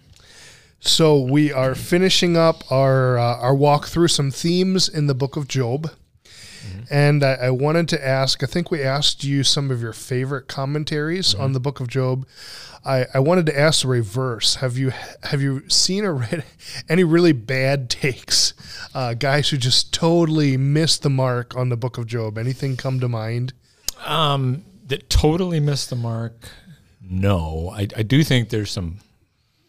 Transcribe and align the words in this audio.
So 0.80 1.20
we 1.20 1.52
are 1.52 1.74
finishing 1.74 2.36
up 2.36 2.70
our 2.70 3.18
uh, 3.18 3.36
our 3.38 3.54
walk 3.54 3.86
through 3.86 4.08
some 4.08 4.30
themes 4.30 4.88
in 4.88 5.06
the 5.06 5.14
book 5.14 5.36
of 5.36 5.48
Job, 5.48 5.90
mm-hmm. 6.24 6.82
and 6.90 7.24
I, 7.24 7.32
I, 7.34 7.50
wanted 7.50 7.88
to 7.88 8.06
ask. 8.06 8.42
I 8.42 8.46
think 8.46 8.70
we 8.70 8.82
asked 8.82 9.24
you 9.24 9.42
some 9.42 9.70
of 9.70 9.82
your 9.82 9.92
favorite 9.92 10.48
commentaries 10.48 11.34
mm-hmm. 11.34 11.42
on 11.42 11.52
the 11.54 11.60
book 11.60 11.80
of 11.80 11.88
Job. 11.88 12.26
I, 12.84 13.06
I 13.12 13.18
wanted 13.18 13.46
to 13.46 13.58
ask 13.58 13.82
the 13.82 13.88
reverse. 13.88 14.56
Have 14.56 14.78
you 14.78 14.92
have 15.24 15.42
you 15.42 15.68
seen 15.68 16.04
or 16.04 16.14
read 16.14 16.44
any 16.88 17.04
really 17.04 17.32
bad 17.32 17.90
takes? 17.90 18.54
Uh, 18.94 19.14
guys 19.14 19.48
who 19.48 19.56
just 19.56 19.92
totally 19.92 20.56
missed 20.56 21.02
the 21.02 21.10
mark 21.10 21.56
on 21.56 21.68
the 21.68 21.76
book 21.76 21.98
of 21.98 22.06
Job. 22.06 22.38
Anything 22.38 22.76
come 22.76 23.00
to 23.00 23.08
mind? 23.08 23.54
Um, 24.04 24.64
that 24.86 25.10
totally 25.10 25.58
missed 25.58 25.90
the 25.90 25.96
mark 25.96 26.48
no. 27.08 27.72
I, 27.74 27.88
I 27.96 28.02
do 28.02 28.22
think 28.24 28.48
there's 28.48 28.70
some 28.70 28.98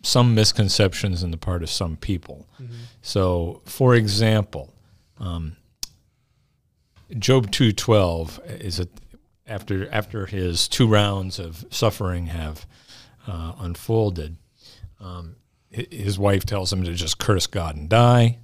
some 0.04 0.36
misconceptions 0.36 1.24
in 1.24 1.32
the 1.32 1.38
part 1.38 1.64
of 1.64 1.70
some 1.70 1.98
people. 1.98 2.48
Mm-hmm. 2.62 2.74
So, 3.02 3.62
for 3.66 3.96
example, 3.96 4.74
um, 5.20 5.58
Job 7.18 7.52
two 7.52 7.72
twelve 7.72 8.40
is 8.48 8.80
a, 8.80 8.88
after 9.46 9.90
after 9.92 10.26
his 10.26 10.68
two 10.68 10.88
rounds 10.88 11.40
of 11.40 11.66
suffering 11.70 12.28
have 12.28 12.66
uh, 13.28 13.54
unfolded. 13.60 14.38
Um, 15.00 15.36
his 15.70 16.18
wife 16.18 16.46
tells 16.46 16.72
him 16.72 16.84
to 16.84 16.94
just 16.94 17.18
curse 17.18 17.48
God 17.48 17.76
and 17.76 17.90
die. 17.90 18.40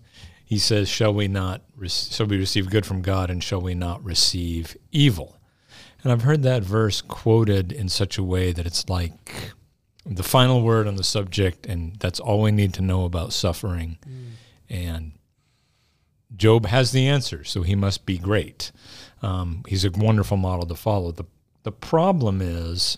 He 0.46 0.60
says, 0.60 0.88
"Shall 0.90 1.14
we 1.14 1.28
not? 1.28 1.62
Re- 1.76 1.90
shall 1.90 2.28
we 2.28 2.38
receive 2.38 2.70
good 2.70 2.86
from 2.86 3.02
God, 3.02 3.30
and 3.30 3.44
shall 3.44 3.62
we 3.62 3.74
not 3.74 4.04
receive 4.04 4.78
evil?" 4.92 5.38
And 6.04 6.12
I've 6.12 6.24
heard 6.24 6.44
that 6.44 6.64
verse 6.64 7.02
quoted 7.02 7.72
in 7.72 7.88
such 7.88 8.18
a 8.18 8.24
way 8.24 8.52
that 8.52 8.66
it's 8.66 8.90
like 8.90 9.52
the 10.06 10.24
final 10.24 10.62
word 10.62 10.86
on 10.86 10.98
the 10.98 11.04
subject, 11.04 11.66
and 11.66 11.96
that's 11.98 12.20
all 12.20 12.42
we 12.42 12.52
need 12.52 12.74
to 12.74 12.82
know 12.82 13.06
about 13.06 13.32
suffering. 13.32 13.98
Mm. 14.06 14.30
And 14.70 15.12
Job 16.36 16.66
has 16.66 16.92
the 16.92 17.08
answer, 17.08 17.44
so 17.44 17.62
he 17.62 17.76
must 17.76 18.06
be 18.06 18.18
great. 18.18 18.72
Um, 19.22 19.64
he's 19.68 19.86
a 19.86 19.92
wonderful 19.92 20.36
model 20.36 20.66
to 20.66 20.76
follow. 20.76 21.12
The, 21.12 21.26
the 21.64 21.72
problem 21.72 22.42
is 22.42 22.98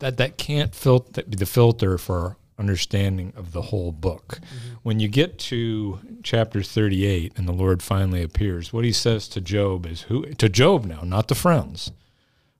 that 0.00 0.18
that 0.18 0.36
can't 0.36 0.74
fil- 0.74 1.06
be 1.14 1.36
the 1.36 1.46
filter 1.46 1.96
for 1.96 2.36
understanding 2.60 3.32
of 3.34 3.52
the 3.52 3.62
whole 3.62 3.90
book. 3.90 4.38
Mm-hmm. 4.38 4.74
When 4.82 5.00
you 5.00 5.08
get 5.08 5.38
to 5.38 5.98
chapter 6.22 6.62
38 6.62 7.32
and 7.36 7.48
the 7.48 7.52
Lord 7.52 7.82
finally 7.82 8.22
appears, 8.22 8.72
what 8.72 8.84
he 8.84 8.92
says 8.92 9.26
to 9.28 9.40
Job 9.40 9.86
is 9.86 10.02
who 10.02 10.26
to 10.26 10.48
Job 10.48 10.84
now, 10.84 11.00
not 11.00 11.26
to 11.28 11.34
friends. 11.34 11.90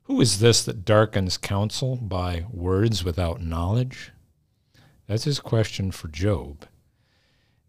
Who 0.03 0.19
is 0.19 0.39
this 0.39 0.63
that 0.65 0.83
darkens 0.83 1.37
counsel 1.37 1.95
by 1.95 2.45
words 2.51 3.03
without 3.03 3.41
knowledge? 3.41 4.11
That's 5.07 5.23
his 5.23 5.39
question 5.39 5.91
for 5.91 6.09
Job. 6.09 6.65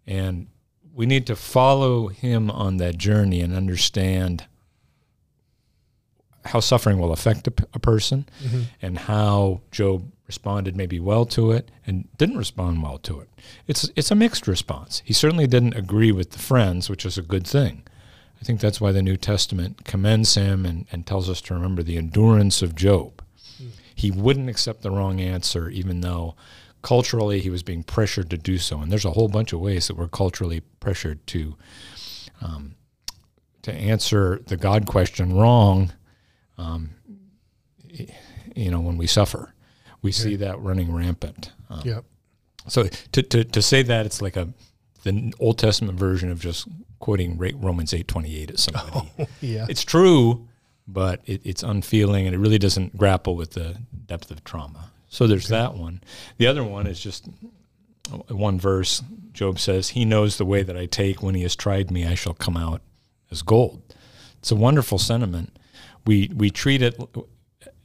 And 0.07 0.49
we 0.93 1.07
need 1.07 1.27
to 1.29 1.37
follow 1.37 2.09
him 2.09 2.51
on 2.51 2.79
that 2.79 2.99
journey 2.99 3.41
and 3.41 3.55
understand 3.55 4.47
how 6.45 6.61
suffering 6.61 6.99
will 6.99 7.13
affect 7.13 7.47
a, 7.49 7.53
a 7.75 7.79
person 7.79 8.29
mm-hmm. 8.43 8.63
and 8.81 8.99
how 8.99 9.61
Job 9.71 10.11
responded 10.27 10.77
maybe 10.77 10.99
well 10.99 11.27
to 11.27 11.53
it 11.53 11.71
and 11.87 12.09
didn't 12.17 12.39
respond 12.39 12.83
well 12.83 12.99
to 12.99 13.21
it. 13.21 13.29
It's 13.67 13.91
it's 13.97 14.11
a 14.11 14.15
mixed 14.15 14.47
response. 14.47 15.03
He 15.05 15.13
certainly 15.13 15.47
didn't 15.47 15.77
agree 15.77 16.13
with 16.13 16.31
the 16.31 16.39
friends, 16.39 16.89
which 16.89 17.05
is 17.05 17.19
a 17.19 17.23
good 17.23 17.47
thing. 17.47 17.83
I 18.41 18.45
think 18.45 18.61
that's 18.61 18.81
why 18.81 18.91
the 18.91 19.03
New 19.03 19.17
Testament 19.17 19.85
commends 19.85 20.35
him 20.35 20.67
and, 20.67 20.87
and 20.91 21.07
tells 21.07 21.31
us 21.31 21.41
to 21.43 21.55
remember 21.55 21.83
the 21.83 21.97
endurance 21.97 22.61
of 22.61 22.75
Job. 22.75 23.23
Mm. 23.63 23.69
He 23.95 24.11
wouldn't 24.11 24.49
accept 24.49 24.83
the 24.83 24.91
wrong 24.91 25.21
answer, 25.21 25.69
even 25.69 26.01
though 26.01 26.35
culturally 26.83 27.39
he 27.39 27.51
was 27.51 27.63
being 27.63 27.85
pressured 27.85 28.31
to 28.31 28.37
do 28.37 28.59
so. 28.59 28.81
And 28.81 28.91
there's 28.91 29.05
a 29.05 29.13
whole 29.13 29.29
bunch 29.29 29.53
of 29.53 29.61
ways 29.61 29.87
that 29.87 29.97
we're 29.97 30.09
culturally 30.09 30.61
pressured 30.81 31.25
to 31.29 31.57
um, 32.41 32.75
to 33.63 33.73
answer 33.73 34.41
the 34.47 34.57
God 34.57 34.87
question 34.87 35.35
wrong. 35.35 35.93
Um, 36.59 36.91
you 38.55 38.71
know, 38.71 38.81
when 38.81 38.97
we 38.97 39.07
suffer 39.07 39.53
we 40.03 40.11
okay. 40.11 40.13
see 40.13 40.37
that 40.37 40.61
running 40.61 40.93
rampant. 40.93 41.53
Um, 41.71 41.83
yep. 41.85 42.05
So 42.69 42.89
to, 43.13 43.23
to, 43.23 43.45
to 43.45 43.63
say 43.63 43.83
that 43.83 44.05
it's 44.05 44.21
like 44.21 44.37
a 44.37 44.49
the 45.05 45.33
Old 45.41 45.59
Testament 45.59 45.99
version 45.99 46.31
of 46.31 46.41
just 46.41 46.69
quoting 47.01 47.39
Romans 47.39 47.95
eight 47.95 48.07
twenty 48.07 48.37
eight 48.37 48.51
at 48.51 48.59
somebody. 48.59 49.11
Oh, 49.19 49.27
yeah. 49.41 49.67
It's 49.69 49.85
true, 49.85 50.49
but 50.87 51.21
it, 51.27 51.41
it's 51.45 51.63
unfeeling 51.63 52.27
and 52.27 52.35
it 52.35 52.39
really 52.39 52.59
doesn't 52.59 52.97
grapple 52.97 53.35
with 53.35 53.53
the 53.53 53.77
depth 54.07 54.31
of 54.31 54.45
trauma. 54.45 54.91
So 55.09 55.27
there's 55.27 55.51
okay. 55.51 55.61
that 55.61 55.75
one. 55.75 56.03
The 56.39 56.47
other 56.47 56.63
one 56.65 56.87
is 56.87 57.01
just 57.01 57.29
one 58.29 58.59
verse. 58.59 59.03
Job 59.33 59.59
says, 59.59 59.91
"He 59.91 60.05
knows 60.05 60.37
the 60.37 60.45
way 60.45 60.63
that 60.63 60.77
I 60.77 60.87
take. 60.87 61.23
When 61.23 61.35
he 61.35 61.43
has 61.43 61.57
tried 61.57 61.91
me, 61.91 62.07
I 62.07 62.15
shall 62.15 62.35
come 62.35 62.57
out 62.57 62.83
as 63.31 63.43
gold." 63.43 63.83
It's 64.39 64.51
a 64.51 64.57
wonderful 64.57 64.99
sentiment. 64.99 65.57
We 66.07 66.31
we 66.35 66.51
treat 66.51 66.83
it 66.83 66.99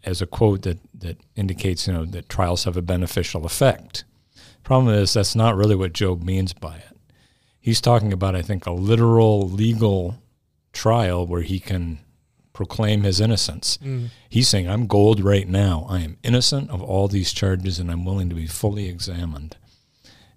as 0.04 0.22
a 0.22 0.26
quote 0.26 0.62
that, 0.64 0.80
that 0.94 1.18
indicates 1.36 1.88
you 1.88 1.94
know 1.94 2.06
that 2.06 2.30
trials 2.30 2.64
have 2.64 2.78
a 2.78 2.82
beneficial 2.82 3.46
effect. 3.46 4.06
Problem 4.64 4.94
is 4.94 5.14
that's 5.14 5.36
not 5.36 5.56
really 5.56 5.76
what 5.76 5.94
Job 5.94 6.24
means 6.24 6.54
by 6.54 6.78
it. 6.78 6.98
He's 7.60 7.82
talking 7.82 8.14
about 8.14 8.36
I 8.36 8.42
think 8.42 8.66
a 8.66 8.72
literal 8.72 9.48
legal 9.48 10.16
trial 10.74 11.26
where 11.26 11.42
he 11.42 11.60
can 11.60 12.00
proclaim 12.54 13.04
his 13.04 13.20
innocence. 13.22 13.78
Mm. 13.84 14.10
He's 14.30 14.48
saying 14.48 14.70
I'm 14.70 14.88
gold 14.88 15.20
right 15.20 15.48
now. 15.48 15.86
I 15.90 16.00
am 16.00 16.18
innocent 16.24 16.70
of 16.70 16.82
all 16.82 17.08
these 17.08 17.32
charges 17.32 17.80
and 17.80 17.92
I'm 17.92 18.06
willing 18.06 18.30
to 18.30 18.36
be 18.36 18.48
fully 18.48 18.88
examined 18.88 19.58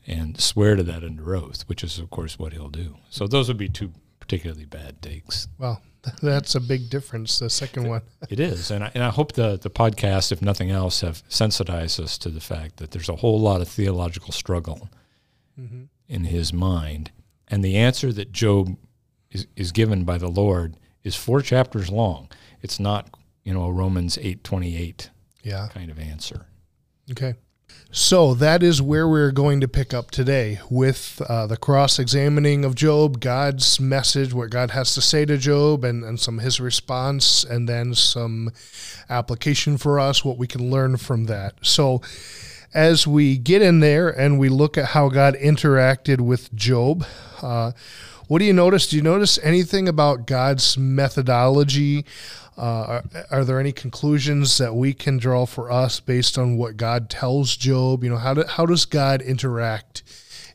and 0.06 0.40
swear 0.40 0.76
to 0.76 0.82
that 0.82 1.04
under 1.04 1.34
oath, 1.36 1.62
which 1.62 1.84
is 1.84 1.98
of 1.98 2.10
course 2.10 2.38
what 2.38 2.52
he'll 2.52 2.68
do. 2.68 2.96
So 3.08 3.26
those 3.26 3.48
would 3.48 3.56
be 3.56 3.68
two 3.68 3.92
particularly 4.18 4.64
bad 4.64 5.00
takes. 5.00 5.48
Well, 5.58 5.82
That's 6.22 6.54
a 6.54 6.60
big 6.60 6.88
difference. 6.88 7.38
The 7.38 7.50
second 7.50 7.88
one. 7.88 8.02
it 8.28 8.40
is, 8.40 8.70
and 8.70 8.84
I, 8.84 8.90
and 8.94 9.02
I 9.04 9.10
hope 9.10 9.32
the 9.32 9.58
the 9.58 9.70
podcast, 9.70 10.32
if 10.32 10.40
nothing 10.40 10.70
else, 10.70 11.00
have 11.02 11.22
sensitized 11.28 12.00
us 12.00 12.16
to 12.18 12.30
the 12.30 12.40
fact 12.40 12.76
that 12.78 12.90
there's 12.90 13.08
a 13.08 13.16
whole 13.16 13.40
lot 13.40 13.60
of 13.60 13.68
theological 13.68 14.32
struggle 14.32 14.88
mm-hmm. 15.58 15.84
in 16.08 16.24
his 16.24 16.52
mind, 16.52 17.10
and 17.48 17.62
the 17.62 17.76
answer 17.76 18.12
that 18.12 18.32
Job 18.32 18.76
is 19.30 19.46
is 19.56 19.72
given 19.72 20.04
by 20.04 20.16
the 20.16 20.28
Lord 20.28 20.76
is 21.04 21.16
four 21.16 21.42
chapters 21.42 21.90
long. 21.90 22.28
It's 22.62 22.80
not 22.80 23.14
you 23.44 23.52
know 23.52 23.64
a 23.64 23.72
Romans 23.72 24.18
eight 24.22 24.42
twenty 24.42 24.76
eight 24.76 25.10
yeah 25.42 25.68
kind 25.72 25.90
of 25.90 25.98
answer. 25.98 26.46
Okay. 27.10 27.34
So 27.92 28.34
that 28.34 28.62
is 28.62 28.80
where 28.80 29.08
we're 29.08 29.32
going 29.32 29.60
to 29.62 29.66
pick 29.68 29.92
up 29.92 30.12
today 30.12 30.60
with 30.70 31.20
uh, 31.28 31.48
the 31.48 31.56
cross 31.56 31.98
examining 31.98 32.64
of 32.64 32.76
Job, 32.76 33.18
God's 33.18 33.80
message, 33.80 34.32
what 34.32 34.50
God 34.50 34.70
has 34.70 34.94
to 34.94 35.00
say 35.00 35.24
to 35.24 35.36
Job, 35.36 35.82
and, 35.82 36.04
and 36.04 36.20
some 36.20 36.38
his 36.38 36.60
response, 36.60 37.42
and 37.42 37.68
then 37.68 37.96
some 37.96 38.52
application 39.08 39.76
for 39.76 39.98
us, 39.98 40.24
what 40.24 40.38
we 40.38 40.46
can 40.46 40.70
learn 40.70 40.98
from 40.98 41.24
that. 41.24 41.54
So 41.62 42.00
as 42.72 43.08
we 43.08 43.36
get 43.36 43.60
in 43.60 43.80
there 43.80 44.08
and 44.08 44.38
we 44.38 44.48
look 44.48 44.78
at 44.78 44.86
how 44.86 45.08
God 45.08 45.34
interacted 45.34 46.20
with 46.20 46.54
Job, 46.54 47.04
uh, 47.42 47.72
What 48.30 48.38
do 48.38 48.44
you 48.44 48.52
notice? 48.52 48.86
Do 48.86 48.94
you 48.94 49.02
notice 49.02 49.40
anything 49.42 49.88
about 49.88 50.24
God's 50.24 50.78
methodology? 50.78 52.06
Uh, 52.56 52.62
are, 52.62 53.04
are, 53.32 53.44
there 53.44 53.58
any 53.58 53.72
conclusions 53.72 54.56
that 54.58 54.72
we 54.72 54.94
can 54.94 55.18
draw 55.18 55.46
for 55.46 55.68
us 55.68 55.98
based 55.98 56.38
on 56.38 56.56
what 56.56 56.76
God 56.76 57.10
tells 57.10 57.56
Job? 57.56 58.04
You 58.04 58.10
know, 58.10 58.18
how 58.18 58.34
do, 58.34 58.44
how 58.44 58.66
does 58.66 58.84
God 58.84 59.20
interact 59.20 60.04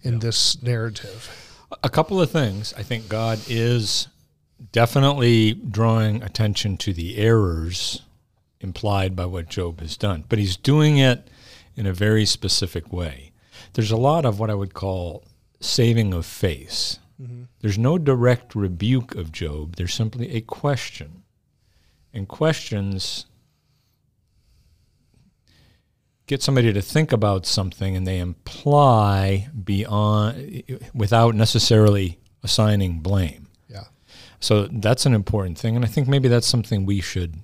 in 0.04 0.14
yeah. 0.14 0.20
this 0.20 0.64
narrative? 0.64 1.68
A 1.84 1.90
couple 1.90 2.22
of 2.22 2.32
things. 2.32 2.74
I 2.78 2.84
think 2.84 3.10
God 3.10 3.42
is 3.50 4.08
definitely 4.72 5.52
drawing 5.52 6.24
attention 6.24 6.78
to 6.78 6.94
the 6.94 7.18
errors 7.18 8.04
implied 8.62 9.18
by 9.18 9.26
what 9.26 9.50
Job 9.50 9.82
has 9.82 9.98
done, 9.98 10.24
but 10.30 10.40
he's 10.40 10.56
doing 10.56 10.98
it 10.98 11.28
in 11.76 11.86
a 11.86 11.92
very 11.92 12.26
specific 12.26 12.94
way. 12.94 13.34
There's 13.74 13.92
a 13.92 13.98
lot 13.98 14.24
of 14.24 14.40
what 14.40 14.50
I 14.50 14.56
would 14.56 14.74
call 14.74 15.26
saving 15.60 16.14
of 16.14 16.26
face. 16.26 17.00
Mm-hmm. 17.22 17.44
There's 17.62 17.78
no 17.78 17.98
direct 17.98 18.56
rebuke 18.56 19.16
of 19.16 19.32
Job, 19.32 19.76
there's 19.76 19.94
simply 19.94 20.32
a 20.32 20.42
question. 20.42 21.24
And 22.14 22.28
questions 22.28 23.26
get 26.28 26.42
somebody 26.42 26.74
to 26.74 26.82
think 26.82 27.12
about 27.12 27.46
something 27.46 27.96
and 27.96 28.08
they 28.08 28.20
imply 28.20 29.50
beyond 29.64 30.64
without 30.94 31.36
necessarily 31.36 32.18
assigning 32.42 33.00
blame. 33.00 33.48
Yeah. 33.70 33.84
So 34.40 34.68
that's 34.68 35.06
an 35.06 35.14
important 35.14 35.58
thing 35.58 35.76
and 35.76 35.84
I 35.84 35.88
think 35.88 36.08
maybe 36.08 36.30
that's 36.30 36.48
something 36.48 36.86
we 36.86 37.02
should 37.02 37.36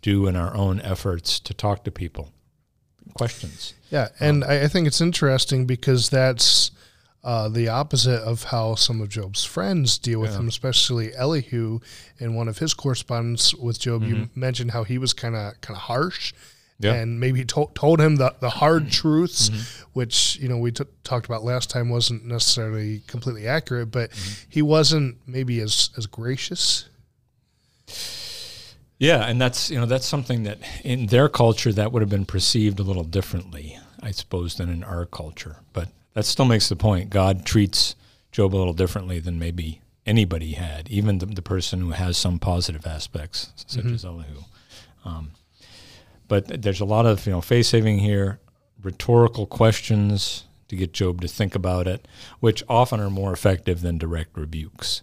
do 0.00 0.26
in 0.26 0.36
our 0.36 0.56
own 0.56 0.80
efforts 0.80 1.40
to 1.40 1.54
talk 1.54 1.84
to 1.84 1.90
people. 1.90 2.32
Questions. 3.14 3.74
Yeah, 3.90 4.08
and 4.20 4.44
um, 4.44 4.50
I 4.50 4.68
think 4.68 4.86
it's 4.86 5.00
interesting 5.00 5.66
because 5.66 6.10
that's 6.10 6.70
uh, 7.22 7.48
the 7.48 7.68
opposite 7.68 8.22
of 8.22 8.44
how 8.44 8.74
some 8.74 9.00
of 9.00 9.08
Job's 9.10 9.44
friends 9.44 9.98
deal 9.98 10.20
with 10.20 10.32
yeah. 10.32 10.38
him, 10.38 10.48
especially 10.48 11.14
Elihu. 11.14 11.80
In 12.18 12.34
one 12.34 12.48
of 12.48 12.58
his 12.58 12.72
correspondence 12.72 13.54
with 13.54 13.78
Job, 13.78 14.02
mm-hmm. 14.02 14.14
you 14.14 14.30
mentioned 14.34 14.70
how 14.70 14.84
he 14.84 14.98
was 14.98 15.12
kind 15.12 15.36
of 15.36 15.60
kind 15.60 15.76
of 15.76 15.82
harsh. 15.82 16.32
Yeah. 16.78 16.94
And 16.94 17.20
maybe 17.20 17.44
to- 17.44 17.70
told 17.74 18.00
him 18.00 18.16
the, 18.16 18.34
the 18.40 18.48
hard 18.48 18.90
truths, 18.90 19.50
mm-hmm. 19.50 19.90
which 19.92 20.38
you 20.40 20.48
know 20.48 20.56
we 20.56 20.72
t- 20.72 20.84
talked 21.04 21.26
about 21.26 21.44
last 21.44 21.68
time 21.68 21.90
wasn't 21.90 22.24
necessarily 22.24 23.02
completely 23.06 23.46
accurate, 23.46 23.90
but 23.90 24.10
mm-hmm. 24.10 24.46
he 24.48 24.62
wasn't 24.62 25.16
maybe 25.26 25.60
as 25.60 25.90
as 25.98 26.06
gracious. 26.06 26.88
Yeah, 28.98 29.26
and 29.26 29.38
that's 29.38 29.70
you 29.70 29.78
know 29.78 29.84
that's 29.84 30.06
something 30.06 30.44
that 30.44 30.58
in 30.82 31.06
their 31.06 31.28
culture 31.28 31.72
that 31.72 31.92
would 31.92 32.00
have 32.00 32.08
been 32.08 32.24
perceived 32.24 32.80
a 32.80 32.82
little 32.82 33.04
differently, 33.04 33.78
I 34.02 34.10
suppose, 34.10 34.54
than 34.54 34.70
in 34.70 34.82
our 34.82 35.04
culture. 35.04 35.56
But 35.74 35.88
that 36.20 36.26
still 36.26 36.44
makes 36.44 36.68
the 36.68 36.76
point. 36.76 37.08
God 37.08 37.46
treats 37.46 37.96
Job 38.30 38.54
a 38.54 38.58
little 38.58 38.74
differently 38.74 39.20
than 39.20 39.38
maybe 39.38 39.80
anybody 40.04 40.52
had, 40.52 40.86
even 40.90 41.16
the, 41.16 41.24
the 41.24 41.40
person 41.40 41.80
who 41.80 41.92
has 41.92 42.18
some 42.18 42.38
positive 42.38 42.86
aspects, 42.86 43.54
such 43.56 43.82
mm-hmm. 43.82 43.94
as 43.94 44.04
Elihu. 44.04 44.42
Um, 45.02 45.30
but 46.28 46.60
there's 46.60 46.80
a 46.80 46.84
lot 46.84 47.06
of 47.06 47.24
you 47.24 47.32
know 47.32 47.40
face 47.40 47.68
saving 47.68 48.00
here, 48.00 48.38
rhetorical 48.82 49.46
questions 49.46 50.44
to 50.68 50.76
get 50.76 50.92
Job 50.92 51.22
to 51.22 51.28
think 51.28 51.54
about 51.54 51.86
it, 51.86 52.06
which 52.40 52.62
often 52.68 53.00
are 53.00 53.08
more 53.08 53.32
effective 53.32 53.80
than 53.80 53.96
direct 53.96 54.36
rebukes. 54.36 55.00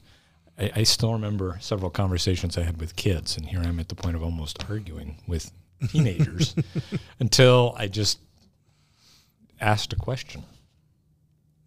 I, 0.59 0.71
I 0.75 0.83
still 0.83 1.13
remember 1.13 1.57
several 1.61 1.89
conversations 1.89 2.59
I 2.59 2.61
had 2.61 2.79
with 2.79 2.95
kids, 2.95 3.37
and 3.37 3.47
here 3.47 3.61
I'm 3.63 3.79
at 3.79 3.89
the 3.89 3.95
point 3.95 4.15
of 4.15 4.21
almost 4.21 4.69
arguing 4.69 5.17
with 5.25 5.51
teenagers 5.89 6.53
until 7.19 7.73
I 7.75 7.87
just 7.87 8.19
asked 9.59 9.93
a 9.93 9.95
question 9.95 10.43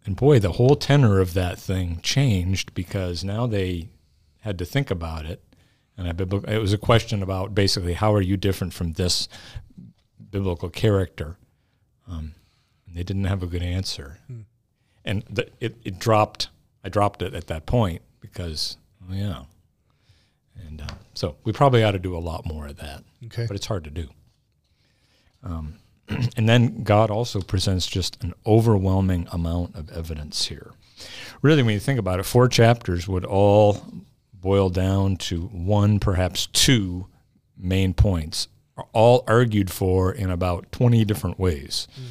and 0.05 0.15
boy, 0.15 0.39
the 0.39 0.53
whole 0.53 0.75
tenor 0.75 1.19
of 1.19 1.33
that 1.33 1.59
thing 1.59 1.99
changed 2.01 2.73
because 2.73 3.23
now 3.23 3.45
they 3.45 3.89
had 4.39 4.57
to 4.57 4.65
think 4.65 4.89
about 4.89 5.25
it. 5.25 5.43
And 5.97 6.07
I, 6.07 6.51
it 6.51 6.57
was 6.57 6.73
a 6.73 6.77
question 6.77 7.21
about 7.21 7.53
basically 7.53 7.93
how 7.93 8.13
are 8.13 8.21
you 8.21 8.37
different 8.37 8.73
from 8.73 8.93
this 8.93 9.27
biblical 10.31 10.69
character? 10.69 11.37
Um, 12.07 12.33
and 12.87 12.95
they 12.95 13.03
didn't 13.03 13.25
have 13.25 13.43
a 13.43 13.47
good 13.47 13.61
answer. 13.61 14.17
Hmm. 14.27 14.41
And 15.05 15.23
the, 15.29 15.49
it, 15.59 15.77
it 15.83 15.99
dropped. 15.99 16.49
I 16.83 16.89
dropped 16.89 17.21
it 17.21 17.33
at 17.33 17.47
that 17.47 17.65
point 17.65 18.01
because, 18.19 18.77
well, 19.07 19.17
yeah. 19.17 19.43
And 20.67 20.81
uh, 20.81 20.95
so 21.13 21.35
we 21.43 21.51
probably 21.51 21.83
ought 21.83 21.91
to 21.91 21.99
do 21.99 22.15
a 22.15 22.19
lot 22.19 22.45
more 22.45 22.67
of 22.67 22.77
that. 22.77 23.03
Okay. 23.25 23.45
But 23.47 23.55
it's 23.55 23.67
hard 23.67 23.83
to 23.83 23.91
do. 23.91 24.09
Um, 25.43 25.75
and 26.37 26.47
then 26.47 26.83
God 26.83 27.09
also 27.09 27.41
presents 27.41 27.87
just 27.87 28.21
an 28.23 28.33
overwhelming 28.45 29.27
amount 29.31 29.75
of 29.75 29.91
evidence 29.91 30.47
here. 30.47 30.71
Really, 31.41 31.63
when 31.63 31.73
you 31.73 31.79
think 31.79 31.99
about 31.99 32.19
it, 32.19 32.23
four 32.23 32.47
chapters 32.47 33.07
would 33.07 33.25
all 33.25 33.83
boil 34.33 34.69
down 34.69 35.17
to 35.17 35.41
one, 35.47 35.99
perhaps 35.99 36.47
two 36.47 37.07
main 37.57 37.93
points, 37.93 38.47
all 38.93 39.23
argued 39.27 39.71
for 39.71 40.11
in 40.11 40.29
about 40.29 40.71
20 40.71 41.05
different 41.05 41.39
ways. 41.39 41.87
Mm. 41.99 42.03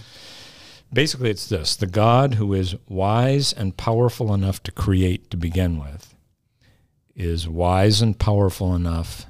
Basically, 0.93 1.31
it's 1.31 1.49
this 1.49 1.77
the 1.77 1.87
God 1.87 2.35
who 2.35 2.53
is 2.53 2.75
wise 2.89 3.53
and 3.53 3.77
powerful 3.77 4.35
enough 4.35 4.63
to 4.65 4.73
create 4.73 5.31
to 5.31 5.37
begin 5.37 5.79
with 5.79 6.15
is 7.15 7.49
wise 7.49 8.01
and 8.03 8.19
powerful 8.19 8.75
enough 8.75 9.27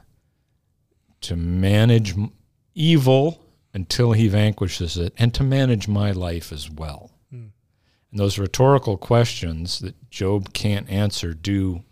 to 1.22 1.36
manage 1.36 2.14
evil 2.74 3.42
until 3.72 4.12
he 4.12 4.28
vanquishes 4.28 4.96
it 4.96 5.14
and 5.18 5.32
to 5.34 5.42
manage 5.42 5.86
my 5.86 6.10
life 6.10 6.52
as 6.52 6.70
well. 6.70 7.10
Hmm. 7.30 7.48
And 8.10 8.20
those 8.20 8.38
rhetorical 8.38 8.96
questions 8.96 9.78
that 9.80 10.10
Job 10.10 10.52
can't 10.52 10.88
answer 10.90 11.34
do 11.34 11.84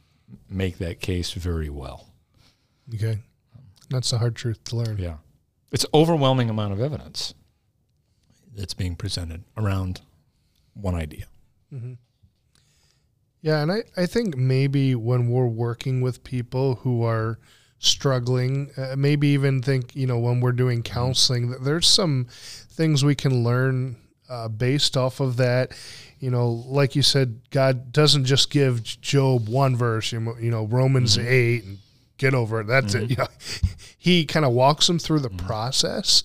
make 0.49 0.79
that 0.79 1.01
case 1.01 1.33
very 1.33 1.71
well. 1.71 2.09
Okay. 2.95 3.19
That's 3.91 4.13
a 4.13 4.19
hard 4.19 4.35
truth 4.35 4.63
to 4.65 4.77
learn. 4.77 4.99
Yeah. 4.99 5.17
It's 5.73 5.87
overwhelming 5.95 6.51
amount 6.51 6.73
of 6.73 6.81
evidence 6.81 7.35
that's 8.55 8.75
being 8.75 8.97
presented 8.97 9.45
around 9.57 10.01
one 10.75 10.95
idea. 10.95 11.27
Mm-hmm. 11.73 11.95
Yeah, 13.41 13.63
and 13.63 13.71
I, 13.71 13.85
I 13.97 14.07
think 14.07 14.37
maybe 14.37 14.95
when 14.95 15.29
we're 15.29 15.47
working 15.47 16.01
with 16.01 16.25
people 16.25 16.77
who 16.77 17.05
are– 17.05 17.39
struggling, 17.79 18.71
uh, 18.77 18.95
maybe 18.97 19.29
even 19.29 19.63
think, 19.63 19.95
you 19.95 20.07
know, 20.07 20.19
when 20.19 20.41
we're 20.41 20.53
doing 20.53 20.83
counseling, 20.83 21.51
that 21.51 21.65
there's 21.65 21.89
some 21.89 22.27
things 22.31 23.05
we 23.05 23.15
can 23.15 23.45
learn 23.45 23.97
uh, 24.29 24.49
based 24.49 24.97
off 24.97 25.21
of 25.21 25.37
that. 25.37 25.73
You 26.19 26.31
know, 26.31 26.49
like 26.49 26.97
you 26.97 27.03
said, 27.03 27.41
God 27.51 27.93
doesn't 27.93 28.25
just 28.25 28.51
give 28.51 28.83
Job 28.83 29.49
one 29.49 29.77
verse, 29.77 30.13
you 30.13 30.21
know, 30.21 30.65
Romans 30.65 31.17
mm-hmm. 31.17 31.29
8 31.29 31.65
and 31.65 31.79
get 32.19 32.35
over 32.35 32.61
it. 32.61 32.67
That's 32.67 32.95
mm-hmm. 32.95 33.05
it. 33.05 33.11
You 33.11 33.17
know, 33.17 33.29
he 33.99 34.25
kind 34.27 34.45
of 34.45 34.53
walks 34.53 34.87
them 34.89 34.99
through 34.99 35.21
the 35.21 35.31
mm-hmm. 35.31 35.47
process 35.47 36.25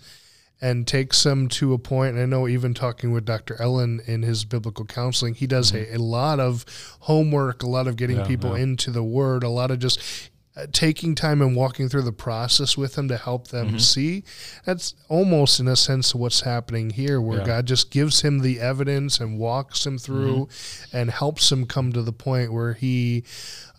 and 0.61 0.87
takes 0.87 1.21
them 1.23 1.49
to 1.49 1.73
a 1.73 1.77
point. 1.77 2.15
And 2.15 2.21
I 2.21 2.25
know 2.25 2.47
even 2.47 2.73
talking 2.73 3.11
with 3.11 3.25
Dr. 3.25 3.61
Ellen 3.61 4.01
in 4.07 4.23
his 4.23 4.45
biblical 4.45 4.85
counseling, 4.85 5.35
he 5.35 5.45
does 5.45 5.71
mm-hmm. 5.71 5.93
a, 5.93 5.97
a, 5.97 5.99
lot 5.99 6.39
of 6.39 6.65
homework, 7.01 7.63
a 7.63 7.67
lot 7.67 7.85
of 7.85 7.97
getting 7.97 8.17
yeah, 8.17 8.25
people 8.25 8.57
yeah. 8.57 8.63
into 8.63 8.89
the 8.89 9.03
word, 9.03 9.43
a 9.43 9.49
lot 9.49 9.71
of 9.71 9.79
just 9.79 10.31
taking 10.71 11.15
time 11.15 11.41
and 11.41 11.55
walking 11.55 11.89
through 11.89 12.03
the 12.03 12.11
process 12.11 12.77
with 12.77 12.93
them 12.93 13.07
to 13.07 13.17
help 13.17 13.47
them 13.47 13.69
mm-hmm. 13.69 13.77
see. 13.77 14.23
That's 14.65 14.93
almost 15.09 15.59
in 15.59 15.67
a 15.67 15.75
sense 15.75 16.13
what's 16.13 16.41
happening 16.41 16.91
here, 16.91 17.19
where 17.19 17.39
yeah. 17.39 17.45
God 17.45 17.65
just 17.65 17.89
gives 17.89 18.21
him 18.21 18.39
the 18.39 18.59
evidence 18.59 19.19
and 19.19 19.39
walks 19.39 19.85
him 19.85 19.97
through 19.97 20.45
mm-hmm. 20.45 20.97
and 20.97 21.09
helps 21.09 21.51
him 21.51 21.65
come 21.65 21.91
to 21.93 22.03
the 22.03 22.13
point 22.13 22.53
where 22.53 22.73
he, 22.73 23.23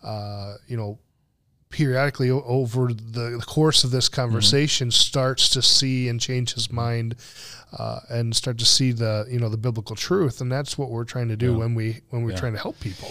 uh, 0.03 0.55
you 0.67 0.77
know, 0.77 0.99
periodically 1.71 2.31
over 2.31 2.93
the 2.93 3.43
course 3.47 3.83
of 3.83 3.91
this 3.91 4.09
mm-hmm. 4.09 4.23
conversation 4.23 4.89
mm-hmm. 4.89 4.93
starts 4.93 5.49
to 5.49 5.61
see 5.61 6.09
and 6.09 6.21
change 6.21 6.55
his 6.55 6.71
mind 6.71 7.17
uh, 7.77 7.99
and 8.09 8.35
start 8.35 8.59
to 8.59 8.65
see 8.65 8.93
the 8.93 9.27
you 9.29 9.41
know 9.41 9.49
the 9.49 9.57
biblical 9.57 9.97
truth 9.97 10.41
and 10.41 10.53
that's 10.53 10.79
what 10.79 10.89
we're 10.89 11.03
trying 11.03 11.27
to 11.27 11.37
do 11.37 11.51
yeah. 11.51 11.59
when 11.59 11.75
we 11.75 12.01
when 12.11 12.23
we're 12.23 12.31
yeah. 12.31 12.37
trying 12.37 12.53
to 12.53 12.61
help 12.61 12.79
people 12.79 13.09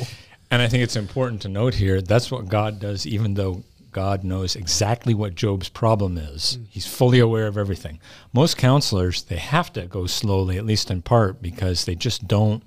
and 0.53 0.61
I 0.61 0.67
think 0.67 0.83
it's 0.83 0.95
important 0.95 1.41
to 1.41 1.49
note 1.49 1.73
here 1.73 1.99
that's 1.99 2.29
what 2.29 2.47
God 2.47 2.79
does, 2.79 3.07
even 3.07 3.33
though 3.33 3.63
God 3.91 4.23
knows 4.23 4.55
exactly 4.55 5.13
what 5.13 5.33
Job's 5.33 5.67
problem 5.67 6.17
is. 6.17 6.59
Mm. 6.59 6.67
He's 6.69 6.85
fully 6.85 7.19
aware 7.19 7.47
of 7.47 7.57
everything. 7.57 7.99
Most 8.33 8.55
counselors, 8.55 9.23
they 9.23 9.37
have 9.37 9.73
to 9.73 9.87
go 9.87 10.05
slowly, 10.05 10.57
at 10.57 10.65
least 10.65 10.91
in 10.91 11.01
part, 11.01 11.41
because 11.41 11.85
they 11.85 11.95
just 11.95 12.27
don't, 12.27 12.63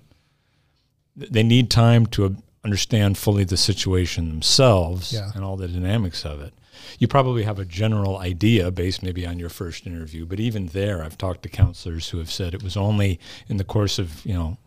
they 1.16 1.44
need 1.44 1.70
time 1.70 2.06
to 2.06 2.36
understand 2.64 3.18
fully 3.18 3.44
the 3.44 3.56
situation 3.56 4.30
themselves 4.30 5.12
yeah. 5.12 5.30
and 5.36 5.44
all 5.44 5.56
the 5.56 5.68
dynamics 5.68 6.24
of 6.24 6.40
it. 6.40 6.52
You 6.98 7.06
probably 7.06 7.44
have 7.44 7.60
a 7.60 7.64
general 7.64 8.18
idea 8.18 8.72
based 8.72 9.02
maybe 9.02 9.24
on 9.24 9.38
your 9.38 9.48
first 9.48 9.86
interview, 9.86 10.26
but 10.26 10.40
even 10.40 10.66
there, 10.68 11.04
I've 11.04 11.18
talked 11.18 11.42
to 11.44 11.48
counselors 11.48 12.08
who 12.08 12.18
have 12.18 12.32
said 12.32 12.52
it 12.52 12.64
was 12.64 12.76
only 12.76 13.20
in 13.48 13.58
the 13.58 13.64
course 13.64 14.00
of, 14.00 14.26
you 14.26 14.34
know, 14.34 14.58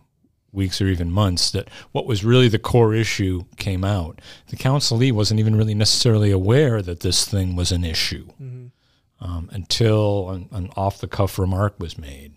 weeks 0.52 0.82
or 0.82 0.88
even 0.88 1.12
months 1.12 1.52
that 1.52 1.70
what 1.92 2.06
was 2.06 2.26
really 2.26 2.48
the 2.48 2.60
core 2.60 2.94
issue 2.94 3.44
came 3.58 3.84
out. 3.84 4.20
The 4.48 4.56
counselee 4.56 5.12
wasn't 5.12 5.40
even 5.40 5.56
really 5.56 5.76
necessarily 5.76 6.32
aware 6.32 6.82
that 6.82 7.02
this 7.02 7.26
thing 7.26 7.56
was 7.56 7.72
an 7.72 7.84
issue 7.84 8.28
mm-hmm. 8.42 8.68
um, 9.24 9.50
until 9.52 10.30
an, 10.30 10.50
an 10.52 10.70
off 10.76 11.00
the 11.00 11.08
cuff 11.08 11.38
remark 11.38 11.80
was 11.80 11.98
made. 11.98 12.34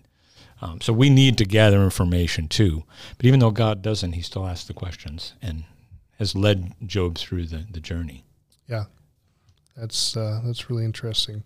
Um, 0.60 0.80
so 0.80 0.92
we 0.92 1.10
need 1.10 1.36
to 1.38 1.44
gather 1.44 1.82
information 1.82 2.46
too. 2.46 2.84
But 3.16 3.26
even 3.26 3.40
though 3.40 3.50
God 3.50 3.82
doesn't, 3.82 4.12
He 4.12 4.22
still 4.22 4.46
asks 4.46 4.68
the 4.68 4.74
questions, 4.74 5.34
and 5.42 5.64
has 6.18 6.36
led 6.36 6.74
Job 6.86 7.18
through 7.18 7.46
the, 7.46 7.66
the 7.68 7.80
journey. 7.80 8.24
Yeah, 8.68 8.84
that's 9.76 10.16
uh, 10.16 10.40
that's 10.44 10.70
really 10.70 10.84
interesting. 10.84 11.42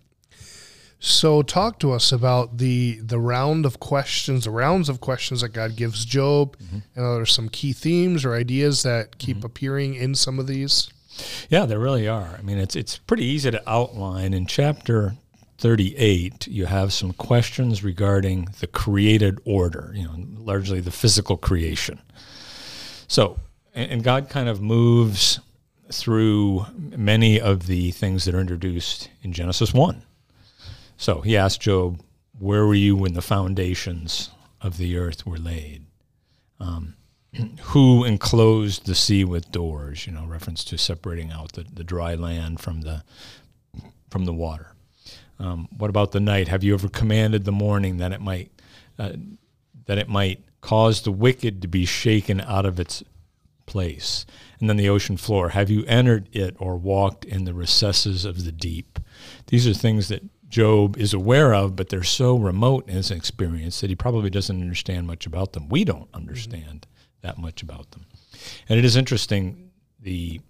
So, 0.99 1.43
talk 1.43 1.79
to 1.79 1.91
us 1.91 2.11
about 2.11 2.57
the 2.57 2.99
the 3.03 3.19
round 3.19 3.65
of 3.65 3.79
questions, 3.79 4.45
the 4.45 4.51
rounds 4.51 4.89
of 4.89 4.99
questions 4.99 5.41
that 5.41 5.49
God 5.49 5.75
gives 5.75 6.05
Job, 6.05 6.57
mm-hmm. 6.57 6.79
and 6.95 7.05
are 7.05 7.15
there 7.17 7.25
some 7.25 7.49
key 7.49 7.71
themes 7.71 8.25
or 8.25 8.33
ideas 8.33 8.81
that 8.83 9.19
keep 9.19 9.37
mm-hmm. 9.37 9.45
appearing 9.45 9.93
in 9.95 10.15
some 10.15 10.39
of 10.39 10.47
these? 10.47 10.89
Yeah, 11.49 11.65
there 11.65 11.79
really 11.79 12.07
are. 12.07 12.35
I 12.37 12.41
mean, 12.41 12.57
it's 12.57 12.75
it's 12.75 12.97
pretty 12.97 13.25
easy 13.25 13.51
to 13.51 13.69
outline 13.69 14.33
in 14.33 14.47
chapter 14.47 15.15
38. 15.59 16.47
You 16.47 16.65
have 16.65 16.93
some 16.93 17.13
questions 17.13 17.83
regarding 17.83 18.49
the 18.59 18.67
created 18.67 19.39
order, 19.45 19.91
you 19.95 20.03
know, 20.03 20.15
largely 20.37 20.79
the 20.79 20.91
physical 20.91 21.37
creation. 21.37 22.01
So, 23.07 23.39
and, 23.73 23.91
and 23.91 24.03
God 24.03 24.29
kind 24.29 24.49
of 24.49 24.61
moves 24.61 25.39
through 25.91 26.65
many 26.75 27.39
of 27.39 27.67
the 27.67 27.91
things 27.91 28.25
that 28.25 28.35
are 28.35 28.41
introduced 28.41 29.09
in 29.21 29.31
Genesis 29.31 29.73
1. 29.73 30.03
So 30.97 31.21
he 31.21 31.37
asked 31.37 31.61
Job, 31.61 32.01
Where 32.37 32.65
were 32.65 32.73
you 32.73 32.95
when 32.95 33.13
the 33.13 33.21
foundations 33.21 34.31
of 34.59 34.77
the 34.77 34.97
earth 34.97 35.25
were 35.25 35.37
laid? 35.37 35.85
Um, 36.59 36.95
who 37.61 38.03
enclosed 38.03 38.85
the 38.85 38.95
sea 38.95 39.23
with 39.23 39.51
doors? 39.51 40.07
You 40.07 40.13
know, 40.13 40.25
reference 40.25 40.63
to 40.65 40.77
separating 40.77 41.31
out 41.31 41.53
the, 41.53 41.63
the 41.71 41.83
dry 41.83 42.15
land 42.15 42.59
from 42.59 42.81
the 42.81 43.03
from 44.09 44.25
the 44.25 44.33
water. 44.33 44.73
Um, 45.39 45.67
what 45.77 45.89
about 45.89 46.11
the 46.11 46.19
night? 46.19 46.47
Have 46.47 46.63
you 46.63 46.73
ever 46.73 46.89
commanded 46.89 47.45
the 47.45 47.51
morning 47.51 47.97
that 47.97 48.11
it 48.11 48.21
might 48.21 48.51
uh, 48.97 49.13
that 49.85 49.97
it 49.97 50.09
might 50.09 50.43
cause 50.61 51.01
the 51.01 51.11
wicked 51.11 51.61
to 51.61 51.67
be 51.67 51.85
shaken 51.85 52.41
out 52.41 52.65
of 52.65 52.79
its 52.79 53.03
place? 53.67 54.25
And 54.59 54.67
then 54.67 54.77
the 54.77 54.89
ocean 54.89 55.17
floor. 55.17 55.49
Have 55.49 55.69
you 55.69 55.85
entered 55.85 56.29
it 56.35 56.55
or 56.57 56.77
walked 56.77 57.23
in 57.23 57.43
the 57.43 57.53
recesses 57.53 58.25
of 58.25 58.43
the 58.43 58.51
deep? 58.51 58.99
These 59.47 59.67
are 59.67 59.73
things 59.73 60.07
that 60.07 60.23
Job 60.49 60.97
is 60.97 61.13
aware 61.13 61.53
of, 61.53 61.75
but 61.75 61.89
they're 61.89 62.03
so 62.03 62.37
remote 62.37 62.87
in 62.87 62.95
his 62.95 63.11
experience 63.11 63.81
that 63.81 63.89
he 63.89 63.95
probably 63.95 64.29
doesn't 64.29 64.61
understand 64.61 65.05
much 65.05 65.25
about 65.25 65.53
them. 65.53 65.67
We 65.67 65.83
don't 65.83 66.09
understand 66.13 66.87
mm-hmm. 66.87 67.27
that 67.27 67.37
much 67.37 67.61
about 67.61 67.91
them. 67.91 68.05
And 68.69 68.79
it 68.79 68.85
is 68.85 68.95
interesting 68.95 69.71
the 69.99 70.41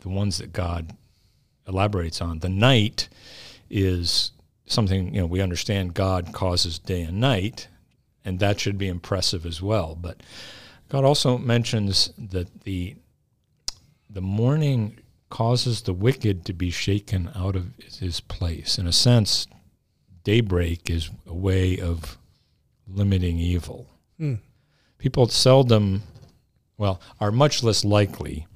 the 0.00 0.08
ones 0.08 0.38
that 0.38 0.52
God 0.52 0.96
elaborates 1.66 2.20
on. 2.20 2.38
The 2.38 2.48
night 2.48 3.08
is 3.68 4.30
something, 4.66 5.12
you 5.14 5.20
know, 5.20 5.26
we 5.26 5.40
understand 5.40 5.94
God 5.94 6.32
causes 6.32 6.78
day 6.78 7.02
and 7.02 7.20
night, 7.20 7.68
and 8.24 8.38
that 8.38 8.60
should 8.60 8.78
be 8.78 8.88
impressive 8.88 9.44
as 9.44 9.60
well. 9.60 9.96
But 10.00 10.22
God 10.88 11.04
also 11.04 11.38
mentions 11.38 12.12
that 12.16 12.62
the 12.62 12.96
the 14.10 14.20
morning 14.20 14.98
causes 15.30 15.82
the 15.82 15.92
wicked 15.92 16.44
to 16.46 16.52
be 16.52 16.70
shaken 16.70 17.30
out 17.34 17.56
of 17.56 17.66
his 18.00 18.20
place. 18.20 18.78
In 18.78 18.86
a 18.86 18.92
sense, 18.92 19.46
daybreak 20.24 20.88
is 20.90 21.10
a 21.26 21.34
way 21.34 21.78
of 21.78 22.18
limiting 22.86 23.38
evil. 23.38 23.88
Mm. 24.20 24.40
People 24.98 25.28
seldom, 25.28 26.02
well, 26.76 27.00
are 27.20 27.30
much 27.30 27.62
less 27.62 27.84
likely 27.84 28.46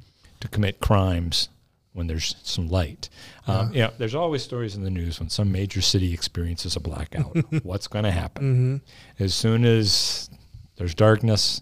to 0.40 0.48
commit 0.48 0.80
crimes 0.80 1.48
when 1.92 2.06
there's 2.06 2.36
some 2.42 2.68
light. 2.68 3.08
Um, 3.46 3.72
yeah. 3.72 3.74
You 3.74 3.82
know, 3.82 3.92
there's 3.98 4.14
always 4.14 4.42
stories 4.42 4.74
in 4.74 4.82
the 4.82 4.90
news 4.90 5.20
when 5.20 5.28
some 5.28 5.52
major 5.52 5.82
city 5.82 6.12
experiences 6.14 6.74
a 6.74 6.80
blackout. 6.80 7.36
What's 7.62 7.86
going 7.86 8.04
to 8.04 8.10
happen? 8.10 8.42
Mm-hmm. 8.42 9.22
As 9.22 9.34
soon 9.34 9.64
as 9.64 10.30
there's 10.76 10.94
darkness, 10.94 11.60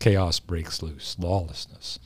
chaos 0.00 0.40
breaks 0.40 0.82
loose, 0.82 1.16
lawlessness. 1.18 1.98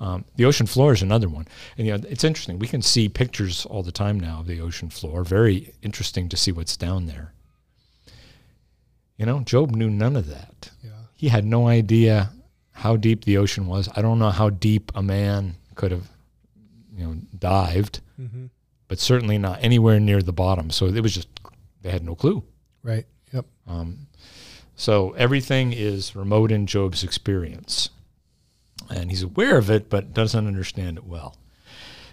Um, 0.00 0.24
the 0.36 0.46
ocean 0.46 0.66
floor 0.66 0.94
is 0.94 1.02
another 1.02 1.28
one, 1.28 1.46
and 1.76 1.86
you 1.86 1.92
know 1.92 2.02
it's 2.08 2.24
interesting. 2.24 2.58
We 2.58 2.66
can 2.66 2.80
see 2.80 3.08
pictures 3.08 3.66
all 3.66 3.82
the 3.82 3.92
time 3.92 4.18
now 4.18 4.40
of 4.40 4.46
the 4.46 4.60
ocean 4.60 4.88
floor. 4.88 5.24
Very 5.24 5.74
interesting 5.82 6.28
to 6.30 6.38
see 6.38 6.52
what's 6.52 6.76
down 6.76 7.04
there. 7.04 7.34
You 9.18 9.26
know, 9.26 9.40
Job 9.40 9.72
knew 9.72 9.90
none 9.90 10.16
of 10.16 10.26
that. 10.28 10.70
Yeah. 10.82 10.92
He 11.14 11.28
had 11.28 11.44
no 11.44 11.68
idea 11.68 12.30
how 12.72 12.96
deep 12.96 13.26
the 13.26 13.36
ocean 13.36 13.66
was. 13.66 13.90
I 13.94 14.00
don't 14.00 14.18
know 14.18 14.30
how 14.30 14.48
deep 14.48 14.90
a 14.94 15.02
man 15.02 15.56
could 15.74 15.92
have, 15.92 16.08
you 16.96 17.04
know, 17.04 17.16
dived, 17.38 18.00
mm-hmm. 18.18 18.46
but 18.88 18.98
certainly 18.98 19.36
not 19.36 19.62
anywhere 19.62 20.00
near 20.00 20.22
the 20.22 20.32
bottom. 20.32 20.70
So 20.70 20.86
it 20.86 21.02
was 21.02 21.14
just 21.14 21.28
they 21.82 21.90
had 21.90 22.02
no 22.02 22.14
clue. 22.14 22.42
Right. 22.82 23.04
Yep. 23.34 23.44
Um, 23.66 24.06
so 24.76 25.10
everything 25.10 25.74
is 25.74 26.16
remote 26.16 26.50
in 26.50 26.66
Job's 26.66 27.04
experience 27.04 27.90
and 28.90 29.10
he's 29.10 29.22
aware 29.22 29.56
of 29.56 29.70
it 29.70 29.88
but 29.88 30.12
doesn't 30.12 30.46
understand 30.46 30.98
it 30.98 31.04
well. 31.04 31.36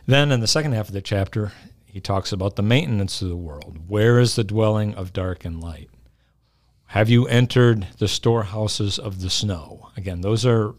Then 0.06 0.32
in 0.32 0.40
the 0.40 0.48
second 0.48 0.74
half 0.74 0.88
of 0.88 0.94
the 0.94 1.02
chapter, 1.02 1.52
he 1.86 2.00
talks 2.00 2.32
about 2.32 2.56
the 2.56 2.62
maintenance 2.62 3.22
of 3.22 3.30
the 3.30 3.36
world. 3.36 3.80
Where 3.88 4.20
is 4.20 4.36
the 4.36 4.44
dwelling 4.44 4.96
of 4.96 5.14
dark 5.14 5.44
and 5.44 5.62
light? 5.62 5.90
Have 6.92 7.10
you 7.10 7.28
entered 7.28 7.88
the 7.98 8.08
storehouses 8.08 8.98
of 8.98 9.22
the 9.22 9.30
snow? 9.30 9.90
Again, 9.98 10.22
those 10.22 10.46
are 10.46 10.76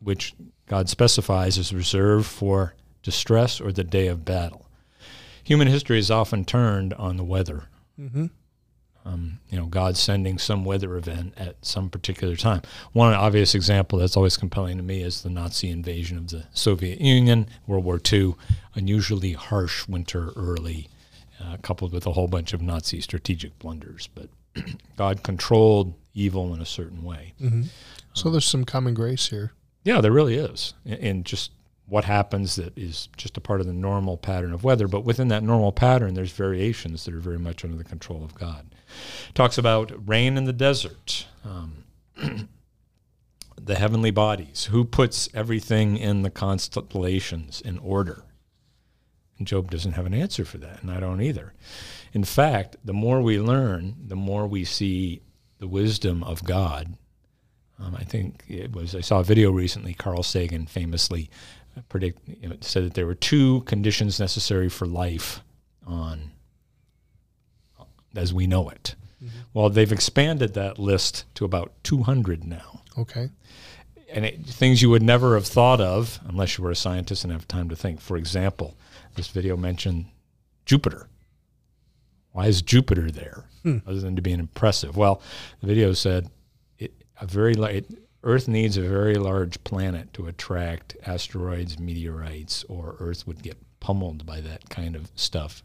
which 0.00 0.34
God 0.66 0.88
specifies 0.88 1.56
as 1.56 1.72
reserved 1.72 2.26
for 2.26 2.74
distress 3.02 3.60
or 3.60 3.72
the 3.72 3.84
day 3.84 4.08
of 4.08 4.24
battle. 4.24 4.66
Human 5.44 5.68
history 5.68 5.98
is 5.98 6.10
often 6.10 6.44
turned 6.44 6.92
on 6.94 7.16
the 7.16 7.24
weather. 7.24 7.64
Mm-hmm 7.98 8.26
um, 9.04 9.38
you 9.48 9.58
know, 9.58 9.66
God 9.66 9.96
sending 9.96 10.38
some 10.38 10.64
weather 10.64 10.96
event 10.96 11.34
at 11.36 11.56
some 11.62 11.88
particular 11.88 12.36
time. 12.36 12.62
One 12.92 13.14
obvious 13.14 13.54
example 13.54 13.98
that's 13.98 14.16
always 14.16 14.36
compelling 14.36 14.76
to 14.76 14.82
me 14.82 15.02
is 15.02 15.22
the 15.22 15.30
Nazi 15.30 15.70
invasion 15.70 16.18
of 16.18 16.28
the 16.28 16.44
Soviet 16.52 17.00
Union, 17.00 17.48
World 17.66 17.84
War 17.84 18.00
II, 18.12 18.34
unusually 18.74 19.32
harsh 19.32 19.88
winter 19.88 20.32
early, 20.36 20.88
uh, 21.42 21.56
coupled 21.62 21.92
with 21.92 22.06
a 22.06 22.12
whole 22.12 22.28
bunch 22.28 22.52
of 22.52 22.60
Nazi 22.60 23.00
strategic 23.00 23.58
blunders. 23.58 24.08
But 24.14 24.28
God 24.96 25.22
controlled 25.22 25.94
evil 26.14 26.52
in 26.54 26.60
a 26.60 26.66
certain 26.66 27.02
way. 27.02 27.34
Mm-hmm. 27.40 27.62
So 28.12 28.26
um, 28.26 28.32
there's 28.32 28.44
some 28.44 28.64
common 28.64 28.94
grace 28.94 29.28
here. 29.28 29.52
Yeah, 29.84 30.00
there 30.00 30.12
really 30.12 30.36
is. 30.36 30.74
And 30.84 31.24
just 31.24 31.52
what 31.86 32.04
happens 32.04 32.56
that 32.56 32.76
is 32.78 33.08
just 33.16 33.36
a 33.36 33.40
part 33.40 33.60
of 33.60 33.66
the 33.66 33.72
normal 33.72 34.16
pattern 34.16 34.52
of 34.52 34.62
weather. 34.62 34.86
But 34.86 35.04
within 35.04 35.28
that 35.28 35.42
normal 35.42 35.72
pattern, 35.72 36.14
there's 36.14 36.32
variations 36.32 37.04
that 37.04 37.14
are 37.14 37.20
very 37.20 37.38
much 37.38 37.64
under 37.64 37.76
the 37.76 37.84
control 37.84 38.22
of 38.22 38.34
God. 38.34 38.69
Talks 39.34 39.58
about 39.58 39.92
rain 40.08 40.36
in 40.36 40.44
the 40.44 40.52
desert, 40.52 41.26
um, 41.44 41.84
the 43.60 43.76
heavenly 43.76 44.10
bodies, 44.10 44.66
who 44.66 44.84
puts 44.84 45.28
everything 45.34 45.96
in 45.96 46.22
the 46.22 46.30
constellations 46.30 47.60
in 47.60 47.78
order. 47.78 48.24
And 49.38 49.46
Job 49.46 49.70
doesn't 49.70 49.92
have 49.92 50.06
an 50.06 50.14
answer 50.14 50.44
for 50.44 50.58
that, 50.58 50.82
and 50.82 50.90
I 50.90 51.00
don't 51.00 51.22
either. 51.22 51.54
In 52.12 52.24
fact, 52.24 52.76
the 52.84 52.92
more 52.92 53.22
we 53.22 53.40
learn, 53.40 53.96
the 54.06 54.16
more 54.16 54.46
we 54.46 54.64
see 54.64 55.22
the 55.58 55.68
wisdom 55.68 56.22
of 56.24 56.44
God. 56.44 56.96
Um, 57.78 57.94
I 57.96 58.04
think 58.04 58.44
it 58.48 58.72
was, 58.72 58.94
I 58.94 59.00
saw 59.00 59.20
a 59.20 59.24
video 59.24 59.50
recently, 59.50 59.94
Carl 59.94 60.22
Sagan 60.22 60.66
famously 60.66 61.30
predict, 61.88 62.20
you 62.26 62.48
know, 62.48 62.56
said 62.60 62.84
that 62.84 62.94
there 62.94 63.06
were 63.06 63.14
two 63.14 63.62
conditions 63.62 64.20
necessary 64.20 64.68
for 64.68 64.86
life 64.86 65.42
on 65.86 66.32
as 68.14 68.32
we 68.34 68.46
know 68.46 68.68
it. 68.68 68.94
Mm-hmm. 69.22 69.38
Well, 69.52 69.70
they've 69.70 69.92
expanded 69.92 70.54
that 70.54 70.78
list 70.78 71.24
to 71.34 71.44
about 71.44 71.72
200 71.84 72.44
now. 72.44 72.82
Okay. 72.98 73.30
And 74.12 74.24
it, 74.24 74.44
things 74.44 74.82
you 74.82 74.90
would 74.90 75.02
never 75.02 75.34
have 75.34 75.46
thought 75.46 75.80
of 75.80 76.18
unless 76.26 76.58
you 76.58 76.64
were 76.64 76.70
a 76.70 76.76
scientist 76.76 77.24
and 77.24 77.32
have 77.32 77.46
time 77.46 77.68
to 77.68 77.76
think. 77.76 78.00
For 78.00 78.16
example, 78.16 78.76
this 79.14 79.28
video 79.28 79.56
mentioned 79.56 80.06
Jupiter. 80.64 81.08
Why 82.32 82.46
is 82.46 82.62
Jupiter 82.62 83.10
there, 83.10 83.44
hmm. 83.62 83.78
other 83.86 84.00
than 84.00 84.16
to 84.16 84.22
be 84.22 84.32
an 84.32 84.40
impressive? 84.40 84.96
Well, 84.96 85.20
the 85.60 85.66
video 85.66 85.92
said 85.92 86.30
it, 86.78 86.92
a 87.20 87.26
very 87.26 87.54
light, 87.54 87.86
Earth 88.22 88.48
needs 88.48 88.76
a 88.76 88.82
very 88.82 89.14
large 89.14 89.62
planet 89.64 90.12
to 90.14 90.26
attract 90.26 90.96
asteroids, 91.06 91.78
meteorites, 91.78 92.64
or 92.68 92.96
Earth 93.00 93.26
would 93.26 93.42
get 93.42 93.56
pummeled 93.80 94.26
by 94.26 94.40
that 94.40 94.68
kind 94.68 94.94
of 94.94 95.10
stuff, 95.14 95.62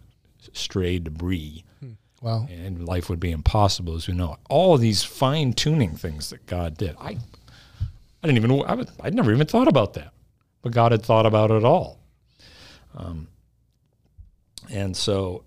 stray 0.54 1.00
debris. 1.00 1.64
Hmm. 1.80 1.92
Wow. 2.26 2.48
And 2.50 2.88
life 2.88 3.08
would 3.08 3.20
be 3.20 3.30
impossible 3.30 3.94
as 3.94 4.08
we 4.08 4.16
know. 4.16 4.38
All 4.50 4.74
of 4.74 4.82
these 4.82 5.04
fine 5.04 5.54
tuning 5.54 5.96
things 5.96 6.32
that 6.32 6.48
God 6.48 6.76
did. 6.76 6.96
I 7.00 7.18
I 8.24 8.28
didn't 8.28 8.38
even 8.38 8.64
I 8.66 8.74
would, 8.74 8.90
I'd 9.00 9.14
never 9.14 9.32
even 9.32 9.46
thought 9.46 9.68
about 9.68 9.94
that. 9.94 10.12
But 10.64 10.72
God 10.72 10.92
had 10.92 11.04
thought 11.04 11.28
about 11.28 11.52
it 11.52 11.64
all. 11.64 12.00
Um, 12.96 13.28
and 14.72 14.98
so 14.98 15.44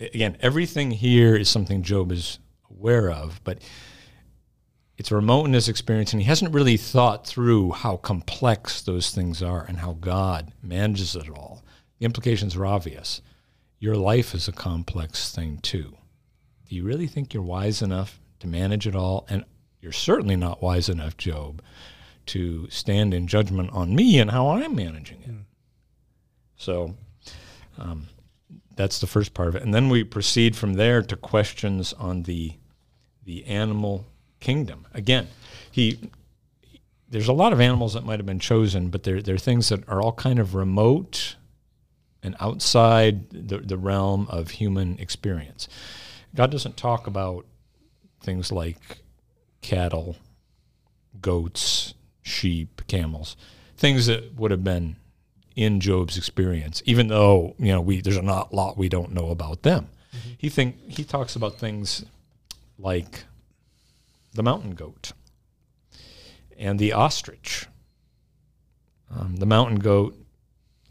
again, 0.00 0.36
everything 0.40 0.90
here 0.90 1.34
is 1.34 1.48
something 1.48 1.82
Job 1.82 2.12
is 2.12 2.38
aware 2.70 3.10
of, 3.10 3.40
but 3.42 3.62
it's 4.98 5.10
remote 5.10 5.46
in 5.46 5.54
his 5.54 5.70
experience, 5.70 6.12
and 6.12 6.20
he 6.20 6.28
hasn't 6.28 6.52
really 6.52 6.76
thought 6.76 7.26
through 7.26 7.70
how 7.70 7.96
complex 7.96 8.82
those 8.82 9.12
things 9.12 9.42
are 9.42 9.64
and 9.64 9.78
how 9.78 9.94
God 9.94 10.52
manages 10.62 11.16
it 11.16 11.30
all. 11.30 11.64
The 12.00 12.04
implications 12.04 12.54
are 12.54 12.66
obvious. 12.66 13.22
Your 13.78 13.94
life 13.94 14.34
is 14.34 14.46
a 14.46 14.52
complex 14.52 15.34
thing 15.34 15.60
too. 15.62 15.96
Do 16.68 16.76
you 16.76 16.84
really 16.84 17.06
think 17.06 17.32
you're 17.32 17.42
wise 17.42 17.82
enough 17.82 18.20
to 18.40 18.46
manage 18.46 18.86
it 18.86 18.94
all? 18.94 19.26
And 19.28 19.44
you're 19.80 19.92
certainly 19.92 20.36
not 20.36 20.62
wise 20.62 20.88
enough, 20.88 21.16
Job, 21.16 21.62
to 22.26 22.68
stand 22.70 23.14
in 23.14 23.26
judgment 23.26 23.70
on 23.72 23.94
me 23.94 24.18
and 24.18 24.30
how 24.30 24.50
I'm 24.50 24.74
managing 24.74 25.22
it. 25.22 25.34
So 26.56 26.94
um, 27.78 28.08
that's 28.76 29.00
the 29.00 29.06
first 29.06 29.34
part 29.34 29.48
of 29.48 29.56
it. 29.56 29.62
And 29.62 29.72
then 29.72 29.88
we 29.88 30.04
proceed 30.04 30.56
from 30.56 30.74
there 30.74 31.02
to 31.02 31.16
questions 31.16 31.92
on 31.94 32.24
the 32.24 32.52
the 33.24 33.44
animal 33.44 34.06
kingdom. 34.40 34.86
Again, 34.94 35.28
he 35.70 35.98
there's 37.10 37.28
a 37.28 37.32
lot 37.32 37.52
of 37.52 37.60
animals 37.60 37.94
that 37.94 38.04
might 38.04 38.18
have 38.18 38.26
been 38.26 38.38
chosen, 38.38 38.88
but 38.88 39.02
they're, 39.02 39.22
they're 39.22 39.38
things 39.38 39.68
that 39.70 39.86
are 39.88 40.00
all 40.00 40.12
kind 40.12 40.38
of 40.38 40.54
remote 40.54 41.36
and 42.22 42.36
outside 42.40 43.30
the, 43.30 43.58
the 43.58 43.78
realm 43.78 44.26
of 44.30 44.50
human 44.50 44.98
experience. 44.98 45.68
God 46.34 46.50
doesn't 46.50 46.76
talk 46.76 47.06
about 47.06 47.46
things 48.20 48.52
like 48.52 48.98
cattle, 49.62 50.16
goats, 51.20 51.94
sheep, 52.22 52.82
camels, 52.86 53.36
things 53.76 54.06
that 54.06 54.34
would 54.34 54.50
have 54.50 54.64
been 54.64 54.96
in 55.56 55.80
Job's 55.80 56.16
experience, 56.16 56.82
even 56.84 57.08
though 57.08 57.54
you 57.58 57.72
know 57.72 57.80
we 57.80 58.00
there's 58.00 58.16
a 58.16 58.22
not 58.22 58.54
lot 58.54 58.78
we 58.78 58.88
don't 58.88 59.12
know 59.12 59.30
about 59.30 59.62
them. 59.62 59.88
Mm-hmm. 60.14 60.30
He 60.38 60.48
think 60.48 60.76
he 60.88 61.04
talks 61.04 61.34
about 61.34 61.58
things 61.58 62.04
like 62.78 63.24
the 64.34 64.42
mountain 64.42 64.74
goat 64.74 65.12
and 66.56 66.78
the 66.78 66.92
ostrich. 66.92 67.66
Um, 69.10 69.36
the 69.36 69.46
mountain 69.46 69.78
goat, 69.78 70.16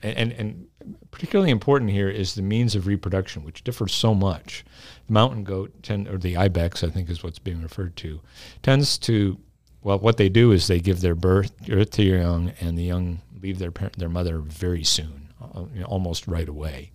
and, 0.02 0.32
and, 0.34 0.68
particularly 1.12 1.52
important 1.52 1.92
here 1.92 2.10
is 2.10 2.36
the 2.36 2.42
means 2.42 2.76
of 2.76 2.88
reproduction, 2.88 3.44
which 3.44 3.64
differs 3.64 3.94
so 3.94 4.14
much. 4.14 4.64
The 5.08 5.14
mountain 5.14 5.44
goat, 5.44 5.84
tend, 5.84 6.08
or 6.08 6.18
the 6.18 6.38
ibex, 6.38 6.84
I 6.84 6.90
think 6.90 7.10
is 7.10 7.24
what's 7.24 7.40
being 7.40 7.62
referred 7.62 7.96
to, 7.98 8.22
tends 8.62 8.98
to, 9.00 9.38
well, 9.82 10.00
what 10.00 10.18
they 10.18 10.30
do 10.30 10.52
is 10.52 10.68
they 10.68 10.80
give 10.80 11.02
their 11.02 11.16
birth, 11.16 11.52
birth 11.66 11.92
to 11.92 12.04
your 12.04 12.20
young, 12.20 12.54
and 12.62 12.78
the 12.78 12.84
young 12.84 13.22
leave 13.42 13.60
their 13.60 13.72
parent, 13.72 13.98
their 13.98 14.10
mother 14.10 14.40
very 14.40 14.84
soon, 14.84 15.30
uh, 15.42 15.66
almost 15.86 16.28
right 16.28 16.48
away. 16.48 16.92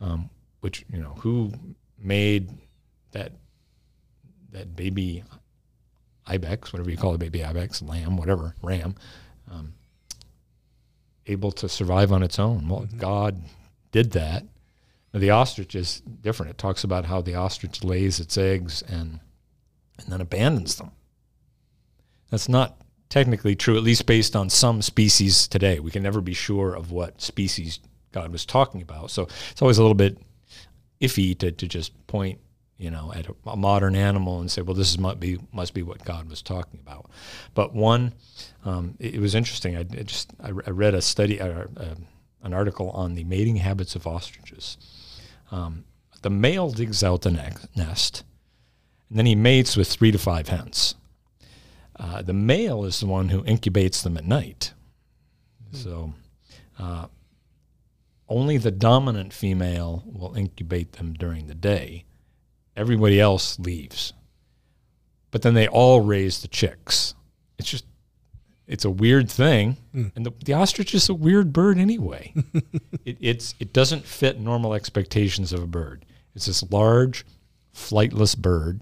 Um, 0.00 0.30
which 0.60 0.84
you 0.92 0.98
know, 0.98 1.14
who 1.20 1.52
made 1.98 2.50
that 3.12 3.32
that 4.52 4.74
baby 4.76 5.24
ibex, 6.26 6.72
whatever 6.72 6.90
you 6.90 6.96
call 6.96 7.14
it, 7.14 7.18
baby 7.18 7.44
ibex, 7.44 7.82
lamb, 7.82 8.16
whatever, 8.16 8.54
ram, 8.62 8.94
um, 9.50 9.74
able 11.30 11.52
to 11.52 11.68
survive 11.68 12.12
on 12.12 12.22
its 12.22 12.38
own. 12.38 12.68
Well, 12.68 12.82
mm-hmm. 12.82 12.98
God 12.98 13.42
did 13.92 14.12
that. 14.12 14.44
Now, 15.12 15.20
the 15.20 15.30
ostrich 15.30 15.74
is 15.74 16.00
different. 16.00 16.50
It 16.50 16.58
talks 16.58 16.84
about 16.84 17.06
how 17.06 17.20
the 17.20 17.34
ostrich 17.34 17.82
lays 17.82 18.20
its 18.20 18.38
eggs 18.38 18.82
and 18.82 19.20
and 19.98 20.08
then 20.08 20.20
abandons 20.20 20.76
them. 20.76 20.92
That's 22.30 22.48
not 22.48 22.80
technically 23.10 23.54
true, 23.54 23.76
at 23.76 23.82
least 23.82 24.06
based 24.06 24.34
on 24.34 24.48
some 24.48 24.80
species 24.80 25.46
today. 25.46 25.78
We 25.78 25.90
can 25.90 26.02
never 26.02 26.20
be 26.20 26.32
sure 26.32 26.74
of 26.74 26.90
what 26.90 27.20
species 27.20 27.80
God 28.12 28.32
was 28.32 28.46
talking 28.46 28.80
about. 28.80 29.10
So 29.10 29.28
it's 29.50 29.60
always 29.60 29.78
a 29.78 29.82
little 29.82 29.94
bit 29.94 30.18
iffy 31.00 31.36
to, 31.38 31.52
to 31.52 31.68
just 31.68 32.06
point 32.06 32.38
you 32.80 32.90
know, 32.90 33.12
at 33.14 33.28
a, 33.28 33.34
a, 33.46 33.56
modern 33.56 33.94
animal 33.94 34.40
and 34.40 34.50
say, 34.50 34.62
well, 34.62 34.74
this 34.74 34.88
is, 34.90 34.98
must 34.98 35.20
be 35.20 35.38
must 35.52 35.74
be 35.74 35.82
what 35.82 36.02
God 36.02 36.30
was 36.30 36.40
talking 36.40 36.80
about. 36.80 37.10
But 37.52 37.74
one, 37.74 38.14
um, 38.64 38.96
it, 38.98 39.16
it, 39.16 39.20
was 39.20 39.34
interesting. 39.34 39.76
I, 39.76 39.82
just 39.82 40.30
I, 40.40 40.48
I, 40.48 40.70
read 40.70 40.94
a 40.94 41.02
study, 41.02 41.38
uh, 41.38 41.66
uh, 41.76 41.94
an 42.42 42.54
article 42.54 42.90
on 42.92 43.14
the 43.14 43.24
mating 43.24 43.56
habits 43.56 43.94
of 43.94 44.06
ostriches. 44.06 44.78
Um, 45.50 45.84
the 46.22 46.30
male 46.30 46.70
digs 46.70 47.04
out 47.04 47.20
the 47.20 47.32
ne- 47.32 47.52
nest, 47.76 48.24
and 49.10 49.18
then 49.18 49.26
he 49.26 49.34
mates 49.34 49.76
with 49.76 49.88
three 49.88 50.10
to 50.10 50.18
five 50.18 50.48
hens. 50.48 50.94
Uh, 51.96 52.22
the 52.22 52.32
male 52.32 52.86
is 52.86 52.98
the 52.98 53.06
one 53.06 53.28
who 53.28 53.44
incubates 53.44 54.02
them 54.02 54.16
at 54.16 54.24
night. 54.24 54.72
Hmm. 55.70 55.76
So. 55.76 56.14
Uh, 56.78 57.06
only 58.26 58.56
the 58.56 58.70
dominant 58.70 59.32
female 59.32 60.04
will 60.06 60.34
incubate 60.36 60.92
them 60.92 61.14
during 61.14 61.48
the 61.48 61.54
day 61.54 62.04
Everybody 62.76 63.20
else 63.20 63.58
leaves. 63.58 64.12
But 65.30 65.42
then 65.42 65.54
they 65.54 65.68
all 65.68 66.00
raise 66.00 66.42
the 66.42 66.48
chicks. 66.48 67.14
It's 67.58 67.70
just, 67.70 67.84
it's 68.66 68.84
a 68.84 68.90
weird 68.90 69.30
thing. 69.30 69.76
Mm. 69.94 70.12
And 70.16 70.26
the, 70.26 70.32
the 70.44 70.54
ostrich 70.54 70.94
is 70.94 71.08
a 71.08 71.14
weird 71.14 71.52
bird 71.52 71.78
anyway. 71.78 72.32
it, 73.04 73.16
it's, 73.20 73.54
it 73.60 73.72
doesn't 73.72 74.04
fit 74.04 74.40
normal 74.40 74.74
expectations 74.74 75.52
of 75.52 75.62
a 75.62 75.66
bird. 75.66 76.04
It's 76.34 76.46
this 76.46 76.68
large, 76.70 77.24
flightless 77.74 78.36
bird, 78.36 78.80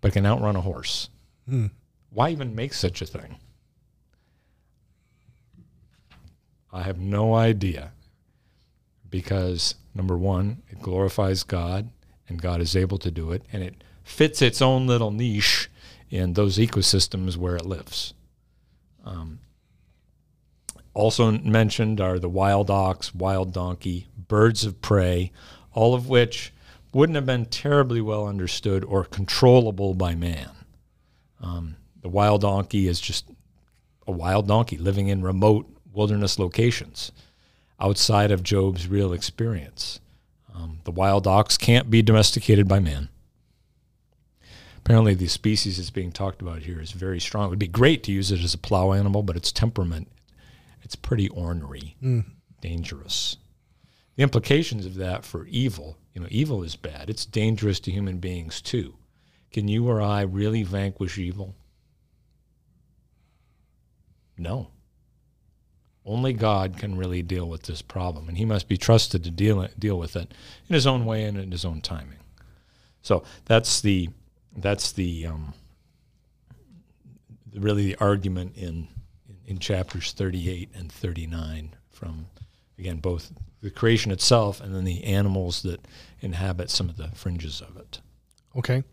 but 0.00 0.12
can 0.12 0.26
outrun 0.26 0.56
a 0.56 0.60
horse. 0.60 1.10
Mm. 1.50 1.70
Why 2.10 2.30
even 2.30 2.54
make 2.54 2.72
such 2.74 3.02
a 3.02 3.06
thing? 3.06 3.36
I 6.72 6.82
have 6.82 6.98
no 6.98 7.34
idea. 7.34 7.92
Because, 9.08 9.76
number 9.94 10.16
one, 10.16 10.62
it 10.68 10.82
glorifies 10.82 11.44
God 11.44 11.88
and 12.28 12.40
God 12.40 12.60
is 12.60 12.76
able 12.76 12.98
to 12.98 13.10
do 13.10 13.32
it, 13.32 13.42
and 13.52 13.62
it 13.62 13.84
fits 14.02 14.42
its 14.42 14.62
own 14.62 14.86
little 14.86 15.10
niche 15.10 15.70
in 16.10 16.34
those 16.34 16.58
ecosystems 16.58 17.36
where 17.36 17.56
it 17.56 17.66
lives. 17.66 18.14
Um, 19.04 19.40
also 20.94 21.32
mentioned 21.32 22.00
are 22.00 22.18
the 22.18 22.28
wild 22.28 22.70
ox, 22.70 23.14
wild 23.14 23.52
donkey, 23.52 24.08
birds 24.16 24.64
of 24.64 24.80
prey, 24.80 25.32
all 25.72 25.94
of 25.94 26.08
which 26.08 26.52
wouldn't 26.92 27.16
have 27.16 27.26
been 27.26 27.46
terribly 27.46 28.00
well 28.00 28.26
understood 28.26 28.84
or 28.84 29.04
controllable 29.04 29.94
by 29.94 30.14
man. 30.14 30.50
Um, 31.40 31.76
the 32.00 32.08
wild 32.08 32.42
donkey 32.42 32.86
is 32.86 33.00
just 33.00 33.28
a 34.06 34.12
wild 34.12 34.46
donkey 34.46 34.78
living 34.78 35.08
in 35.08 35.22
remote 35.22 35.66
wilderness 35.92 36.38
locations 36.38 37.10
outside 37.80 38.30
of 38.30 38.42
Job's 38.42 38.86
real 38.86 39.12
experience. 39.12 40.00
Um, 40.54 40.80
the 40.84 40.92
wild 40.92 41.26
ox 41.26 41.58
can't 41.58 41.90
be 41.90 42.00
domesticated 42.02 42.68
by 42.68 42.78
man. 42.78 43.08
Apparently, 44.78 45.14
the 45.14 45.28
species 45.28 45.78
that's 45.78 45.90
being 45.90 46.12
talked 46.12 46.42
about 46.42 46.62
here 46.62 46.80
is 46.80 46.92
very 46.92 47.18
strong. 47.18 47.46
It 47.46 47.50
would 47.50 47.58
be 47.58 47.66
great 47.66 48.02
to 48.04 48.12
use 48.12 48.30
it 48.30 48.40
as 48.40 48.54
a 48.54 48.58
plow 48.58 48.92
animal, 48.92 49.22
but 49.22 49.36
its 49.36 49.50
temperament, 49.50 50.08
it's 50.82 50.94
pretty 50.94 51.28
ornery, 51.30 51.96
mm. 52.02 52.24
dangerous. 52.60 53.38
The 54.16 54.22
implications 54.22 54.86
of 54.86 54.94
that 54.96 55.24
for 55.24 55.46
evil, 55.46 55.96
you 56.12 56.20
know, 56.20 56.28
evil 56.30 56.62
is 56.62 56.76
bad. 56.76 57.10
It's 57.10 57.26
dangerous 57.26 57.80
to 57.80 57.90
human 57.90 58.18
beings 58.18 58.60
too. 58.60 58.94
Can 59.50 59.68
you 59.68 59.88
or 59.88 60.00
I 60.02 60.22
really 60.22 60.62
vanquish 60.62 61.18
evil? 61.18 61.54
No. 64.36 64.68
Only 66.06 66.32
God 66.34 66.76
can 66.76 66.96
really 66.96 67.22
deal 67.22 67.48
with 67.48 67.62
this 67.62 67.80
problem, 67.80 68.28
and 68.28 68.36
He 68.36 68.44
must 68.44 68.68
be 68.68 68.76
trusted 68.76 69.24
to 69.24 69.30
deal 69.30 69.66
deal 69.78 69.98
with 69.98 70.16
it 70.16 70.32
in 70.68 70.74
His 70.74 70.86
own 70.86 71.06
way 71.06 71.24
and 71.24 71.38
in 71.38 71.50
His 71.50 71.64
own 71.64 71.80
timing. 71.80 72.18
So 73.02 73.22
that's 73.46 73.80
the 73.80 74.10
that's 74.56 74.92
the 74.92 75.26
um, 75.26 75.54
really 77.54 77.86
the 77.86 77.96
argument 77.96 78.56
in 78.56 78.88
in 79.46 79.58
chapters 79.58 80.12
38 80.12 80.70
and 80.74 80.90
39 80.90 81.70
from 81.90 82.26
again 82.78 82.98
both 82.98 83.32
the 83.62 83.70
creation 83.70 84.12
itself 84.12 84.60
and 84.60 84.74
then 84.74 84.84
the 84.84 85.04
animals 85.04 85.62
that 85.62 85.86
inhabit 86.20 86.70
some 86.70 86.88
of 86.88 86.96
the 86.96 87.08
fringes 87.08 87.60
of 87.60 87.76
it. 87.76 88.00
Okay. 88.56 88.84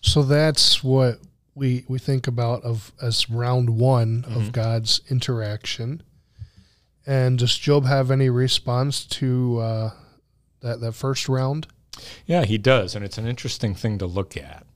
So 0.00 0.22
that's 0.22 0.82
what 0.84 1.18
we 1.54 1.84
we 1.88 1.98
think 1.98 2.26
about 2.26 2.62
of 2.62 2.92
as 3.02 3.28
round 3.28 3.70
one 3.70 4.22
mm-hmm. 4.22 4.36
of 4.36 4.52
God's 4.52 5.00
interaction. 5.08 6.02
And 7.06 7.38
does 7.38 7.56
Job 7.56 7.86
have 7.86 8.10
any 8.10 8.28
response 8.30 9.04
to 9.06 9.58
uh, 9.58 9.90
that 10.60 10.80
that 10.80 10.92
first 10.92 11.28
round? 11.28 11.66
Yeah, 12.26 12.44
he 12.44 12.58
does, 12.58 12.94
and 12.94 13.04
it's 13.04 13.18
an 13.18 13.26
interesting 13.26 13.74
thing 13.74 13.98
to 13.98 14.06
look 14.06 14.36
at. 14.36 14.66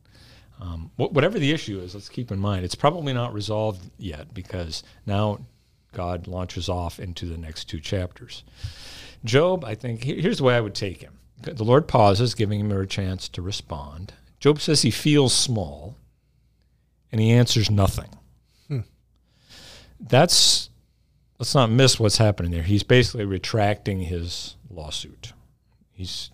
Um, 0.60 0.90
whatever 0.96 1.38
the 1.38 1.52
issue 1.52 1.80
is, 1.80 1.94
let's 1.94 2.08
keep 2.08 2.30
in 2.30 2.38
mind 2.38 2.64
it's 2.64 2.74
probably 2.74 3.12
not 3.12 3.34
resolved 3.34 3.90
yet 3.98 4.32
because 4.32 4.82
now 5.04 5.40
God 5.92 6.26
launches 6.26 6.68
off 6.68 6.98
into 6.98 7.26
the 7.26 7.36
next 7.36 7.64
two 7.66 7.80
chapters. 7.80 8.44
Job, 9.24 9.64
I 9.64 9.74
think 9.74 10.04
here's 10.04 10.38
the 10.38 10.44
way 10.44 10.54
I 10.54 10.60
would 10.60 10.74
take 10.74 11.00
him. 11.00 11.18
The 11.40 11.64
Lord 11.64 11.88
pauses, 11.88 12.34
giving 12.34 12.60
him 12.60 12.72
a 12.72 12.86
chance 12.86 13.28
to 13.30 13.42
respond. 13.42 14.14
Job 14.38 14.60
says 14.60 14.82
he 14.82 14.90
feels 14.90 15.34
small, 15.34 15.96
and 17.10 17.20
he 17.20 17.30
answers 17.30 17.70
nothing. 17.70 18.10
Hmm. 18.68 18.80
That's 20.00 20.70
let's 21.44 21.54
not 21.54 21.70
miss 21.70 22.00
what's 22.00 22.16
happening 22.16 22.52
there. 22.52 22.62
He's 22.62 22.82
basically 22.82 23.26
retracting 23.26 24.00
his 24.00 24.56
lawsuit. 24.70 25.34
He's 25.92 26.30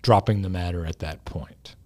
dropping 0.00 0.40
the 0.40 0.48
matter 0.48 0.86
at 0.86 1.00
that 1.00 1.26
point. 1.26 1.76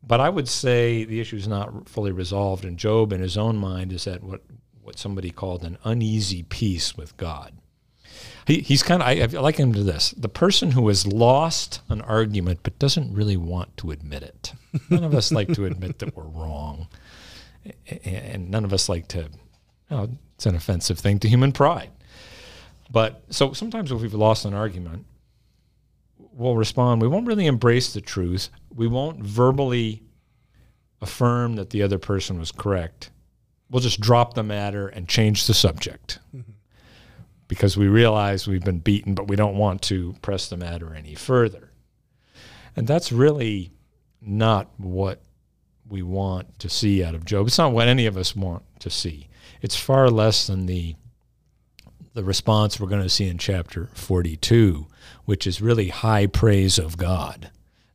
But 0.00 0.20
I 0.20 0.28
would 0.28 0.46
say 0.46 1.02
the 1.02 1.18
issue 1.18 1.34
is 1.34 1.48
not 1.48 1.88
fully 1.88 2.12
resolved, 2.12 2.64
and 2.64 2.78
Job, 2.78 3.12
in 3.12 3.20
his 3.20 3.36
own 3.36 3.56
mind, 3.56 3.92
is 3.92 4.06
at 4.06 4.22
what, 4.22 4.42
what 4.80 4.96
somebody 4.96 5.30
called 5.30 5.64
an 5.64 5.76
uneasy 5.82 6.44
peace 6.44 6.96
with 6.96 7.16
God. 7.16 7.54
He, 8.46 8.60
he's 8.60 8.84
kind 8.84 9.02
of, 9.02 9.08
I, 9.08 9.22
I 9.22 9.40
like 9.40 9.56
him 9.56 9.72
to 9.72 9.82
this 9.82 10.12
the 10.12 10.28
person 10.28 10.70
who 10.70 10.86
has 10.86 11.04
lost 11.04 11.80
an 11.88 12.00
argument 12.02 12.60
but 12.62 12.78
doesn't 12.78 13.12
really 13.12 13.36
want 13.36 13.76
to 13.78 13.90
admit 13.90 14.22
it. 14.22 14.52
None 14.88 15.02
of 15.02 15.16
us 15.16 15.32
like 15.32 15.52
to 15.54 15.64
admit 15.64 15.98
that 15.98 16.16
we're 16.16 16.22
wrong. 16.22 16.86
and 18.04 18.52
none 18.52 18.64
of 18.64 18.72
us 18.72 18.88
like 18.88 19.08
to. 19.08 19.30
Oh, 19.90 20.08
it's 20.42 20.46
an 20.48 20.56
offensive 20.56 20.98
thing 20.98 21.20
to 21.20 21.28
human 21.28 21.52
pride. 21.52 21.90
But 22.90 23.22
so 23.30 23.52
sometimes 23.52 23.92
if 23.92 24.00
we've 24.00 24.12
lost 24.12 24.44
an 24.44 24.54
argument, 24.54 25.06
we'll 26.32 26.56
respond. 26.56 27.00
We 27.00 27.06
won't 27.06 27.28
really 27.28 27.46
embrace 27.46 27.92
the 27.92 28.00
truth. 28.00 28.48
We 28.74 28.88
won't 28.88 29.20
verbally 29.20 30.02
affirm 31.00 31.54
that 31.56 31.70
the 31.70 31.82
other 31.82 31.98
person 32.00 32.40
was 32.40 32.50
correct. 32.50 33.10
We'll 33.70 33.82
just 33.82 34.00
drop 34.00 34.34
the 34.34 34.42
matter 34.42 34.88
and 34.88 35.06
change 35.06 35.46
the 35.46 35.54
subject 35.54 36.18
mm-hmm. 36.34 36.50
because 37.46 37.76
we 37.76 37.86
realize 37.86 38.48
we've 38.48 38.64
been 38.64 38.80
beaten, 38.80 39.14
but 39.14 39.28
we 39.28 39.36
don't 39.36 39.56
want 39.56 39.80
to 39.82 40.16
press 40.22 40.48
the 40.48 40.56
matter 40.56 40.92
any 40.92 41.14
further. 41.14 41.70
And 42.74 42.88
that's 42.88 43.12
really 43.12 43.70
not 44.20 44.68
what 44.76 45.22
we 45.88 46.02
want 46.02 46.58
to 46.58 46.68
see 46.68 47.04
out 47.04 47.14
of 47.14 47.24
Job. 47.24 47.46
It's 47.46 47.58
not 47.58 47.72
what 47.72 47.86
any 47.86 48.06
of 48.06 48.16
us 48.16 48.34
want 48.34 48.64
to 48.80 48.90
see. 48.90 49.28
It's 49.62 49.76
far 49.76 50.10
less 50.10 50.46
than 50.48 50.66
the 50.66 50.96
the 52.14 52.24
response 52.24 52.78
we're 52.78 52.88
going 52.88 53.02
to 53.02 53.08
see 53.08 53.26
in 53.26 53.38
chapter 53.38 53.88
42, 53.94 54.86
which 55.24 55.46
is 55.46 55.62
really 55.62 55.88
high 55.88 56.26
praise 56.26 56.78
of 56.78 56.98
God 56.98 57.50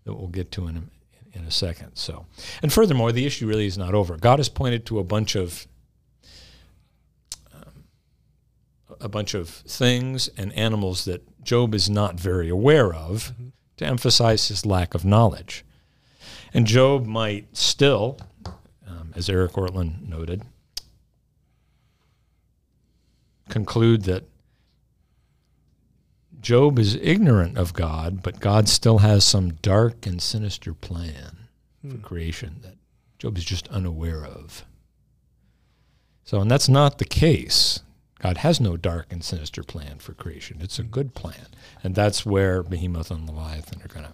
that 0.06 0.15
we'll 0.15 0.27
get 0.27 0.51
to 0.53 0.67
in 0.67 0.77
a, 0.77 1.38
in 1.38 1.45
a 1.45 1.51
second. 1.51 1.95
So, 1.95 2.25
and 2.63 2.73
furthermore, 2.73 3.12
the 3.12 3.27
issue 3.27 3.47
really 3.47 3.67
is 3.67 3.77
not 3.77 3.93
over. 3.93 4.17
God 4.17 4.39
has 4.39 4.49
pointed 4.49 4.88
to 4.88 4.97
a 4.97 5.03
bunch 5.03 5.36
of 5.36 5.67
um, 7.53 7.84
a 8.99 9.10
bunch 9.10 9.36
of 9.36 9.49
things 9.49 10.30
and 10.38 10.51
animals 10.53 11.06
that 11.06 11.43
Job 11.43 11.75
is 11.75 11.89
not 11.89 12.19
very 12.19 12.49
aware 12.49 12.93
of 12.93 13.34
mm-hmm. 13.34 13.49
to 13.77 13.86
emphasize 13.86 14.47
his 14.47 14.65
lack 14.65 14.95
of 14.95 15.06
knowledge. 15.06 15.63
And 16.53 16.65
Job 16.65 17.06
might 17.06 17.56
still, 17.56 18.17
um, 18.88 19.13
as 19.15 19.30
Eric 19.30 19.51
Ortlund 19.51 20.08
noted, 20.08 20.43
conclude 23.49 24.03
that 24.03 24.23
Job 26.39 26.79
is 26.79 26.95
ignorant 26.95 27.57
of 27.57 27.73
God, 27.73 28.21
but 28.23 28.39
God 28.39 28.69
still 28.69 28.99
has 28.99 29.25
some 29.25 29.53
dark 29.55 30.05
and 30.05 30.21
sinister 30.21 30.73
plan 30.73 31.49
hmm. 31.81 31.91
for 31.91 31.97
creation 31.97 32.57
that 32.62 32.75
Job 33.17 33.38
is 33.38 33.45
just 33.45 33.67
unaware 33.69 34.23
of. 34.23 34.63
So, 36.23 36.39
and 36.41 36.51
that's 36.51 36.69
not 36.69 36.97
the 36.97 37.05
case. 37.05 37.81
God 38.19 38.38
has 38.38 38.60
no 38.60 38.77
dark 38.77 39.07
and 39.12 39.23
sinister 39.23 39.63
plan 39.63 39.99
for 39.99 40.13
creation. 40.13 40.57
It's 40.62 40.79
a 40.79 40.83
hmm. 40.83 40.89
good 40.89 41.13
plan. 41.15 41.47
And 41.83 41.95
that's 41.95 42.25
where 42.25 42.63
Behemoth 42.63 43.12
and 43.12 43.27
Leviathan 43.27 43.81
are 43.81 43.88
going 43.88 44.05
to 44.05 44.13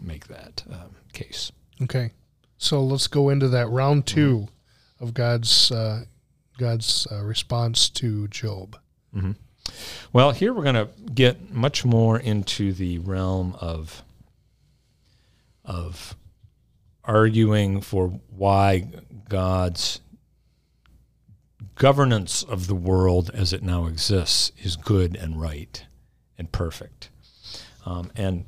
make 0.00 0.28
that 0.28 0.64
um, 0.70 0.96
case. 1.12 1.52
Okay. 1.82 2.12
So 2.58 2.82
let's 2.82 3.06
go 3.06 3.30
into 3.30 3.48
that 3.48 3.68
round 3.68 4.06
2 4.06 4.36
mm-hmm. 4.38 5.04
of 5.04 5.14
God's 5.14 5.70
uh, 5.70 6.04
God's 6.58 7.06
uh, 7.10 7.22
response 7.22 7.88
to 7.90 8.28
Job. 8.28 8.78
Mm-hmm. 9.14 9.32
Well, 10.12 10.32
here 10.32 10.52
we're 10.52 10.62
going 10.62 10.74
to 10.74 10.88
get 11.12 11.52
much 11.52 11.84
more 11.84 12.18
into 12.18 12.72
the 12.72 12.98
realm 12.98 13.56
of 13.60 14.02
of 15.64 16.14
arguing 17.04 17.80
for 17.80 18.08
why 18.36 18.86
God's 19.28 20.00
governance 21.74 22.42
of 22.42 22.66
the 22.66 22.74
world 22.74 23.30
as 23.32 23.52
it 23.52 23.62
now 23.62 23.86
exists 23.86 24.52
is 24.62 24.76
good 24.76 25.16
and 25.16 25.40
right 25.40 25.84
and 26.38 26.52
perfect. 26.52 27.08
Um, 27.86 28.10
and 28.14 28.44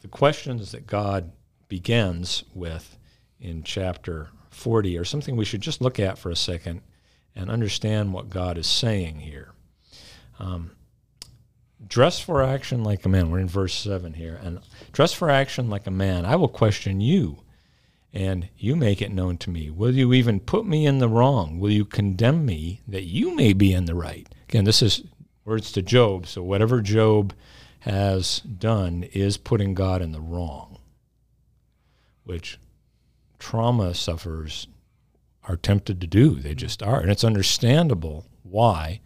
the 0.00 0.08
questions 0.08 0.72
that 0.72 0.86
God 0.86 1.32
begins 1.68 2.44
with 2.54 2.98
in 3.40 3.62
chapter 3.62 4.30
40 4.50 4.98
are 4.98 5.04
something 5.04 5.36
we 5.36 5.44
should 5.44 5.60
just 5.60 5.80
look 5.80 5.98
at 5.98 6.18
for 6.18 6.30
a 6.30 6.36
second 6.36 6.82
and 7.34 7.50
understand 7.50 8.12
what 8.12 8.30
God 8.30 8.58
is 8.58 8.66
saying 8.66 9.20
here. 9.20 9.52
Um, 10.38 10.72
dress 11.86 12.20
for 12.20 12.42
action 12.42 12.84
like 12.84 13.04
a 13.04 13.08
man. 13.08 13.30
We're 13.30 13.40
in 13.40 13.48
verse 13.48 13.74
7 13.74 14.14
here. 14.14 14.38
And 14.42 14.60
dress 14.92 15.12
for 15.12 15.30
action 15.30 15.70
like 15.70 15.86
a 15.86 15.90
man. 15.90 16.24
I 16.24 16.36
will 16.36 16.48
question 16.48 17.00
you, 17.00 17.42
and 18.12 18.48
you 18.56 18.76
make 18.76 19.00
it 19.00 19.12
known 19.12 19.38
to 19.38 19.50
me. 19.50 19.70
Will 19.70 19.94
you 19.94 20.12
even 20.12 20.40
put 20.40 20.66
me 20.66 20.86
in 20.86 20.98
the 20.98 21.08
wrong? 21.08 21.58
Will 21.58 21.70
you 21.70 21.84
condemn 21.84 22.44
me 22.44 22.80
that 22.86 23.04
you 23.04 23.34
may 23.34 23.52
be 23.52 23.72
in 23.72 23.86
the 23.86 23.94
right? 23.94 24.28
Again, 24.48 24.64
this 24.64 24.82
is 24.82 25.02
words 25.44 25.72
to 25.72 25.82
Job. 25.82 26.26
So 26.26 26.42
whatever 26.42 26.80
Job 26.80 27.34
has 27.80 28.40
done 28.40 29.04
is 29.12 29.36
putting 29.36 29.74
God 29.74 30.02
in 30.02 30.12
the 30.12 30.20
wrong, 30.20 30.78
which 32.24 32.58
trauma 33.38 33.94
sufferers 33.94 34.68
are 35.48 35.56
tempted 35.56 36.00
to 36.00 36.06
do. 36.06 36.36
They 36.36 36.54
just 36.54 36.82
are. 36.82 37.00
And 37.00 37.10
it's 37.10 37.24
understandable 37.24 38.26
why, 38.42 39.00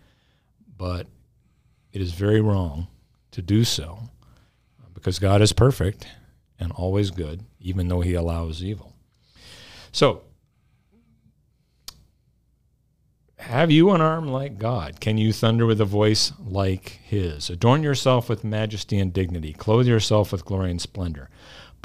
but 0.77 1.07
it 1.93 2.01
is 2.01 2.13
very 2.13 2.41
wrong 2.41 2.89
to 3.31 3.43
do 3.43 3.65
so 3.65 3.99
because 4.95 5.19
God 5.19 5.41
is 5.41 5.53
perfect 5.53 6.07
and 6.59 6.73
always 6.73 7.11
good, 7.11 7.45
even 7.61 7.89
though 7.89 8.01
he 8.01 8.15
allows 8.15 8.63
evil. 8.63 8.95
So, 9.93 10.23
have 13.39 13.71
you 13.71 13.91
an 13.91 14.01
arm 14.01 14.29
like 14.29 14.59
God? 14.59 15.01
Can 15.01 15.19
you 15.19 15.33
thunder 15.33 15.67
with 15.67 15.81
a 15.81 15.85
voice 15.85 16.33
like 16.45 17.01
his? 17.05 17.49
Adorn 17.49 17.83
yourself 17.83 18.29
with 18.29 18.43
majesty 18.43 18.99
and 18.99 19.13
dignity. 19.13 19.53
Clothe 19.53 19.87
yourself 19.87 20.33
with 20.33 20.45
glory 20.45 20.71
and 20.71 20.81
splendor. 20.81 21.31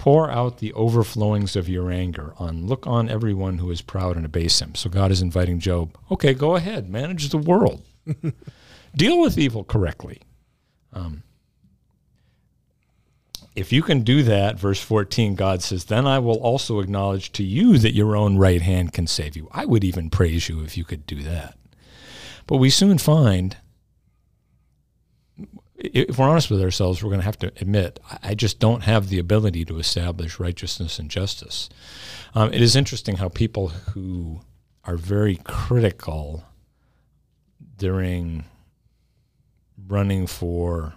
Pour 0.02 0.32
out 0.32 0.58
the 0.58 0.74
overflowings 0.74 1.56
of 1.56 1.70
your 1.70 1.92
anger 1.92 2.34
on 2.40 2.66
look 2.66 2.88
on 2.88 3.08
everyone 3.08 3.60
who 3.60 3.70
is 3.70 3.84
proud 3.84 4.18
and 4.18 4.26
abase 4.26 4.60
him. 4.60 4.74
So 4.74 4.90
God 4.90 5.12
is 5.12 5.22
inviting 5.22 5.60
Job, 5.60 5.96
okay, 6.10 6.34
go 6.34 6.56
ahead, 6.56 6.90
manage 6.90 7.30
the 7.30 7.38
world. 7.38 7.84
Deal 8.96 9.22
with 9.22 9.38
evil 9.38 9.64
correctly. 9.64 10.24
Um, 10.92 11.22
if 13.56 13.72
you 13.72 13.84
can 13.84 14.02
do 14.02 14.24
that, 14.24 14.58
verse 14.58 14.82
14, 14.82 15.36
God 15.36 15.62
says, 15.62 15.86
then 15.86 16.08
I 16.08 16.18
will 16.18 16.40
also 16.40 16.80
acknowledge 16.80 17.32
to 17.34 17.44
you 17.44 17.78
that 17.78 17.94
your 17.94 18.16
own 18.16 18.40
right 18.40 18.64
hand 18.64 18.94
can 18.94 19.06
save 19.06 19.36
you. 19.36 19.50
I 19.52 19.66
would 19.66 19.84
even 19.84 20.10
praise 20.10 20.50
you 20.50 20.64
if 20.64 20.76
you 20.78 20.84
could 20.84 21.06
do 21.06 21.22
that. 21.22 21.56
But 22.48 22.58
we 22.58 22.72
soon 22.72 22.98
find 22.98 23.56
if 25.84 26.18
we're 26.18 26.30
honest 26.30 26.50
with 26.50 26.62
ourselves, 26.62 27.04
we're 27.04 27.10
going 27.10 27.22
to 27.22 27.26
have 27.26 27.40
to 27.40 27.52
admit, 27.60 28.00
I 28.24 28.36
just 28.36 28.60
don't 28.60 28.84
have 28.84 29.10
the 29.10 29.20
ability 29.20 29.66
to 29.66 29.80
establish 29.80 30.40
righteousness 30.40 31.00
and 31.00 31.10
justice. 31.10 31.70
Um, 32.36 32.54
it 32.54 32.62
is 32.62 32.76
interesting 32.76 33.18
how 33.18 33.30
people 33.30 33.70
who 33.70 34.42
are 34.86 34.98
very 34.98 35.38
critical 35.44 36.44
during 37.78 38.46
running 39.88 40.28
for 40.28 40.94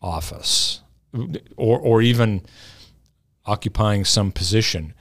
office 0.00 0.80
or, 1.56 1.78
or 1.78 2.00
even 2.02 2.42
occupying 3.44 4.04
some 4.04 4.30
position 4.30 4.94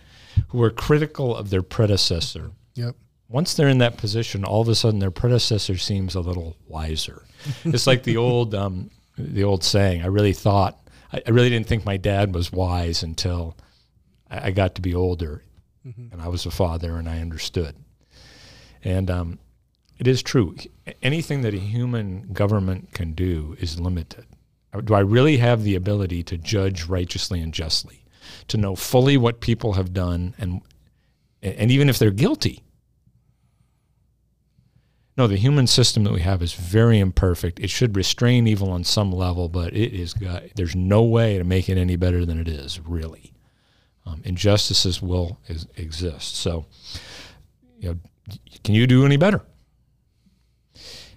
who 0.50 0.62
are 0.62 0.72
critical 0.72 1.36
of 1.36 1.50
their 1.50 1.62
predecessor. 1.62 2.52
Yep. 2.76 2.96
Once 3.30 3.54
they're 3.54 3.68
in 3.68 3.80
that 3.80 3.98
position, 3.98 4.46
all 4.46 4.62
of 4.62 4.70
a 4.70 4.76
sudden 4.76 5.00
their 5.00 5.12
predecessor 5.12 5.78
seems 5.78 6.16
a 6.16 6.22
little 6.22 6.56
wiser 6.68 7.24
it's 7.66 7.88
like 7.88 8.04
the 8.04 8.18
old 8.18 8.56
um, 8.56 8.90
the 9.18 9.44
old 9.44 9.64
saying. 9.64 10.02
I 10.02 10.08
really 10.08 10.34
thought 10.34 10.80
I, 11.12 11.22
I, 11.26 11.30
really 11.32 11.50
didn't 11.50 11.68
think 11.68 11.86
my 11.86 11.98
dad 11.98 12.34
was 12.34 12.52
wise 12.52 13.04
until 13.04 13.58
I, 14.30 14.48
I 14.48 14.52
got 14.52 14.76
to 14.76 14.82
be 14.82 14.94
older, 14.94 15.44
mm-hmm. 15.86 16.12
and 16.12 16.22
I 16.22 16.28
was 16.28 16.46
a 16.46 16.52
father, 16.52 16.98
and 16.98 17.08
I 17.08 17.20
understood. 17.20 17.76
And 18.84 19.10
um, 19.10 19.40
it 19.98 20.08
is 20.08 20.22
true. 20.22 20.56
Anything 21.02 21.42
that 21.42 21.54
a 21.54 21.60
human 21.60 22.32
government 22.34 22.94
can 22.94 23.14
do 23.14 23.56
is 23.60 23.80
limited. 23.80 24.26
Do 24.84 24.94
I 24.94 25.00
really 25.00 25.38
have 25.38 25.64
the 25.64 25.76
ability 25.76 26.24
to 26.24 26.38
judge 26.38 26.86
righteously 26.86 27.42
and 27.42 27.54
justly, 27.54 28.04
to 28.50 28.58
know 28.58 28.76
fully 28.76 29.18
what 29.18 29.42
people 29.42 29.74
have 29.74 29.94
done, 29.94 30.36
and 30.38 30.62
and 31.42 31.72
even 31.72 31.90
if 31.90 32.00
they're 32.00 32.12
guilty? 32.12 32.64
No, 35.18 35.26
the 35.26 35.36
human 35.36 35.66
system 35.66 36.04
that 36.04 36.14
we 36.14 36.22
have 36.22 36.44
is 36.44 36.54
very 36.54 37.00
imperfect. 37.00 37.60
It 37.60 37.72
should 37.72 37.96
restrain 37.96 38.46
evil 38.46 38.70
on 38.70 38.84
some 38.84 39.12
level, 39.12 39.50
but 39.50 39.74
it 39.74 39.92
is 39.94 40.14
got, 40.14 40.44
there's 40.56 40.76
no 40.76 41.02
way 41.02 41.40
to 41.40 41.44
make 41.44 41.70
it 41.70 41.78
any 41.78 41.96
better 41.96 42.24
than 42.24 42.40
it 42.40 42.48
is, 42.48 42.80
really. 42.80 43.34
Um, 44.06 44.22
injustices 44.24 45.02
will 45.02 45.40
is, 45.48 45.68
exist. 45.76 46.36
So, 46.36 46.68
you 47.80 47.90
know, 47.90 48.00
can 48.64 48.76
you 48.76 48.86
do 48.86 49.06
any 49.06 49.18
better? 49.18 49.42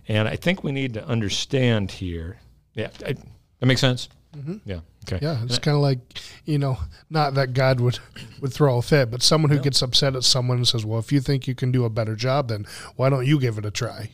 And 0.09 0.27
I 0.27 0.37
think 0.37 0.65
we 0.65 0.73
need 0.73 0.95
to 0.95 1.07
understand 1.07 1.91
here. 1.91 2.39
Yeah, 2.75 2.89
I, 3.05 3.13
that 3.13 3.67
makes 3.67 3.83
sense. 3.83 4.09
Mm-hmm. 4.37 4.57
Yeah. 4.65 4.81
Okay. 5.09 5.19
Yeah, 5.23 5.43
it's 5.43 5.59
kind 5.59 5.77
of 5.77 5.83
like 5.83 5.99
you 6.45 6.59
know, 6.59 6.79
not 7.09 7.35
that 7.35 7.53
God 7.53 7.81
would 7.81 7.99
would 8.41 8.53
throw 8.53 8.79
a 8.79 8.83
fit, 8.83 9.11
but 9.11 9.23
someone 9.23 9.51
who 9.51 9.57
yeah. 9.57 9.63
gets 9.63 9.83
upset 9.83 10.15
at 10.15 10.25
someone 10.25 10.59
and 10.59 10.69
says, 10.69 10.85
"Well, 10.85 10.99
if 11.01 11.11
you 11.11 11.21
think 11.21 11.49
you 11.49 11.55
can 11.55 11.73
do 11.73 11.85
a 11.85 11.91
better 11.91 12.15
job, 12.15 12.49
then 12.49 12.67
why 12.97 13.09
don't 13.09 13.27
you 13.27 13.41
give 13.41 13.59
it 13.59 13.65
a 13.65 13.71
try?" 13.71 14.11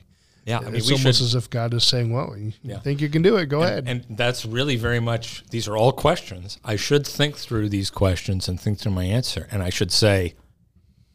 Yeah, 0.46 0.58
I 0.58 0.66
mean, 0.66 0.76
it's 0.76 0.90
almost 0.90 1.18
should, 1.18 1.24
as 1.24 1.34
if 1.34 1.50
God 1.50 1.74
is 1.74 1.84
saying, 1.84 2.12
"Well, 2.12 2.34
you 2.38 2.52
yeah. 2.62 2.78
think 2.78 3.00
you 3.00 3.08
can 3.08 3.20
do 3.20 3.36
it? 3.36 3.46
Go 3.46 3.62
and, 3.62 3.70
ahead." 3.70 3.84
And 3.88 4.16
that's 4.16 4.46
really 4.46 4.76
very 4.76 5.00
much. 5.00 5.44
These 5.50 5.68
are 5.68 5.76
all 5.76 5.92
questions. 5.92 6.58
I 6.64 6.76
should 6.76 7.06
think 7.06 7.36
through 7.36 7.68
these 7.68 7.90
questions 7.90 8.48
and 8.48 8.58
think 8.58 8.78
through 8.78 8.92
my 8.92 9.04
answer, 9.04 9.48
and 9.50 9.62
I 9.62 9.70
should 9.70 9.92
say, 9.92 10.34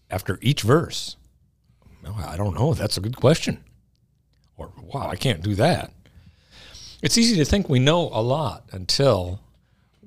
after 0.09 0.37
each 0.41 0.61
verse, 0.61 1.15
I 2.05 2.35
don't 2.35 2.53
know. 2.53 2.73
That's 2.73 2.97
a 2.97 3.01
good 3.01 3.15
question. 3.15 3.63
Or, 4.57 4.71
wow, 4.81 5.07
I 5.07 5.15
can't 5.15 5.41
do 5.41 5.55
that. 5.55 5.91
It's 7.01 7.17
easy 7.17 7.35
to 7.37 7.45
think 7.45 7.67
we 7.67 7.79
know 7.79 8.09
a 8.13 8.21
lot 8.21 8.65
until 8.71 9.39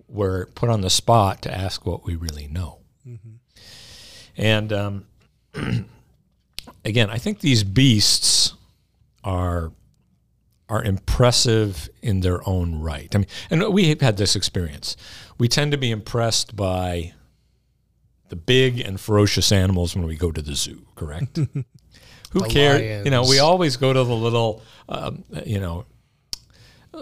we're 0.09 0.47
put 0.47 0.71
on 0.71 0.81
the 0.81 0.91
spot 0.91 1.43
to 1.43 1.53
ask 1.53 1.85
what 1.85 2.05
we 2.05 2.15
really 2.15 2.47
know. 2.47 2.79
Mm-hmm. 3.07 3.35
And 4.37 4.73
um, 4.73 5.07
again, 6.85 7.11
I 7.11 7.19
think 7.19 7.41
these 7.41 7.65
beasts 7.65 8.55
are 9.23 9.73
are 10.69 10.83
impressive 10.83 11.91
in 12.01 12.21
their 12.21 12.47
own 12.49 12.81
right. 12.81 13.15
I 13.15 13.19
mean, 13.19 13.27
and 13.51 13.69
we 13.73 13.95
had 14.01 14.17
this 14.17 14.35
experience. 14.35 14.97
We 15.37 15.47
tend 15.47 15.73
to 15.73 15.79
be 15.79 15.91
impressed 15.91 16.57
by 16.57 17.13
the 18.29 18.37
big 18.37 18.81
and 18.81 18.99
ferocious 18.99 19.53
animals 19.53 19.95
when 19.95 20.07
we 20.07 20.17
go 20.17 20.33
to 20.33 20.41
the 20.41 20.55
zoo. 20.55 20.87
Correct? 20.95 21.39
Who 22.33 22.45
cares? 22.49 23.05
You 23.05 23.11
know, 23.11 23.25
we 23.29 23.39
always 23.41 23.77
go 23.77 23.93
to 23.93 24.03
the 24.03 24.15
little, 24.15 24.63
um, 24.89 25.23
you 25.45 25.61
know, 25.61 25.85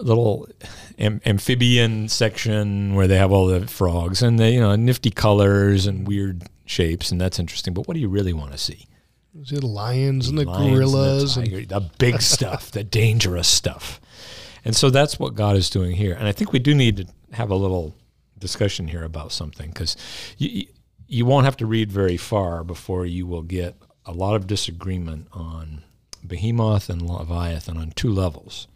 little 0.01 0.47
am- 0.97 1.21
amphibian 1.25 2.09
section 2.09 2.95
where 2.95 3.07
they 3.07 3.17
have 3.17 3.31
all 3.31 3.47
the 3.47 3.67
frogs 3.67 4.21
and 4.21 4.39
the 4.39 4.49
you 4.49 4.59
know 4.59 4.75
nifty 4.75 5.09
colors 5.09 5.85
and 5.85 6.07
weird 6.07 6.43
shapes, 6.65 7.11
and 7.11 7.19
that's 7.19 7.39
interesting. 7.39 7.73
But 7.73 7.87
what 7.87 7.93
do 7.95 7.99
you 7.99 8.09
really 8.09 8.33
want 8.33 8.51
to 8.51 8.57
see? 8.57 8.87
See 9.43 9.55
the 9.55 9.65
lions 9.65 10.29
and 10.29 10.37
the 10.37 10.45
lions 10.45 10.73
gorillas, 10.73 11.37
and 11.37 11.47
the, 11.47 11.55
and 11.57 11.69
the 11.69 11.79
big 11.97 12.21
stuff, 12.35 12.71
the 12.71 12.83
dangerous 12.83 13.47
stuff. 13.47 13.99
And 14.65 14.75
so 14.75 14.89
that's 14.89 15.19
what 15.19 15.35
God 15.35 15.57
is 15.57 15.69
doing 15.69 15.95
here. 15.95 16.13
And 16.13 16.27
I 16.27 16.31
think 16.31 16.53
we 16.53 16.59
do 16.59 16.73
need 16.73 16.97
to 16.97 17.07
have 17.33 17.49
a 17.49 17.55
little 17.55 17.95
discussion 18.39 18.87
here 18.87 19.03
about 19.03 19.31
something 19.31 19.69
because 19.69 19.97
you, 20.37 20.67
you 21.07 21.25
won't 21.25 21.45
have 21.45 21.57
to 21.57 21.65
read 21.65 21.91
very 21.91 22.17
far 22.17 22.63
before 22.63 23.05
you 23.05 23.25
will 23.25 23.41
get 23.41 23.75
a 24.05 24.11
lot 24.11 24.35
of 24.35 24.47
disagreement 24.47 25.27
on 25.31 25.83
Behemoth 26.25 26.89
and 26.89 27.01
Leviathan 27.01 27.77
on 27.77 27.91
two 27.91 28.11
levels. 28.11 28.67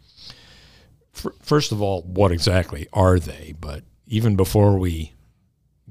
First 1.42 1.72
of 1.72 1.82
all, 1.82 2.02
what 2.02 2.32
exactly 2.32 2.86
are 2.92 3.18
they? 3.18 3.54
But 3.60 3.84
even 4.06 4.36
before 4.36 4.78
we 4.78 5.12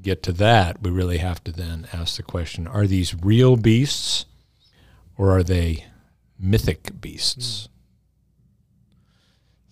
get 0.02 0.24
to 0.24 0.32
that, 0.34 0.82
we 0.82 0.90
really 0.90 1.18
have 1.18 1.44
to 1.44 1.52
then 1.52 1.88
ask 1.94 2.18
the 2.18 2.24
question 2.24 2.68
are 2.68 2.88
these 2.88 3.16
real 3.16 3.56
beasts 3.58 4.26
or 5.18 5.36
are 5.36 5.44
they 5.44 5.86
mythic 6.40 7.00
beasts? 7.02 7.68
Mm. 7.68 7.70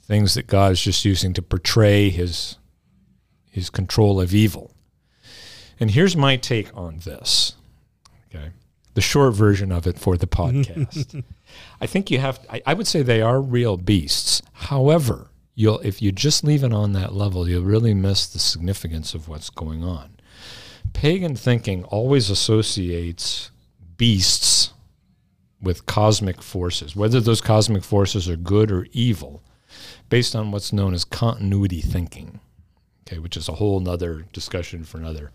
Things 0.06 0.34
that 0.36 0.48
God 0.48 0.74
is 0.74 0.82
just 0.82 1.06
using 1.06 1.34
to 1.34 1.42
portray 1.42 2.10
his, 2.10 2.58
his 3.50 3.70
control 3.70 4.22
of 4.22 4.34
evil. 4.34 4.72
And 5.80 5.92
here's 5.92 6.16
my 6.16 6.38
take 6.38 6.76
on 6.76 7.00
this. 7.00 7.56
Okay. 8.30 8.52
The 8.94 9.02
short 9.02 9.34
version 9.34 9.72
of 9.72 9.88
it 9.88 9.98
for 9.98 10.16
the 10.18 10.28
podcast. 10.28 11.24
I 11.82 11.88
think 11.88 12.12
you 12.12 12.20
have, 12.20 12.40
I, 12.50 12.62
I 12.66 12.74
would 12.74 12.88
say 12.88 13.02
they 13.02 13.22
are 13.22 13.42
real 13.42 13.78
beasts. 13.78 14.42
However, 14.54 15.32
you'll 15.56 15.80
if 15.80 16.02
you 16.02 16.12
just 16.12 16.44
leave 16.44 16.64
it 16.64 16.74
on 16.74 16.94
that 16.94 17.14
level, 17.14 17.50
you'll 17.50 17.64
really 17.64 17.94
miss 17.94 18.28
the 18.28 18.40
significance 18.40 19.14
of 19.14 19.28
what's 19.28 19.50
going 19.50 19.84
on. 19.84 20.18
Pagan 20.94 21.36
thinking 21.36 21.84
always 21.86 22.30
associates 22.30 23.52
beasts 23.98 24.74
with 25.62 25.86
cosmic 25.86 26.42
forces, 26.42 26.96
whether 26.96 27.20
those 27.20 27.42
cosmic 27.42 27.84
forces 27.84 28.30
are 28.30 28.36
good 28.36 28.72
or 28.72 28.88
evil, 28.92 29.42
based 30.10 30.36
on 30.36 30.52
what's 30.52 30.72
known 30.72 30.94
as 30.94 31.04
continuity 31.04 31.82
thinking, 31.82 32.40
okay, 33.08 33.20
which 33.20 33.36
is 33.36 33.50
a 33.50 33.54
whole 33.54 33.80
nother 33.80 34.26
discussion 34.32 34.84
for 34.84 34.98
another 34.98 35.32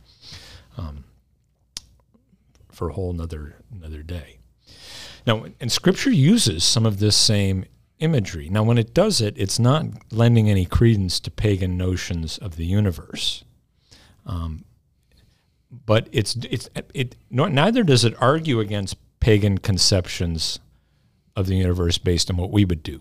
um, 0.76 1.04
for 2.70 2.90
a 2.90 2.92
whole 2.92 3.12
nother 3.12 3.56
another 3.74 4.02
day. 4.02 4.38
Now, 5.26 5.46
and 5.61 5.70
Scripture 5.70 6.11
uses 6.11 6.64
some 6.64 6.87
of 6.87 6.98
this 6.98 7.16
same 7.16 7.64
imagery. 8.00 8.48
Now, 8.48 8.62
when 8.62 8.78
it 8.78 8.92
does 8.92 9.20
it, 9.20 9.34
it's 9.36 9.58
not 9.58 9.84
lending 10.10 10.50
any 10.50 10.64
credence 10.64 11.20
to 11.20 11.30
pagan 11.30 11.76
notions 11.76 12.38
of 12.38 12.56
the 12.56 12.66
universe. 12.66 13.44
Um, 14.26 14.64
but 15.86 16.08
it's 16.10 16.36
it's 16.50 16.68
it 16.92 17.16
neither 17.30 17.84
does 17.84 18.04
it 18.04 18.14
argue 18.20 18.58
against 18.58 18.96
pagan 19.20 19.58
conceptions 19.58 20.58
of 21.36 21.46
the 21.46 21.56
universe 21.56 21.98
based 21.98 22.30
on 22.30 22.36
what 22.36 22.50
we 22.50 22.64
would 22.64 22.82
do, 22.82 23.00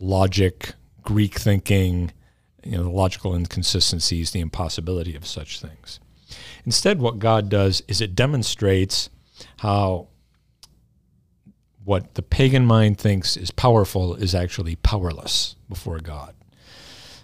logic, 0.00 0.74
Greek 1.02 1.38
thinking, 1.38 2.12
you 2.64 2.72
know, 2.72 2.82
the 2.82 2.90
logical 2.90 3.34
inconsistencies, 3.34 4.32
the 4.32 4.40
impossibility 4.40 5.14
of 5.14 5.26
such 5.26 5.60
things. 5.60 6.00
Instead, 6.64 6.98
what 6.98 7.20
God 7.20 7.48
does 7.48 7.82
is 7.86 8.00
it 8.00 8.16
demonstrates 8.16 9.08
how 9.58 10.08
what 11.86 12.14
the 12.14 12.22
pagan 12.22 12.66
mind 12.66 12.98
thinks 12.98 13.36
is 13.36 13.50
powerful 13.50 14.14
is 14.14 14.34
actually 14.34 14.76
powerless 14.76 15.56
before 15.68 15.98
God. 16.00 16.34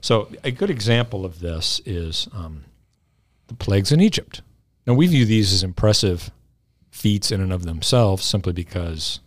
So, 0.01 0.29
a 0.43 0.51
good 0.51 0.71
example 0.71 1.25
of 1.25 1.41
this 1.41 1.81
is 1.85 2.29
um, 2.33 2.65
the 3.49 3.55
plagues 3.55 3.93
in 3.93 4.01
Egypt. 4.01 4.41
Now, 4.87 4.95
we 4.95 5.07
view 5.07 5.27
these 5.27 5.53
as 5.53 5.63
impressive 5.63 6.31
feats 6.91 7.31
in 7.31 7.41
and 7.41 7.53
of 7.53 7.65
themselves 7.65 8.25
simply 8.25 8.53
because 8.53 9.21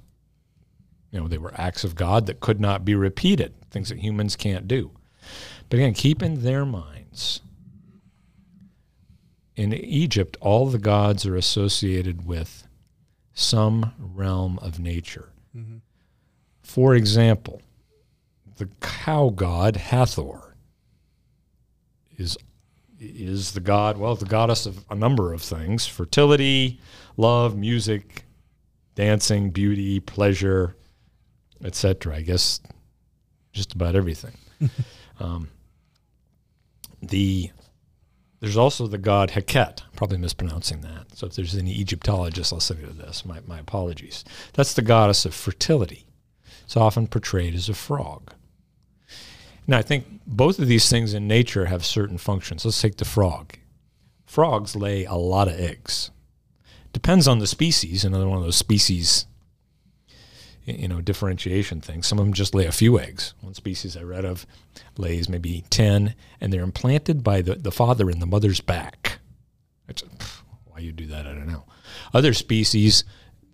you 1.12 1.19
know 1.19 1.28
they 1.28 1.38
were 1.38 1.54
acts 1.56 1.84
of 1.84 1.95
God 1.95 2.26
that 2.26 2.39
could 2.39 2.60
not 2.60 2.84
be 2.84 2.95
repeated, 2.95 3.54
things 3.69 3.89
that 3.89 4.00
humans 4.00 4.36
can't 4.36 4.67
do. 4.67 4.91
But 5.69 5.78
again, 5.78 5.93
keep 5.93 6.24
in 6.24 6.43
their 6.43 6.65
minds 6.65 7.41
in 9.56 9.74
Egypt, 9.74 10.38
all 10.41 10.67
the 10.67 10.78
gods 10.78 11.26
are 11.26 11.36
associated 11.36 12.26
with 12.26 12.64
some 13.36 13.91
realm 14.00 14.58
of 14.60 14.80
nature. 14.80 15.30
Mm-hmm. 15.56 15.78
For 16.63 16.95
example, 16.95 17.62
the 18.58 18.69
cow 18.82 19.30
god 19.30 19.76
Hathor 19.76 20.56
is 22.17 22.38
is 22.98 23.52
the 23.52 23.60
god, 23.60 23.98
well, 23.98 24.15
the 24.15 24.26
goddess 24.26 24.65
of 24.65 24.84
a 24.89 24.95
number 24.95 25.34
of 25.34 25.41
things: 25.41 25.86
fertility, 25.86 26.80
love, 27.17 27.56
music, 27.56 28.26
dancing, 28.95 29.52
beauty, 29.52 30.00
pleasure, 30.00 30.76
etc. 31.63 32.15
I 32.15 32.21
guess 32.21 32.62
just 33.52 33.74
about 33.74 33.95
everything. 33.95 34.38
um, 35.19 35.50
the 37.02 37.52
there's 38.45 38.58
also 38.58 38.86
the 38.86 38.99
god 38.99 39.31
Heket. 39.31 39.81
Probably 39.95 40.19
mispronouncing 40.19 40.81
that. 40.81 41.17
So 41.17 41.25
if 41.25 41.34
there's 41.34 41.55
any 41.55 41.71
Egyptologists 41.71 42.53
listening 42.53 42.86
to 42.86 42.93
this, 42.93 43.25
my, 43.25 43.39
my 43.47 43.58
apologies. 43.58 44.23
That's 44.53 44.75
the 44.75 44.84
goddess 44.84 45.25
of 45.25 45.34
fertility. 45.34 46.05
It's 46.63 46.77
often 46.77 47.08
portrayed 47.08 47.55
as 47.55 47.69
a 47.69 47.73
frog. 47.73 48.34
Now, 49.65 49.79
I 49.79 49.81
think 49.81 50.05
both 50.27 50.60
of 50.60 50.67
these 50.67 50.88
things 50.88 51.15
in 51.15 51.27
nature 51.27 51.65
have 51.65 51.84
certain 51.84 52.19
functions. 52.19 52.63
Let's 52.63 52.79
take 52.79 52.97
the 52.97 53.03
frog. 53.03 53.58
Frogs 54.27 54.75
lay 54.75 55.05
a 55.05 55.15
lot 55.15 55.47
of 55.47 55.60
eggs. 55.60 56.12
Depends 56.93 57.27
on 57.27 57.39
the 57.39 57.47
species. 57.47 58.05
Another 58.05 58.29
one 58.29 58.38
of 58.38 58.43
those 58.43 58.58
species 58.58 59.25
you 60.65 60.88
know 60.88 61.01
differentiation 61.01 61.82
thing. 61.82 62.04
Some 62.04 62.19
of 62.19 62.25
them 62.25 62.34
just 62.34 62.56
lay 62.56 62.65
a 62.65 62.71
few 62.71 62.99
eggs. 62.99 63.34
One 63.41 63.54
species 63.54 63.95
I 63.95 64.01
read 64.01 64.25
of 64.25 64.45
lays 64.97 65.30
maybe 65.30 65.63
ten, 65.69 66.15
and 66.41 66.51
they're 66.51 66.63
implanted 66.63 67.23
by 67.23 67.41
the, 67.41 67.56
the 67.56 67.71
father 67.71 68.10
in 68.10 68.19
the 68.19 68.25
mother's 68.25 68.62
back. 68.62 69.19
Which, 69.86 70.04
why 70.65 70.80
you 70.80 70.91
do 70.91 71.06
that, 71.08 71.28
I 71.28 71.34
don't 71.34 71.47
know. 71.47 71.65
Other 72.13 72.34
species 72.34 73.04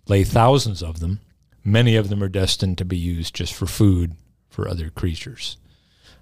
lay 0.08 0.24
thousands 0.24 0.82
of 0.82 1.00
them. 1.00 1.20
Many 1.64 1.96
of 1.96 2.10
them 2.10 2.24
are 2.24 2.30
destined 2.30 2.78
to 2.80 2.86
be 2.86 2.98
used 2.98 3.36
just 3.36 3.54
for 3.54 3.68
food 3.68 4.16
for 4.50 4.68
other 4.68 4.90
creatures. 4.90 5.58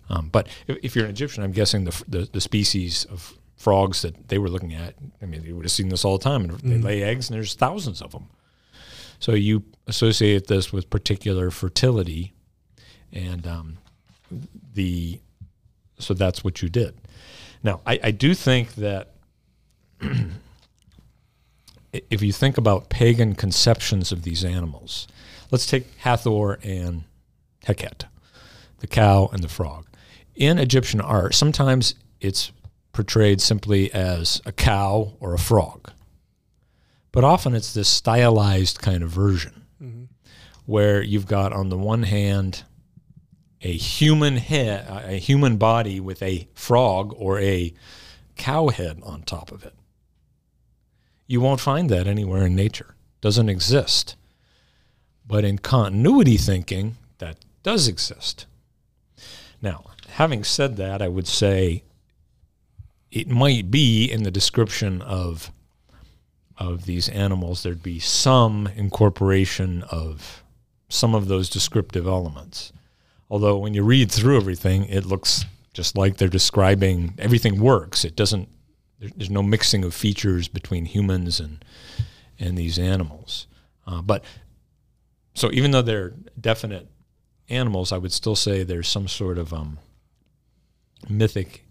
Um, 0.09 0.29
but 0.29 0.47
if, 0.67 0.77
if, 0.83 0.95
you're 0.95 1.05
an 1.05 1.11
Egyptian, 1.11 1.43
I'm 1.43 1.51
guessing 1.51 1.85
the, 1.85 2.03
the, 2.07 2.29
the 2.31 2.41
species 2.41 3.05
of 3.05 3.37
frogs 3.55 4.01
that 4.01 4.29
they 4.29 4.37
were 4.37 4.49
looking 4.49 4.73
at. 4.73 4.95
I 5.21 5.25
mean, 5.25 5.43
you 5.43 5.55
would 5.55 5.65
have 5.65 5.71
seen 5.71 5.89
this 5.89 6.03
all 6.03 6.17
the 6.17 6.23
time. 6.23 6.43
And 6.43 6.59
they 6.59 6.77
mm. 6.77 6.83
lay 6.83 7.03
eggs, 7.03 7.29
and 7.29 7.37
there's 7.37 7.53
thousands 7.53 8.01
of 8.01 8.11
them. 8.11 8.27
So 9.19 9.33
you 9.33 9.63
associate 9.87 10.47
this 10.47 10.71
with 10.71 10.89
particular 10.89 11.51
fertility, 11.51 12.33
and 13.11 13.45
um, 13.45 13.77
the 14.73 15.19
so 15.97 16.13
that's 16.13 16.43
what 16.43 16.61
you 16.61 16.69
did. 16.69 16.95
Now, 17.61 17.81
I, 17.85 17.99
I 18.03 18.11
do 18.11 18.33
think 18.33 18.75
that 18.75 19.11
if 21.93 22.21
you 22.21 22.31
think 22.31 22.57
about 22.57 22.89
pagan 22.89 23.35
conceptions 23.35 24.11
of 24.11 24.23
these 24.23 24.45
animals, 24.45 25.07
let's 25.51 25.65
take 25.65 25.97
Hathor 25.97 26.59
and 26.63 27.03
Heket, 27.65 28.05
the 28.79 28.87
cow 28.87 29.29
and 29.33 29.43
the 29.43 29.49
frog. 29.49 29.85
In 30.35 30.57
Egyptian 30.57 31.01
art, 31.01 31.35
sometimes 31.35 31.95
it's 32.21 32.53
portrayed 32.93 33.41
simply 33.41 33.93
as 33.93 34.41
a 34.45 34.53
cow 34.53 35.13
or 35.19 35.33
a 35.33 35.39
frog. 35.39 35.91
But 37.11 37.23
often 37.23 37.55
it's 37.55 37.73
this 37.73 37.89
stylized 37.89 38.81
kind 38.81 39.03
of 39.03 39.09
version 39.09 39.63
mm-hmm. 39.81 40.03
where 40.65 41.01
you've 41.01 41.25
got, 41.25 41.53
on 41.53 41.69
the 41.69 41.77
one 41.77 42.03
hand, 42.03 42.63
a 43.61 43.71
human 43.71 44.37
head, 44.37 44.85
a 44.87 45.17
human 45.17 45.57
body 45.57 45.99
with 45.99 46.21
a 46.21 46.47
frog 46.53 47.13
or 47.17 47.39
a 47.39 47.73
cow 48.35 48.69
head 48.69 48.99
on 49.03 49.23
top 49.23 49.51
of 49.51 49.65
it. 49.65 49.73
You 51.27 51.41
won't 51.41 51.59
find 51.59 51.89
that 51.89 52.07
anywhere 52.07 52.45
in 52.45 52.55
nature. 52.55 52.95
Doesn't 53.21 53.49
exist. 53.49 54.15
But 55.27 55.43
in 55.43 55.59
continuity 55.59 56.37
thinking, 56.37 56.97
that 57.19 57.37
does 57.61 57.87
exist. 57.87 58.45
Now, 59.61 59.85
having 60.07 60.43
said 60.43 60.77
that, 60.77 61.01
I 61.01 61.07
would 61.07 61.27
say 61.27 61.83
it 63.11 63.27
might 63.27 63.69
be 63.69 64.05
in 64.05 64.23
the 64.23 64.31
description 64.31 65.01
of 65.01 65.51
of 66.59 66.85
these 66.85 67.09
animals 67.09 67.63
there'd 67.63 67.81
be 67.81 67.99
some 67.99 68.67
incorporation 68.75 69.81
of 69.83 70.43
some 70.89 71.15
of 71.15 71.27
those 71.27 71.49
descriptive 71.49 72.05
elements. 72.05 72.73
Although 73.29 73.57
when 73.57 73.73
you 73.73 73.83
read 73.83 74.11
through 74.11 74.37
everything, 74.37 74.85
it 74.85 75.05
looks 75.05 75.45
just 75.73 75.95
like 75.95 76.17
they're 76.17 76.27
describing 76.27 77.13
everything 77.17 77.59
works. 77.59 78.03
It 78.03 78.15
doesn't. 78.15 78.49
There's 78.99 79.29
no 79.29 79.43
mixing 79.43 79.85
of 79.85 79.93
features 79.93 80.47
between 80.47 80.85
humans 80.85 81.39
and 81.39 81.63
and 82.37 82.57
these 82.57 82.77
animals. 82.77 83.47
Uh, 83.87 84.01
but 84.01 84.23
so 85.35 85.51
even 85.51 85.71
though 85.71 85.81
they're 85.81 86.13
definite 86.39 86.87
animals, 87.49 87.91
I 87.91 87.97
would 87.97 88.11
still 88.11 88.35
say 88.35 88.63
there's 88.63 88.87
some 88.87 89.07
sort 89.07 89.37
of 89.37 89.53
um, 89.53 89.79
mythic 91.07 91.65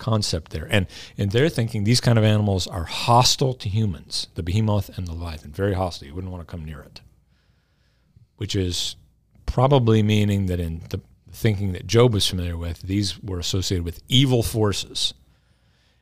concept 0.00 0.50
there. 0.50 0.66
And 0.70 0.86
in 1.16 1.28
their 1.28 1.48
thinking, 1.48 1.84
these 1.84 2.00
kind 2.00 2.18
of 2.18 2.24
animals 2.24 2.66
are 2.66 2.84
hostile 2.84 3.54
to 3.54 3.68
humans, 3.68 4.26
the 4.34 4.42
behemoth 4.42 4.96
and 4.96 5.06
the 5.06 5.12
leviathan, 5.12 5.52
very 5.52 5.74
hostile. 5.74 6.08
You 6.08 6.14
wouldn't 6.14 6.32
want 6.32 6.46
to 6.46 6.50
come 6.50 6.64
near 6.64 6.80
it. 6.80 7.00
Which 8.36 8.56
is 8.56 8.96
probably 9.46 10.02
meaning 10.02 10.46
that 10.46 10.58
in 10.58 10.82
the 10.88 11.00
thinking 11.30 11.72
that 11.72 11.86
Job 11.86 12.12
was 12.14 12.26
familiar 12.26 12.56
with, 12.56 12.82
these 12.82 13.22
were 13.22 13.38
associated 13.38 13.84
with 13.84 14.02
evil 14.08 14.42
forces. 14.42 15.14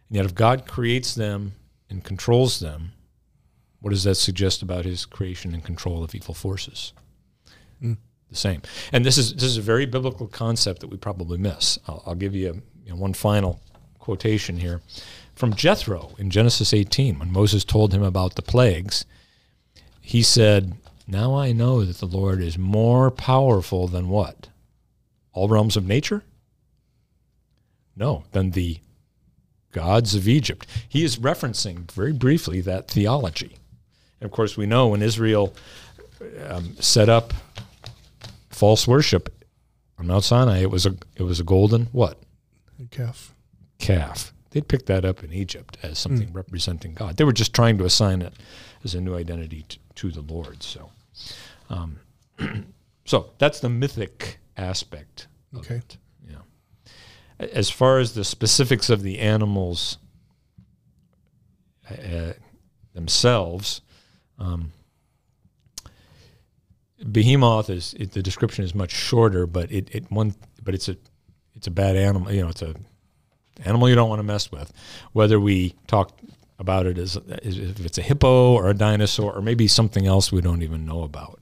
And 0.08 0.16
yet, 0.16 0.24
if 0.24 0.34
God 0.34 0.66
creates 0.66 1.14
them 1.14 1.52
and 1.90 2.02
controls 2.02 2.60
them, 2.60 2.92
what 3.80 3.90
does 3.90 4.04
that 4.04 4.16
suggest 4.16 4.62
about 4.62 4.84
his 4.84 5.04
creation 5.04 5.54
and 5.54 5.64
control 5.64 6.02
of 6.02 6.14
evil 6.14 6.34
forces? 6.34 6.92
Mm. 7.82 7.98
The 8.30 8.36
same. 8.36 8.62
And 8.92 9.04
this 9.04 9.16
is 9.16 9.34
this 9.34 9.44
is 9.44 9.56
a 9.56 9.62
very 9.62 9.86
biblical 9.86 10.26
concept 10.26 10.80
that 10.80 10.88
we 10.88 10.96
probably 10.96 11.38
miss. 11.38 11.78
I'll, 11.86 12.02
I'll 12.06 12.14
give 12.14 12.34
you, 12.34 12.50
a, 12.50 12.54
you 12.84 12.90
know, 12.90 12.96
one 12.96 13.14
final 13.14 13.60
quotation 14.08 14.56
here 14.56 14.80
from 15.34 15.52
Jethro 15.52 16.12
in 16.16 16.30
Genesis 16.30 16.72
18 16.72 17.18
when 17.18 17.30
Moses 17.30 17.62
told 17.62 17.92
him 17.92 18.02
about 18.02 18.36
the 18.36 18.42
plagues. 18.42 19.04
He 20.00 20.22
said, 20.22 20.78
"Now 21.06 21.34
I 21.34 21.52
know 21.52 21.84
that 21.84 21.98
the 21.98 22.06
Lord 22.06 22.40
is 22.40 22.56
more 22.56 23.10
powerful 23.10 23.86
than 23.86 24.08
what? 24.08 24.48
All 25.34 25.46
realms 25.46 25.76
of 25.76 25.86
nature? 25.86 26.22
No, 27.94 28.24
than 28.32 28.52
the 28.52 28.78
gods 29.72 30.14
of 30.14 30.26
Egypt." 30.26 30.66
He 30.88 31.04
is 31.04 31.18
referencing 31.18 31.92
very 31.92 32.14
briefly 32.14 32.62
that 32.62 32.90
theology. 32.90 33.58
And 34.22 34.26
of 34.26 34.30
course, 34.30 34.56
we 34.56 34.64
know 34.64 34.88
when 34.88 35.02
Israel 35.02 35.52
um, 36.46 36.76
set 36.80 37.10
up 37.10 37.34
false 38.48 38.88
worship 38.88 39.44
on 39.98 40.06
Mount 40.06 40.24
Sinai, 40.24 40.60
it 40.60 40.70
was 40.70 40.86
a 40.86 40.96
it 41.14 41.24
was 41.24 41.40
a 41.40 41.44
golden 41.44 41.88
what? 41.92 42.16
A 42.82 42.86
calf. 42.86 43.34
Calf. 43.78 44.32
They'd 44.50 44.66
picked 44.66 44.86
that 44.86 45.04
up 45.04 45.22
in 45.22 45.32
Egypt 45.32 45.76
as 45.82 45.98
something 45.98 46.28
mm. 46.28 46.34
representing 46.34 46.94
God. 46.94 47.16
They 47.16 47.24
were 47.24 47.32
just 47.32 47.54
trying 47.54 47.78
to 47.78 47.84
assign 47.84 48.22
it 48.22 48.32
as 48.82 48.94
a 48.94 49.00
new 49.00 49.14
identity 49.14 49.64
to, 49.68 49.78
to 49.96 50.10
the 50.10 50.20
Lord. 50.32 50.62
So, 50.62 50.90
um, 51.68 52.00
so 53.04 53.30
that's 53.38 53.60
the 53.60 53.68
mythic 53.68 54.38
aspect. 54.56 55.28
okay. 55.56 55.76
It, 55.76 55.98
yeah. 56.28 56.38
As 57.38 57.68
far 57.68 57.98
as 57.98 58.14
the 58.14 58.24
specifics 58.24 58.88
of 58.88 59.02
the 59.02 59.18
animals 59.18 59.98
uh, 61.90 62.32
themselves, 62.94 63.82
um, 64.38 64.72
behemoth 67.12 67.70
is 67.70 67.94
it, 67.94 68.12
the 68.12 68.22
description 68.22 68.64
is 68.64 68.74
much 68.74 68.92
shorter, 68.92 69.46
but 69.46 69.70
it, 69.70 69.88
it 69.94 70.10
one 70.10 70.34
but 70.62 70.74
it's 70.74 70.88
a 70.88 70.96
it's 71.54 71.66
a 71.66 71.70
bad 71.70 71.96
animal. 71.96 72.32
You 72.32 72.42
know, 72.42 72.48
it's 72.48 72.62
a 72.62 72.74
animal 73.64 73.88
you 73.88 73.94
don't 73.94 74.08
want 74.08 74.20
to 74.20 74.24
mess 74.24 74.50
with. 74.50 74.72
Whether 75.12 75.38
we 75.40 75.74
talk 75.86 76.12
about 76.58 76.86
it 76.86 76.98
as, 76.98 77.16
as 77.16 77.58
if 77.58 77.84
it's 77.84 77.98
a 77.98 78.02
hippo 78.02 78.52
or 78.54 78.68
a 78.68 78.74
dinosaur 78.74 79.32
or 79.32 79.40
maybe 79.40 79.68
something 79.68 80.06
else 80.06 80.32
we 80.32 80.40
don't 80.40 80.62
even 80.62 80.84
know 80.84 81.02
about. 81.02 81.40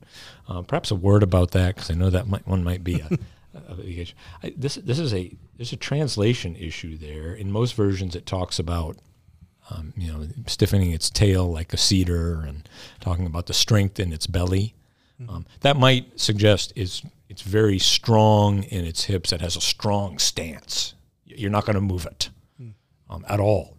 Uh, 0.49 0.63
perhaps 0.63 0.91
a 0.91 0.95
word 0.95 1.23
about 1.23 1.53
that 1.53 1.75
because 1.75 1.91
I 1.91 1.95
know 1.95 2.11
that 2.11 2.29
might, 2.29 2.47
one 2.47 2.63
might 2.63 2.85
be 2.85 3.01
a, 3.01 3.09
a, 3.55 4.07
I, 4.43 4.55
this 4.57 4.77
this 4.77 4.99
is 4.99 5.13
a 5.13 5.33
there's 5.57 5.73
a 5.73 5.77
translation 5.77 6.55
issue 6.57 6.97
there. 6.97 7.35
In 7.35 7.51
most 7.51 7.75
versions, 7.75 8.15
it 8.15 8.27
talks 8.27 8.59
about 8.59 8.99
um, 9.71 9.93
you 9.97 10.13
know, 10.13 10.27
stiffening 10.47 10.93
its 10.93 11.11
tail 11.11 11.51
like 11.51 11.73
a 11.73 11.77
cedar 11.77 12.43
and 12.47 12.69
talking 13.01 13.27
about 13.27 13.47
the 13.47 13.55
strength 13.55 13.99
in 13.99 14.13
its 14.13 14.27
belly. 14.27 14.75
Mm-hmm. 15.21 15.35
Um, 15.35 15.47
that 15.61 15.77
might 15.77 16.21
suggest 16.21 16.73
it's 16.77 17.03
it's 17.29 17.43
very 17.43 17.79
strong 17.79 18.63
in 18.65 18.85
its 18.85 19.05
hips. 19.05 19.33
It 19.33 19.41
has 19.41 19.57
a 19.57 19.61
strong 19.61 20.19
stance. 20.19 20.95
You're 21.37 21.51
not 21.51 21.67
going 21.67 21.75
to 21.75 21.81
move 21.81 22.07
it 22.07 22.31
mm. 22.61 22.73
um, 23.11 23.25
at 23.29 23.41
all. 23.41 23.77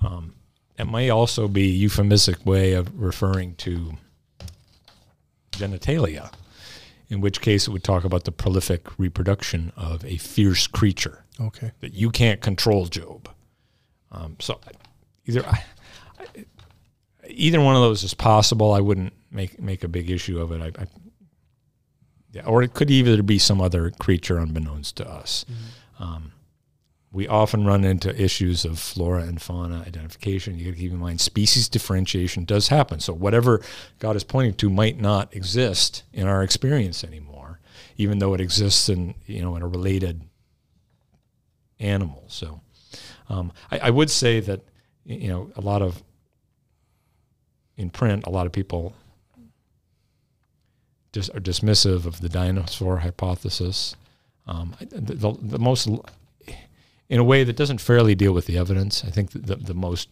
Um, 0.00 0.34
it 0.78 0.88
may 0.90 1.10
also 1.10 1.48
be 1.48 1.64
a 1.64 1.72
euphemistic 1.72 2.44
way 2.46 2.72
of 2.72 3.00
referring 3.00 3.56
to 3.56 3.94
genitalia, 5.52 6.32
in 7.08 7.20
which 7.20 7.40
case 7.40 7.66
it 7.66 7.72
would 7.72 7.84
talk 7.84 8.04
about 8.04 8.24
the 8.24 8.32
prolific 8.32 8.86
reproduction 8.98 9.72
of 9.76 10.04
a 10.04 10.16
fierce 10.18 10.66
creature. 10.66 11.24
Okay. 11.40 11.72
That 11.80 11.94
you 11.94 12.10
can't 12.10 12.40
control, 12.40 12.86
Job. 12.86 13.28
Um, 14.12 14.36
so 14.38 14.60
either 15.26 15.44
I, 15.46 15.64
either 17.26 17.60
one 17.60 17.74
of 17.74 17.82
those 17.82 18.02
is 18.04 18.14
possible. 18.14 18.72
I 18.72 18.80
wouldn't 18.80 19.12
make 19.30 19.60
make 19.60 19.84
a 19.84 19.88
big 19.88 20.10
issue 20.10 20.40
of 20.40 20.52
it. 20.52 20.60
I, 20.60 20.82
I 20.82 20.86
yeah, 22.32 22.44
or 22.46 22.62
it 22.62 22.74
could 22.74 22.90
either 22.90 23.22
be 23.22 23.38
some 23.38 23.60
other 23.60 23.90
creature 23.90 24.38
unbeknownst 24.38 24.96
to 24.96 25.08
us. 25.08 25.44
Mm-hmm. 25.50 26.02
Um, 26.02 26.32
we 27.10 27.26
often 27.26 27.64
run 27.64 27.84
into 27.84 28.14
issues 28.22 28.64
of 28.64 28.78
flora 28.78 29.22
and 29.22 29.40
fauna 29.40 29.82
identification. 29.86 30.58
You 30.58 30.66
got 30.66 30.70
to 30.72 30.76
keep 30.76 30.92
in 30.92 30.98
mind 30.98 31.20
species 31.20 31.68
differentiation 31.68 32.44
does 32.44 32.68
happen. 32.68 33.00
So 33.00 33.14
whatever 33.14 33.62
God 33.98 34.14
is 34.14 34.24
pointing 34.24 34.54
to 34.54 34.68
might 34.68 35.00
not 35.00 35.34
exist 35.34 36.02
in 36.12 36.26
our 36.26 36.42
experience 36.42 37.02
anymore, 37.02 37.60
even 37.96 38.18
though 38.18 38.34
it 38.34 38.40
exists 38.40 38.88
in 38.88 39.14
you 39.26 39.40
know 39.40 39.56
in 39.56 39.62
a 39.62 39.68
related 39.68 40.22
animal. 41.80 42.24
So 42.28 42.60
um, 43.28 43.52
I, 43.70 43.78
I 43.78 43.90
would 43.90 44.10
say 44.10 44.40
that 44.40 44.62
you 45.08 45.28
know, 45.28 45.50
a 45.56 45.60
lot 45.62 45.80
of 45.80 46.02
in 47.76 47.90
print, 47.90 48.26
a 48.26 48.30
lot 48.30 48.44
of 48.44 48.52
people 48.52 48.94
just 51.12 51.30
are 51.34 51.40
dismissive 51.40 52.04
of 52.04 52.20
the 52.20 52.28
dinosaur 52.28 52.98
hypothesis. 52.98 53.96
Um, 54.46 54.74
the, 54.80 55.14
the, 55.14 55.32
the, 55.40 55.58
most, 55.58 55.88
in 57.08 57.18
a 57.18 57.24
way 57.24 57.44
that 57.44 57.56
doesn't 57.56 57.80
fairly 57.80 58.14
deal 58.14 58.32
with 58.32 58.46
the 58.46 58.58
evidence. 58.58 59.04
I 59.04 59.10
think 59.10 59.30
the, 59.30 59.56
the 59.56 59.74
most 59.74 60.08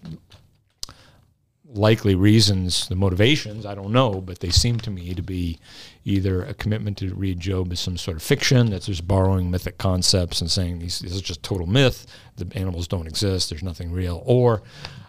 likely 1.77 2.15
reasons, 2.15 2.89
the 2.89 2.95
motivations, 2.95 3.67
I 3.67 3.75
don't 3.75 3.93
know, 3.93 4.21
but 4.21 4.39
they 4.39 4.51
seem 4.51 4.79
to 4.81 4.91
me 4.91 5.15
to 5.15 5.23
be 5.23 5.59
either 6.05 6.43
a 6.43 6.55
commitment 6.55 6.97
to 6.99 7.15
read 7.15 7.41
Job 7.41 7.71
as 7.73 7.81
some 7.81 7.99
sort 7.99 8.17
of 8.17 8.23
fiction, 8.23 8.71
that's 8.71 8.87
just 8.87 9.07
borrowing 9.07 9.51
mythic 9.51 9.77
concepts 9.77 10.41
and 10.41 10.51
saying 10.51 10.79
these, 10.79 11.01
this 11.01 11.13
is 11.13 11.21
just 11.21 11.43
total 11.43 11.67
myth, 11.67 12.07
the 12.37 12.47
animals 12.57 12.89
don't 12.89 13.07
exist, 13.07 13.51
there's 13.51 13.63
nothing 13.63 13.93
real, 13.93 14.23
or 14.25 14.63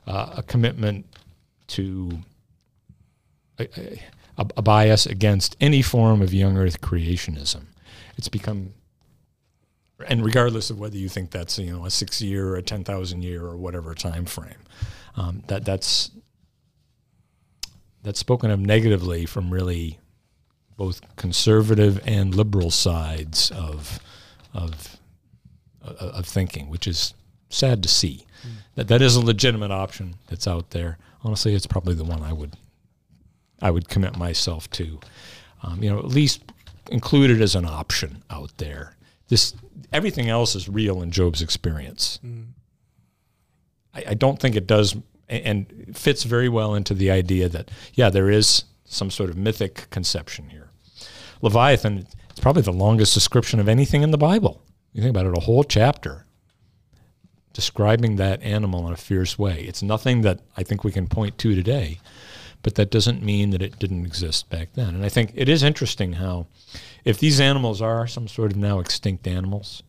uh, 0.07 0.33
a 0.37 0.43
commitment 0.43 1.05
to 1.67 2.19
a, 3.59 3.67
a, 4.37 4.47
a 4.57 4.61
bias 4.61 5.05
against 5.05 5.55
any 5.61 5.81
form 5.81 6.21
of 6.21 6.33
young 6.33 6.57
earth 6.57 6.81
creationism. 6.81 7.65
It's 8.17 8.29
become 8.29 8.73
and 10.05 10.23
regardless 10.23 10.69
of 10.69 10.79
whether 10.79 10.97
you 10.97 11.09
think 11.09 11.31
that's 11.31 11.57
you 11.57 11.75
know 11.75 11.85
a 11.85 11.91
six 11.91 12.21
year 12.21 12.49
or 12.49 12.55
a 12.57 12.61
ten 12.61 12.83
thousand 12.83 13.23
year 13.23 13.43
or 13.43 13.57
whatever 13.57 13.93
time 13.93 14.25
frame, 14.25 14.63
um, 15.15 15.43
that 15.47 15.65
that's 15.65 16.11
that's 18.03 18.19
spoken 18.19 18.51
of 18.51 18.59
negatively 18.59 19.25
from 19.25 19.51
really 19.51 19.99
both 20.77 21.01
conservative 21.15 21.99
and 22.05 22.35
liberal 22.35 22.71
sides 22.71 23.51
of 23.51 23.99
of 24.53 24.97
of 25.81 26.25
thinking, 26.25 26.69
which 26.69 26.87
is 26.87 27.13
sad 27.49 27.81
to 27.83 27.89
see. 27.89 28.25
Mm. 28.45 28.49
That 28.75 28.87
that 28.89 29.01
is 29.01 29.15
a 29.15 29.21
legitimate 29.21 29.71
option 29.71 30.15
that's 30.27 30.47
out 30.47 30.71
there. 30.71 30.97
Honestly, 31.23 31.55
it's 31.55 31.67
probably 31.67 31.95
the 31.95 32.03
one 32.03 32.21
I 32.21 32.33
would 32.33 32.55
I 33.61 33.71
would 33.71 33.89
commit 33.89 34.17
myself 34.17 34.69
to. 34.71 34.99
Um, 35.63 35.81
you 35.81 35.89
know, 35.89 35.97
at 35.97 36.05
least 36.05 36.43
include 36.91 37.31
it 37.31 37.41
as 37.41 37.55
an 37.55 37.65
option 37.65 38.23
out 38.29 38.51
there. 38.57 38.95
This 39.27 39.55
everything 39.91 40.29
else 40.29 40.55
is 40.55 40.69
real 40.69 41.01
in 41.01 41.11
Job's 41.11 41.41
experience. 41.41 42.19
Mm. 42.25 42.47
I, 43.93 44.03
I 44.09 44.13
don't 44.13 44.39
think 44.39 44.55
it 44.55 44.67
does 44.67 44.95
and 45.29 45.91
fits 45.93 46.23
very 46.23 46.47
well 46.47 46.73
into 46.73 46.93
the 46.93 47.11
idea 47.11 47.49
that 47.49 47.69
yeah, 47.93 48.09
there 48.09 48.29
is 48.29 48.63
some 48.85 49.11
sort 49.11 49.29
of 49.29 49.37
mythic 49.37 49.89
conception 49.89 50.49
here. 50.49 50.69
Leviathan, 51.41 52.07
it's 52.29 52.39
probably 52.39 52.61
the 52.61 52.71
longest 52.71 53.13
description 53.13 53.59
of 53.59 53.67
anything 53.67 54.03
in 54.03 54.11
the 54.11 54.17
Bible. 54.17 54.63
You 54.93 55.01
think 55.01 55.15
about 55.15 55.25
it, 55.25 55.37
a 55.37 55.41
whole 55.41 55.63
chapter 55.63 56.25
describing 57.53 58.17
that 58.17 58.41
animal 58.43 58.87
in 58.87 58.93
a 58.93 58.97
fierce 58.97 59.37
way. 59.37 59.63
It's 59.63 59.81
nothing 59.81 60.21
that 60.21 60.41
I 60.55 60.63
think 60.63 60.83
we 60.83 60.91
can 60.91 61.07
point 61.07 61.37
to 61.39 61.55
today, 61.55 61.99
but 62.61 62.75
that 62.75 62.91
doesn't 62.91 63.23
mean 63.23 63.49
that 63.49 63.61
it 63.61 63.79
didn't 63.79 64.05
exist 64.05 64.49
back 64.49 64.69
then. 64.73 64.95
And 64.95 65.03
I 65.03 65.09
think 65.09 65.31
it 65.33 65.49
is 65.49 65.63
interesting 65.63 66.13
how, 66.13 66.47
if 67.07 67.19
these 67.19 67.39
animals 67.39 67.81
are 67.81 68.05
some 68.05 68.27
sort 68.27 68.51
of 68.51 68.57
now 68.57 68.79
extinct 68.79 69.25
animals, 69.27 69.81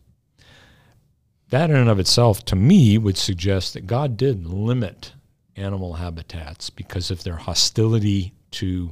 that 1.49 1.69
in 1.69 1.75
and 1.75 1.89
of 1.89 1.99
itself, 1.99 2.45
to 2.45 2.55
me, 2.55 2.97
would 2.97 3.17
suggest 3.17 3.73
that 3.73 3.85
God 3.85 4.15
did 4.15 4.47
limit 4.47 5.11
animal 5.57 5.95
habitats 5.95 6.69
because 6.69 7.11
of 7.11 7.23
their 7.23 7.35
hostility 7.35 8.31
to 8.51 8.91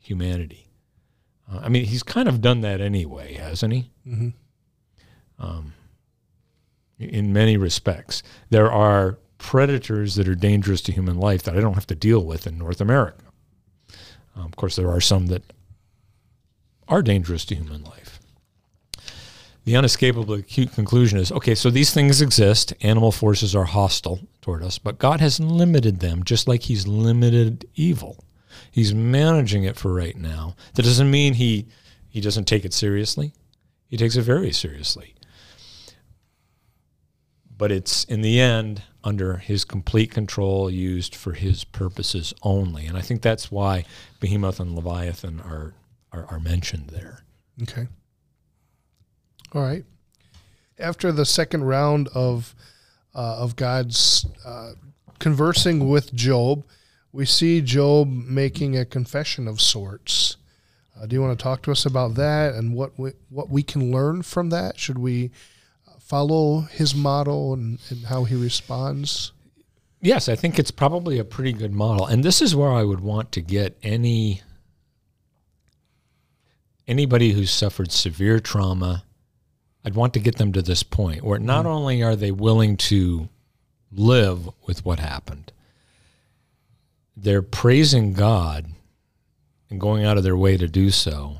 humanity. 0.00 0.66
Uh, 1.48 1.60
I 1.62 1.68
mean, 1.68 1.84
he's 1.84 2.02
kind 2.02 2.28
of 2.28 2.40
done 2.40 2.62
that 2.62 2.80
anyway, 2.80 3.34
hasn't 3.34 3.72
he? 3.72 3.90
Mm-hmm. 4.04 4.28
Um, 5.38 5.74
in 6.98 7.32
many 7.32 7.56
respects, 7.56 8.24
there 8.50 8.72
are 8.72 9.18
predators 9.38 10.16
that 10.16 10.26
are 10.26 10.34
dangerous 10.34 10.80
to 10.82 10.92
human 10.92 11.20
life 11.20 11.44
that 11.44 11.56
I 11.56 11.60
don't 11.60 11.74
have 11.74 11.86
to 11.86 11.94
deal 11.94 12.24
with 12.24 12.48
in 12.48 12.58
North 12.58 12.80
America. 12.80 13.22
Um, 14.34 14.46
of 14.46 14.56
course, 14.56 14.74
there 14.74 14.90
are 14.90 15.00
some 15.00 15.28
that 15.28 15.44
are 16.88 17.02
dangerous 17.02 17.44
to 17.46 17.54
human 17.54 17.84
life. 17.84 18.20
The 19.64 19.74
unescapable 19.74 20.34
acute 20.34 20.72
conclusion 20.72 21.18
is 21.18 21.30
okay, 21.30 21.54
so 21.54 21.70
these 21.70 21.92
things 21.92 22.22
exist. 22.22 22.72
Animal 22.80 23.12
forces 23.12 23.54
are 23.54 23.64
hostile 23.64 24.20
toward 24.40 24.62
us, 24.62 24.78
but 24.78 24.98
God 24.98 25.20
has 25.20 25.38
limited 25.38 26.00
them 26.00 26.24
just 26.24 26.48
like 26.48 26.62
He's 26.62 26.86
limited 26.86 27.68
evil. 27.74 28.24
He's 28.70 28.94
managing 28.94 29.64
it 29.64 29.76
for 29.76 29.92
right 29.92 30.16
now. 30.16 30.56
That 30.74 30.84
doesn't 30.84 31.10
mean 31.10 31.34
He, 31.34 31.68
he 32.08 32.22
doesn't 32.22 32.46
take 32.46 32.64
it 32.64 32.72
seriously, 32.72 33.34
He 33.88 33.98
takes 33.98 34.16
it 34.16 34.22
very 34.22 34.52
seriously 34.52 35.14
but 37.58 37.72
it's 37.72 38.04
in 38.04 38.22
the 38.22 38.40
end 38.40 38.82
under 39.02 39.38
his 39.38 39.64
complete 39.64 40.12
control, 40.12 40.70
used 40.70 41.14
for 41.14 41.32
his 41.32 41.64
purposes 41.64 42.32
only. 42.42 42.86
And 42.86 42.96
I 42.96 43.00
think 43.00 43.20
that's 43.20 43.50
why 43.50 43.84
Behemoth 44.20 44.60
and 44.60 44.74
Leviathan 44.74 45.40
are 45.40 45.74
are, 46.12 46.26
are 46.26 46.40
mentioned 46.40 46.88
there. 46.88 47.24
Okay. 47.62 47.86
All 49.54 49.62
right. 49.62 49.84
After 50.78 51.10
the 51.10 51.24
second 51.24 51.64
round 51.64 52.08
of 52.14 52.54
uh, 53.14 53.36
of 53.38 53.56
God's 53.56 54.26
uh, 54.44 54.72
conversing 55.18 55.88
with 55.88 56.14
Job, 56.14 56.64
we 57.12 57.24
see 57.24 57.60
Job 57.60 58.08
making 58.08 58.76
a 58.76 58.84
confession 58.84 59.48
of 59.48 59.60
sorts. 59.60 60.36
Uh, 60.96 61.06
do 61.06 61.14
you 61.14 61.22
want 61.22 61.36
to 61.36 61.42
talk 61.42 61.62
to 61.62 61.72
us 61.72 61.86
about 61.86 62.14
that 62.14 62.54
and 62.54 62.74
what 62.74 62.98
we, 62.98 63.12
what 63.28 63.48
we 63.48 63.62
can 63.62 63.90
learn 63.90 64.22
from 64.22 64.50
that? 64.50 64.78
Should 64.78 64.98
we 64.98 65.30
follow 66.08 66.60
his 66.60 66.94
model 66.94 67.52
and, 67.52 67.78
and 67.90 68.06
how 68.06 68.24
he 68.24 68.34
responds? 68.34 69.32
Yes, 70.00 70.28
I 70.28 70.36
think 70.36 70.58
it's 70.58 70.70
probably 70.70 71.18
a 71.18 71.24
pretty 71.24 71.52
good 71.52 71.72
model. 71.72 72.06
And 72.06 72.24
this 72.24 72.40
is 72.40 72.56
where 72.56 72.70
I 72.70 72.82
would 72.82 73.00
want 73.00 73.32
to 73.32 73.40
get 73.40 73.76
any 73.82 74.42
anybody 76.88 77.32
who's 77.32 77.50
suffered 77.50 77.92
severe 77.92 78.40
trauma, 78.40 79.04
I'd 79.84 79.94
want 79.94 80.14
to 80.14 80.20
get 80.20 80.36
them 80.36 80.52
to 80.54 80.62
this 80.62 80.82
point 80.82 81.22
where 81.22 81.38
not 81.38 81.66
mm. 81.66 81.68
only 81.68 82.02
are 82.02 82.16
they 82.16 82.32
willing 82.32 82.76
to 82.78 83.28
live 83.92 84.48
with 84.66 84.84
what 84.84 84.98
happened, 84.98 85.52
they're 87.16 87.42
praising 87.42 88.12
God 88.12 88.66
and 89.70 89.80
going 89.80 90.04
out 90.04 90.16
of 90.16 90.24
their 90.24 90.36
way 90.36 90.56
to 90.56 90.68
do 90.68 90.90
so 90.90 91.38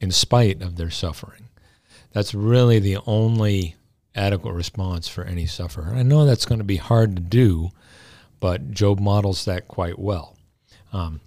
in 0.00 0.10
spite 0.10 0.62
of 0.62 0.76
their 0.76 0.90
suffering. 0.90 1.48
That's 2.12 2.34
really 2.34 2.78
the 2.78 2.98
only 3.06 3.74
adequate 4.14 4.52
response 4.52 5.08
for 5.08 5.24
any 5.24 5.46
sufferer. 5.46 5.92
I 5.94 6.02
know 6.02 6.24
that's 6.24 6.44
going 6.44 6.58
to 6.58 6.64
be 6.64 6.76
hard 6.76 7.16
to 7.16 7.22
do, 7.22 7.70
but 8.40 8.70
Job 8.70 9.00
models 9.00 9.44
that 9.46 9.66
quite 9.66 9.98
well. 9.98 10.36
Um, 10.92 11.20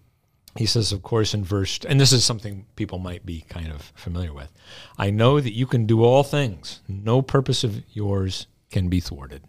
he 0.58 0.66
says, 0.66 0.92
of 0.92 1.04
course, 1.04 1.34
in 1.34 1.44
verse, 1.44 1.80
and 1.88 2.00
this 2.00 2.12
is 2.12 2.24
something 2.24 2.66
people 2.76 3.00
might 3.00 3.26
be 3.26 3.46
kind 3.50 3.72
of 3.72 3.92
familiar 3.96 4.34
with 4.34 4.52
I 4.98 5.10
know 5.10 5.40
that 5.40 5.54
you 5.54 5.66
can 5.66 5.86
do 5.86 6.04
all 6.04 6.24
things, 6.24 6.82
no 6.88 7.22
purpose 7.22 7.64
of 7.64 7.84
yours 7.92 8.48
can 8.72 8.90
be 8.90 9.00
thwarted. 9.00 9.44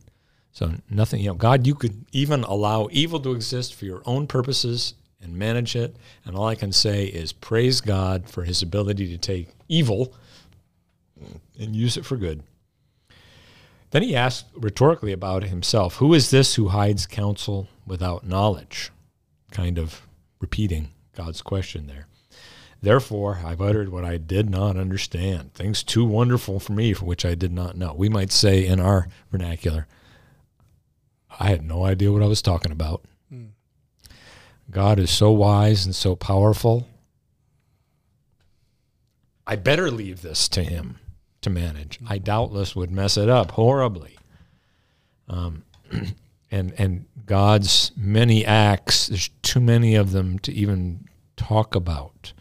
So, 0.52 0.72
nothing, 0.90 1.20
you 1.20 1.28
know, 1.28 1.34
God, 1.34 1.66
you 1.66 1.74
could 1.74 2.04
even 2.12 2.42
allow 2.42 2.88
evil 2.90 3.20
to 3.20 3.32
exist 3.32 3.74
for 3.74 3.84
your 3.84 4.02
own 4.06 4.26
purposes 4.26 4.94
and 5.20 5.36
manage 5.36 5.76
it. 5.76 5.96
And 6.24 6.36
all 6.36 6.46
I 6.46 6.54
can 6.54 6.72
say 6.72 7.06
is 7.06 7.32
praise 7.32 7.80
God 7.80 8.28
for 8.28 8.44
his 8.44 8.62
ability 8.62 9.08
to 9.08 9.18
take 9.18 9.48
evil 9.68 10.14
and 11.58 11.76
use 11.76 11.96
it 11.96 12.04
for 12.04 12.16
good. 12.16 12.42
Then 13.90 14.02
he 14.02 14.14
asked 14.14 14.46
rhetorically 14.54 15.12
about 15.12 15.44
himself 15.44 15.96
Who 15.96 16.12
is 16.12 16.30
this 16.30 16.56
who 16.56 16.68
hides 16.68 17.06
counsel 17.06 17.68
without 17.86 18.26
knowledge? 18.26 18.90
Kind 19.50 19.78
of 19.78 20.02
repeating 20.40 20.90
God's 21.18 21.42
question 21.42 21.88
there. 21.88 22.06
Therefore, 22.80 23.40
I've 23.44 23.60
uttered 23.60 23.88
what 23.88 24.04
I 24.04 24.18
did 24.18 24.48
not 24.48 24.76
understand, 24.76 25.52
things 25.52 25.82
too 25.82 26.04
wonderful 26.04 26.60
for 26.60 26.72
me 26.72 26.92
for 26.92 27.06
which 27.06 27.24
I 27.24 27.34
did 27.34 27.52
not 27.52 27.76
know. 27.76 27.92
We 27.92 28.08
might 28.08 28.30
say 28.30 28.64
in 28.64 28.78
our 28.78 29.08
vernacular, 29.32 29.88
I 31.40 31.48
had 31.50 31.64
no 31.64 31.84
idea 31.84 32.12
what 32.12 32.22
I 32.22 32.28
was 32.28 32.40
talking 32.40 32.70
about. 32.70 33.02
Mm. 33.34 33.48
God 34.70 35.00
is 35.00 35.10
so 35.10 35.32
wise 35.32 35.84
and 35.84 35.94
so 35.94 36.14
powerful. 36.14 36.86
I 39.44 39.56
better 39.56 39.90
leave 39.90 40.22
this 40.22 40.48
to 40.50 40.62
him 40.62 41.00
to 41.40 41.50
manage. 41.50 41.98
I 42.08 42.18
doubtless 42.18 42.76
would 42.76 42.92
mess 42.92 43.16
it 43.16 43.28
up 43.28 43.50
horribly. 43.52 44.16
Um, 45.28 45.64
and 46.50 46.72
and 46.78 47.06
God's 47.26 47.92
many 47.96 48.44
acts, 48.44 49.08
there's 49.08 49.28
too 49.42 49.60
many 49.60 49.94
of 49.94 50.12
them 50.12 50.38
to 50.40 50.52
even 50.52 51.06
talk 51.36 51.74
about. 51.74 52.32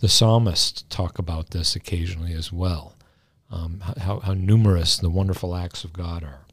The 0.00 0.08
psalmists 0.08 0.84
talk 0.90 1.18
about 1.18 1.50
this 1.50 1.74
occasionally 1.74 2.34
as 2.34 2.52
well. 2.52 2.94
Um, 3.50 3.80
how, 3.80 4.20
how 4.20 4.34
numerous 4.34 4.98
the 4.98 5.08
wonderful 5.08 5.54
acts 5.54 5.84
of 5.84 5.92
God 5.92 6.24
are. 6.24 6.44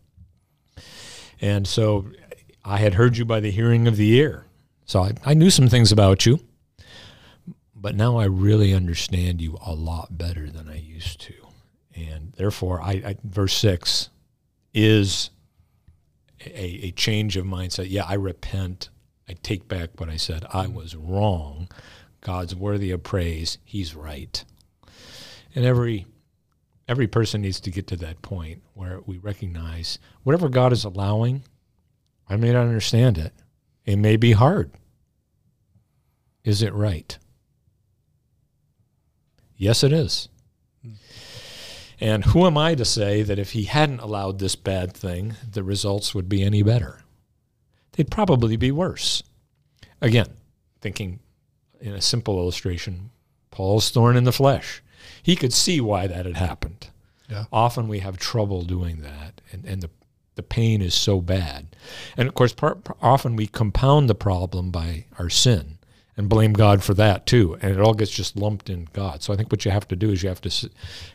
And 1.42 1.68
so 1.68 2.06
I 2.64 2.78
had 2.78 2.94
heard 2.94 3.18
you 3.18 3.26
by 3.26 3.40
the 3.40 3.52
hearing 3.52 3.88
of 3.88 3.98
the 3.98 4.14
ear. 4.14 4.46
So 4.86 5.02
I, 5.02 5.14
I 5.26 5.34
knew 5.34 5.50
some 5.50 5.68
things 5.68 5.92
about 5.92 6.26
you, 6.26 6.40
but 7.76 7.96
now 7.96 8.18
I 8.18 8.26
really 8.26 8.74
understand 8.74 9.42
you 9.42 9.58
a 9.66 9.74
lot 9.74 10.18
better 10.18 10.50
than 10.50 10.70
I 10.70 10.78
used 10.78 11.20
to 11.22 11.34
and 11.96 12.34
therefore, 12.34 12.82
I, 12.82 12.92
I 12.92 13.16
verse 13.24 13.54
six 13.54 14.10
is 14.74 15.30
a, 16.46 16.88
a 16.88 16.92
change 16.92 17.38
of 17.38 17.46
mindset. 17.46 17.90
Yeah, 17.90 18.06
I 18.08 18.16
repent. 18.16 18.90
I 19.28 19.34
take 19.42 19.68
back 19.68 20.00
what 20.00 20.10
I 20.10 20.18
said. 20.18 20.46
I 20.54 20.66
mm-hmm. 20.66 20.76
was 20.76 20.96
wrong. 20.96 21.70
God's 22.22 22.56
worthy 22.56 22.92
of 22.92 23.04
praise. 23.04 23.58
He's 23.64 23.96
right. 23.96 24.44
And 25.56 25.66
every 25.66 26.06
every 26.88 27.08
person 27.08 27.42
needs 27.42 27.60
to 27.62 27.72
get 27.72 27.88
to 27.88 27.96
that 27.98 28.22
point 28.22 28.62
where 28.74 29.00
we 29.06 29.18
recognize 29.18 30.00
whatever 30.24 30.50
God 30.50 30.74
is 30.74 30.84
allowing, 30.84 31.44
I 32.30 32.36
may 32.36 32.52
not 32.52 32.66
understand 32.66 33.18
it. 33.18 33.34
It 33.86 33.98
may 33.98 34.18
be 34.18 34.34
hard. 34.34 34.72
Is 36.44 36.62
it 36.62 36.74
right? 36.74 37.18
Yes, 39.56 39.84
it 39.84 39.94
is. 39.94 40.28
And 42.04 42.26
who 42.26 42.46
am 42.46 42.58
I 42.58 42.76
to 42.76 42.84
say 42.84 43.22
that 43.22 43.40
if 43.40 43.54
he 43.54 43.64
hadn't 43.64 44.02
allowed 44.02 44.40
this 44.40 44.58
bad 44.58 44.92
thing, 44.94 45.36
the 45.50 45.64
results 45.64 46.14
would 46.14 46.28
be 46.28 46.44
any 46.44 46.62
better? 46.62 47.02
They'd 47.94 48.12
probably 48.12 48.58
be 48.58 48.72
worse. 48.72 49.24
Again, 50.02 50.28
thinking 50.82 51.22
in 51.80 51.94
a 51.94 52.02
simple 52.02 52.40
illustration, 52.40 53.12
Paul's 53.52 53.90
thorn 53.90 54.18
in 54.18 54.26
the 54.26 54.34
flesh. 54.34 54.84
He 55.22 55.38
could 55.38 55.54
see 55.54 55.80
why 55.80 56.08
that 56.08 56.26
had 56.26 56.36
happened. 56.36 56.90
Yeah. 57.30 57.46
Often 57.54 57.88
we 57.88 58.00
have 58.00 58.18
trouble 58.18 58.64
doing 58.64 58.98
that, 58.98 59.40
and, 59.54 59.64
and 59.64 59.82
the, 59.82 59.90
the 60.36 60.44
pain 60.44 60.82
is 60.82 60.94
so 60.94 61.22
bad. 61.22 61.74
And 62.18 62.28
of 62.28 62.34
course, 62.34 62.52
part, 62.52 62.86
often 63.02 63.38
we 63.38 63.48
compound 63.48 64.10
the 64.10 64.16
problem 64.16 64.72
by 64.72 65.06
our 65.18 65.30
sin 65.30 65.73
and 66.16 66.30
blame 66.30 66.54
God 66.54 66.84
for 66.84 66.94
that 66.94 67.26
too. 67.26 67.58
And 67.62 67.72
it 67.72 67.80
all 67.80 67.94
gets 67.94 68.12
just 68.12 68.36
lumped 68.36 68.70
in 68.70 68.88
God. 68.94 69.24
So 69.24 69.34
I 69.34 69.36
think 69.36 69.52
what 69.52 69.66
you 69.66 69.72
have 69.72 69.88
to 69.88 69.96
do 69.96 70.12
is 70.12 70.22
you 70.22 70.30
have 70.30 70.42
to, 70.42 70.70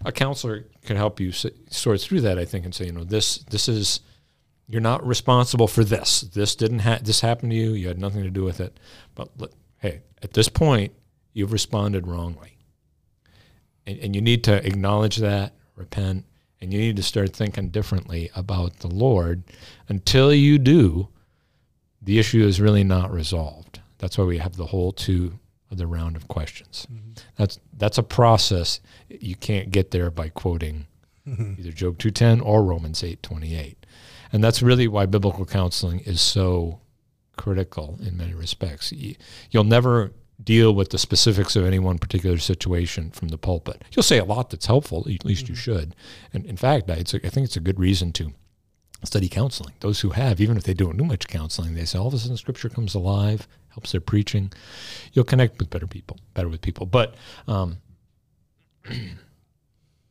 a 0.04 0.12
counselor 0.12 0.66
can 0.84 0.96
help 0.96 1.20
you 1.20 1.32
sort 1.32 2.00
through 2.00 2.22
that. 2.22 2.38
I 2.38 2.44
think 2.44 2.64
and 2.64 2.74
say, 2.74 2.86
you 2.86 2.92
know, 2.92 3.04
this 3.04 3.38
this 3.38 3.68
is, 3.68 4.00
you're 4.66 4.80
not 4.80 5.06
responsible 5.06 5.68
for 5.68 5.84
this. 5.84 6.22
This 6.22 6.54
didn't 6.54 6.80
ha- 6.80 7.00
this 7.02 7.20
happened 7.20 7.52
to 7.52 7.56
you. 7.56 7.72
You 7.72 7.88
had 7.88 7.98
nothing 7.98 8.22
to 8.24 8.30
do 8.30 8.44
with 8.44 8.60
it. 8.60 8.78
But 9.14 9.28
look, 9.38 9.52
hey, 9.78 10.02
at 10.22 10.32
this 10.32 10.48
point, 10.48 10.92
you've 11.32 11.52
responded 11.52 12.06
wrongly, 12.06 12.58
and, 13.86 13.98
and 14.00 14.14
you 14.14 14.20
need 14.20 14.44
to 14.44 14.66
acknowledge 14.66 15.16
that, 15.18 15.54
repent, 15.76 16.24
and 16.60 16.72
you 16.72 16.80
need 16.80 16.96
to 16.96 17.02
start 17.02 17.34
thinking 17.34 17.68
differently 17.68 18.30
about 18.34 18.80
the 18.80 18.88
Lord. 18.88 19.44
Until 19.88 20.34
you 20.34 20.58
do, 20.58 21.08
the 22.02 22.18
issue 22.18 22.44
is 22.44 22.60
really 22.60 22.84
not 22.84 23.12
resolved. 23.12 23.80
That's 23.98 24.16
why 24.18 24.24
we 24.24 24.38
have 24.38 24.56
the 24.56 24.66
whole 24.66 24.92
two 24.92 25.38
of 25.70 25.78
the 25.78 25.86
round 25.86 26.16
of 26.16 26.28
questions. 26.28 26.86
Mm-hmm. 26.90 27.12
That's 27.36 27.58
that's 27.76 27.98
a 27.98 28.02
process. 28.02 28.80
You 29.08 29.36
can't 29.36 29.70
get 29.70 29.90
there 29.90 30.10
by 30.10 30.28
quoting 30.28 30.86
mm-hmm. 31.26 31.54
either 31.58 31.72
Job 31.72 31.98
2:10 31.98 32.44
or 32.44 32.64
Romans 32.64 33.02
8:28. 33.02 33.76
And 34.32 34.44
that's 34.44 34.62
really 34.62 34.88
why 34.88 35.06
biblical 35.06 35.46
counseling 35.46 36.00
is 36.00 36.20
so 36.20 36.80
critical 37.36 37.98
in 38.02 38.16
many 38.16 38.34
respects. 38.34 38.92
You'll 39.50 39.64
never 39.64 40.12
deal 40.42 40.74
with 40.74 40.90
the 40.90 40.98
specifics 40.98 41.56
of 41.56 41.64
any 41.64 41.78
one 41.78 41.98
particular 41.98 42.38
situation 42.38 43.10
from 43.10 43.28
the 43.28 43.38
pulpit. 43.38 43.82
You'll 43.92 44.02
say 44.02 44.18
a 44.18 44.24
lot 44.24 44.50
that's 44.50 44.66
helpful, 44.66 45.00
at 45.08 45.24
least 45.24 45.44
mm-hmm. 45.44 45.52
you 45.52 45.56
should. 45.56 45.96
And 46.32 46.44
in 46.46 46.56
fact, 46.56 46.90
I 46.90 47.02
think 47.02 47.22
it's 47.22 47.56
a 47.56 47.60
good 47.60 47.80
reason 47.80 48.12
to 48.14 48.32
study 49.04 49.28
counseling. 49.28 49.74
Those 49.80 50.00
who 50.00 50.10
have, 50.10 50.40
even 50.40 50.56
if 50.56 50.64
they 50.64 50.74
don't 50.74 50.96
do 50.96 51.04
much 51.04 51.26
counseling, 51.26 51.74
they 51.74 51.84
say 51.84 51.98
all 51.98 52.08
of 52.08 52.14
a 52.14 52.18
sudden 52.18 52.36
Scripture 52.36 52.68
comes 52.68 52.94
alive, 52.94 53.48
helps 53.70 53.92
their 53.92 54.00
preaching. 54.00 54.52
You'll 55.12 55.24
connect 55.24 55.58
with 55.58 55.70
better 55.70 55.86
people, 55.86 56.18
better 56.34 56.48
with 56.48 56.60
people. 56.60 56.86
But 56.86 57.14
um, 57.46 57.78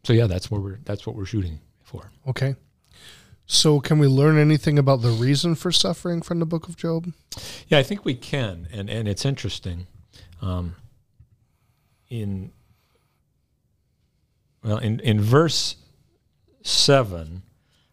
so 0.04 0.14
yeah, 0.14 0.28
that's 0.28 0.50
where 0.50 0.62
we're 0.62 0.80
that's 0.84 1.06
what 1.06 1.16
we're 1.16 1.26
shooting 1.26 1.60
for. 1.84 2.12
Okay. 2.28 2.56
So, 3.50 3.80
can 3.80 3.98
we 3.98 4.08
learn 4.08 4.38
anything 4.38 4.78
about 4.78 5.02
the 5.02 5.10
reason 5.10 5.56
for 5.56 5.72
suffering 5.72 6.22
from 6.22 6.40
the 6.40 6.46
book 6.46 6.68
of 6.68 6.76
Job? 6.76 7.14
Yeah, 7.70 7.78
I 7.78 7.84
think 7.84 8.04
we 8.04 8.14
can, 8.14 8.68
and 8.74 8.90
and 8.90 9.08
it's 9.08 9.26
interesting. 9.26 9.88
Um, 10.42 10.76
in 12.10 12.52
well, 14.64 14.78
in 14.80 15.00
in 15.00 15.22
verse 15.22 15.78
seven, 16.62 17.44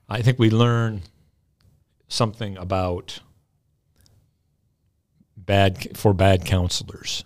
I 0.09 0.23
think 0.23 0.41
we 0.41 0.51
learn 0.51 1.03
something 2.09 2.57
about 2.57 3.21
bad 5.47 5.97
for 5.97 6.13
bad 6.15 6.45
counselors. 6.45 7.25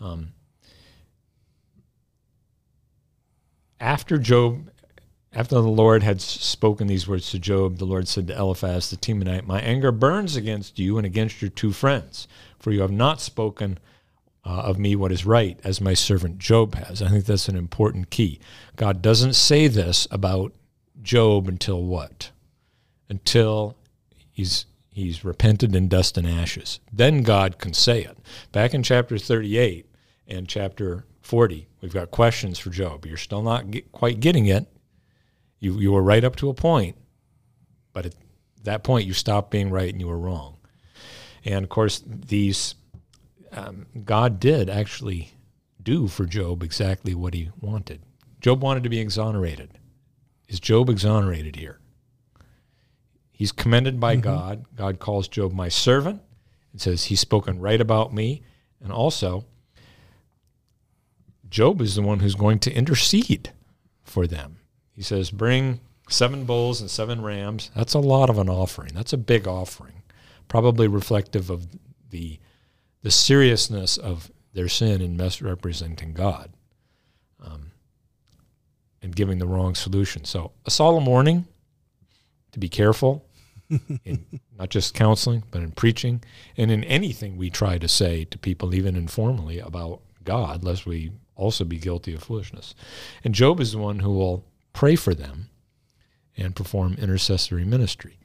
Um, 0.00 0.32
after 3.78 4.18
Job 4.18 4.70
after 5.32 5.54
the 5.54 5.62
Lord 5.62 6.02
had 6.02 6.20
spoken 6.20 6.88
these 6.88 7.06
words 7.06 7.30
to 7.30 7.38
Job, 7.38 7.78
the 7.78 7.84
Lord 7.84 8.08
said 8.08 8.26
to 8.26 8.36
Eliphaz 8.36 8.90
the 8.90 8.96
Temanite, 8.96 9.46
My 9.46 9.60
anger 9.60 9.92
burns 9.92 10.34
against 10.34 10.78
you 10.78 10.96
and 10.96 11.06
against 11.06 11.40
your 11.40 11.50
two 11.50 11.72
friends, 11.72 12.26
for 12.58 12.72
you 12.72 12.80
have 12.80 12.90
not 12.90 13.20
spoken 13.20 13.78
uh, 14.44 14.62
of 14.62 14.78
me 14.78 14.96
what 14.96 15.12
is 15.12 15.24
right, 15.24 15.60
as 15.62 15.80
my 15.80 15.94
servant 15.94 16.38
Job 16.38 16.74
has. 16.74 17.00
I 17.00 17.08
think 17.08 17.26
that's 17.26 17.48
an 17.48 17.56
important 17.56 18.10
key. 18.10 18.40
God 18.74 19.02
doesn't 19.02 19.34
say 19.34 19.68
this 19.68 20.08
about 20.10 20.52
Job 21.00 21.46
until 21.46 21.84
what? 21.84 22.32
Until 23.08 23.76
he's 24.32 24.66
he's 24.90 25.24
repented 25.24 25.74
in 25.74 25.88
dust 25.88 26.18
and 26.18 26.26
ashes. 26.26 26.80
Then 26.92 27.22
God 27.22 27.58
can 27.58 27.72
say 27.72 28.02
it. 28.02 28.18
Back 28.52 28.74
in 28.74 28.82
chapter 28.82 29.18
38 29.18 29.86
and 30.28 30.48
chapter 30.48 31.04
40, 31.22 31.68
we've 31.80 31.92
got 31.92 32.10
questions 32.10 32.58
for 32.58 32.70
Job. 32.70 33.06
You're 33.06 33.16
still 33.16 33.42
not 33.42 33.70
get, 33.70 33.92
quite 33.92 34.20
getting 34.20 34.46
it. 34.46 34.66
You 35.58 35.78
you 35.78 35.92
were 35.92 36.02
right 36.02 36.24
up 36.24 36.36
to 36.36 36.48
a 36.48 36.54
point, 36.54 36.96
but 37.92 38.06
at 38.06 38.14
that 38.64 38.82
point 38.82 39.06
you 39.06 39.12
stopped 39.12 39.50
being 39.50 39.70
right 39.70 39.90
and 39.90 40.00
you 40.00 40.08
were 40.08 40.18
wrong. 40.18 40.56
And 41.44 41.64
of 41.64 41.68
course, 41.68 42.02
these 42.06 42.74
um, 43.52 43.86
God 44.04 44.40
did 44.40 44.70
actually 44.70 45.32
do 45.82 46.08
for 46.08 46.24
Job 46.24 46.62
exactly 46.62 47.14
what 47.14 47.34
he 47.34 47.50
wanted. 47.60 48.02
Job 48.40 48.62
wanted 48.62 48.84
to 48.84 48.88
be 48.88 49.00
exonerated. 49.00 49.78
Is 50.48 50.60
Job 50.60 50.88
exonerated 50.88 51.56
here? 51.56 51.79
He's 53.40 53.52
commended 53.52 53.98
by 53.98 54.16
mm-hmm. 54.16 54.20
God. 54.20 54.64
God 54.76 54.98
calls 54.98 55.26
Job 55.26 55.54
my 55.54 55.70
servant 55.70 56.20
and 56.72 56.80
says 56.82 57.04
he's 57.04 57.20
spoken 57.20 57.58
right 57.58 57.80
about 57.80 58.12
me. 58.12 58.42
And 58.82 58.92
also, 58.92 59.46
Job 61.48 61.80
is 61.80 61.94
the 61.94 62.02
one 62.02 62.20
who's 62.20 62.34
going 62.34 62.58
to 62.58 62.70
intercede 62.70 63.50
for 64.02 64.26
them. 64.26 64.58
He 64.92 65.00
says, 65.00 65.30
Bring 65.30 65.80
seven 66.10 66.44
bulls 66.44 66.82
and 66.82 66.90
seven 66.90 67.22
rams. 67.22 67.70
That's 67.74 67.94
a 67.94 67.98
lot 67.98 68.28
of 68.28 68.36
an 68.36 68.50
offering. 68.50 68.92
That's 68.92 69.14
a 69.14 69.16
big 69.16 69.48
offering, 69.48 70.02
probably 70.46 70.86
reflective 70.86 71.48
of 71.48 71.66
the, 72.10 72.38
the 73.00 73.10
seriousness 73.10 73.96
of 73.96 74.30
their 74.52 74.68
sin 74.68 75.00
in 75.00 75.16
misrepresenting 75.16 76.12
God 76.12 76.52
um, 77.42 77.70
and 79.00 79.16
giving 79.16 79.38
the 79.38 79.46
wrong 79.46 79.74
solution. 79.74 80.26
So, 80.26 80.52
a 80.66 80.70
solemn 80.70 81.06
warning 81.06 81.46
to 82.52 82.58
be 82.58 82.68
careful 82.68 83.24
in 84.04 84.40
not 84.58 84.70
just 84.70 84.94
counseling, 84.94 85.44
but 85.50 85.62
in 85.62 85.72
preaching 85.72 86.22
and 86.56 86.70
in 86.70 86.84
anything 86.84 87.36
we 87.36 87.50
try 87.50 87.78
to 87.78 87.88
say 87.88 88.24
to 88.24 88.38
people, 88.38 88.74
even 88.74 88.96
informally, 88.96 89.58
about 89.58 90.00
God, 90.24 90.64
lest 90.64 90.86
we 90.86 91.12
also 91.36 91.64
be 91.64 91.78
guilty 91.78 92.14
of 92.14 92.22
foolishness. 92.22 92.74
And 93.24 93.34
Job 93.34 93.60
is 93.60 93.72
the 93.72 93.78
one 93.78 94.00
who 94.00 94.12
will 94.12 94.44
pray 94.72 94.96
for 94.96 95.14
them, 95.14 95.50
and 96.36 96.56
perform 96.56 96.94
intercessory 96.94 97.64
ministry. 97.64 98.18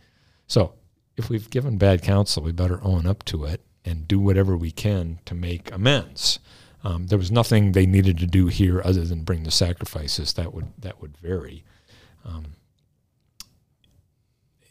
So, 0.48 0.74
if 1.18 1.30
we've 1.30 1.50
given 1.50 1.78
bad 1.78 2.02
counsel, 2.02 2.43
we 2.43 2.52
better 2.52 2.84
own 2.84 3.06
up 3.06 3.24
to 3.26 3.46
it 3.46 3.62
and 3.84 4.08
do 4.08 4.20
whatever 4.20 4.58
we 4.58 4.72
can 4.72 5.20
to 5.26 5.34
make 5.34 5.72
amends. 5.72 6.39
Um, 6.84 7.08
there 7.08 7.18
was 7.18 7.32
nothing 7.32 7.72
they 7.72 7.86
needed 7.86 8.18
to 8.20 8.28
do 8.28 8.48
here 8.48 8.82
other 8.84 9.06
than 9.06 9.24
bring 9.24 9.43
the 9.43 9.52
sacrifices. 9.52 10.34
That 10.34 10.54
would 10.54 10.68
that 10.78 11.02
would 11.02 11.18
vary. 11.18 11.64
Um, 12.24 12.56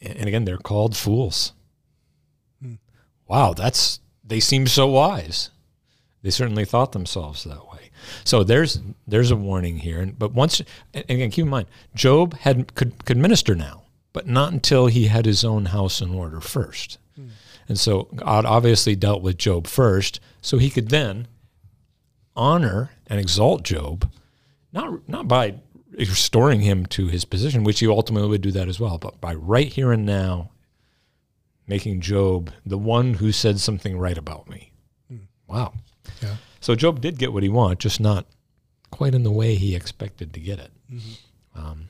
and, 0.04 0.28
again, 0.28 0.44
they're 0.44 0.58
called 0.58 0.96
fools. 0.96 1.52
Hmm. 2.62 2.74
Wow, 3.26 3.54
that's 3.54 4.00
they 4.22 4.40
seem 4.40 4.66
so 4.66 4.86
wise. 4.86 5.50
They 6.22 6.30
certainly 6.30 6.64
thought 6.64 6.92
themselves 6.92 7.44
that 7.44 7.70
way. 7.70 7.90
So 8.24 8.44
there's 8.44 8.80
there's 9.06 9.30
a 9.30 9.36
warning 9.36 9.78
here. 9.78 10.00
And 10.00 10.18
but 10.18 10.32
once 10.32 10.60
and 10.92 11.04
again, 11.08 11.30
keep 11.30 11.44
in 11.44 11.50
mind, 11.50 11.68
Job 11.94 12.34
had 12.38 12.74
could 12.74 13.04
could 13.04 13.16
minister 13.18 13.54
now, 13.54 13.84
but 14.12 14.26
not 14.26 14.52
until 14.52 14.86
he 14.86 15.06
had 15.06 15.26
his 15.26 15.44
own 15.44 15.66
house 15.66 16.00
in 16.00 16.14
order 16.14 16.40
first. 16.40 16.98
Hmm. 17.16 17.28
And 17.68 17.78
so 17.78 18.08
God 18.14 18.44
obviously 18.44 18.96
dealt 18.96 19.22
with 19.22 19.38
Job 19.38 19.66
first, 19.66 20.20
so 20.40 20.58
he 20.58 20.70
could 20.70 20.88
then 20.88 21.28
honor 22.36 22.90
and 23.06 23.20
exalt 23.20 23.62
Job, 23.62 24.10
not 24.72 25.08
not 25.08 25.28
by 25.28 25.56
restoring 25.98 26.60
him 26.60 26.86
to 26.86 27.06
his 27.08 27.24
position, 27.24 27.64
which 27.64 27.80
you 27.82 27.92
ultimately 27.92 28.28
would 28.28 28.42
do 28.42 28.52
that 28.52 28.68
as 28.68 28.80
well, 28.80 28.98
but 28.98 29.20
by 29.20 29.34
right 29.34 29.72
here 29.72 29.92
and 29.92 30.04
now 30.04 30.50
making 31.66 32.00
Job 32.00 32.50
the 32.66 32.78
one 32.78 33.14
who 33.14 33.32
said 33.32 33.60
something 33.60 33.98
right 33.98 34.18
about 34.18 34.48
me. 34.48 34.72
Hmm. 35.08 35.16
Wow. 35.46 35.74
Yeah. 36.22 36.36
So 36.60 36.74
Job 36.74 37.00
did 37.00 37.18
get 37.18 37.32
what 37.32 37.42
he 37.42 37.48
wanted, 37.48 37.78
just 37.78 38.00
not 38.00 38.26
quite 38.90 39.14
in 39.14 39.22
the 39.22 39.30
way 39.30 39.54
he 39.54 39.74
expected 39.74 40.32
to 40.34 40.40
get 40.40 40.58
it. 40.58 40.70
Mm-hmm. 40.92 41.58
Um, 41.58 41.88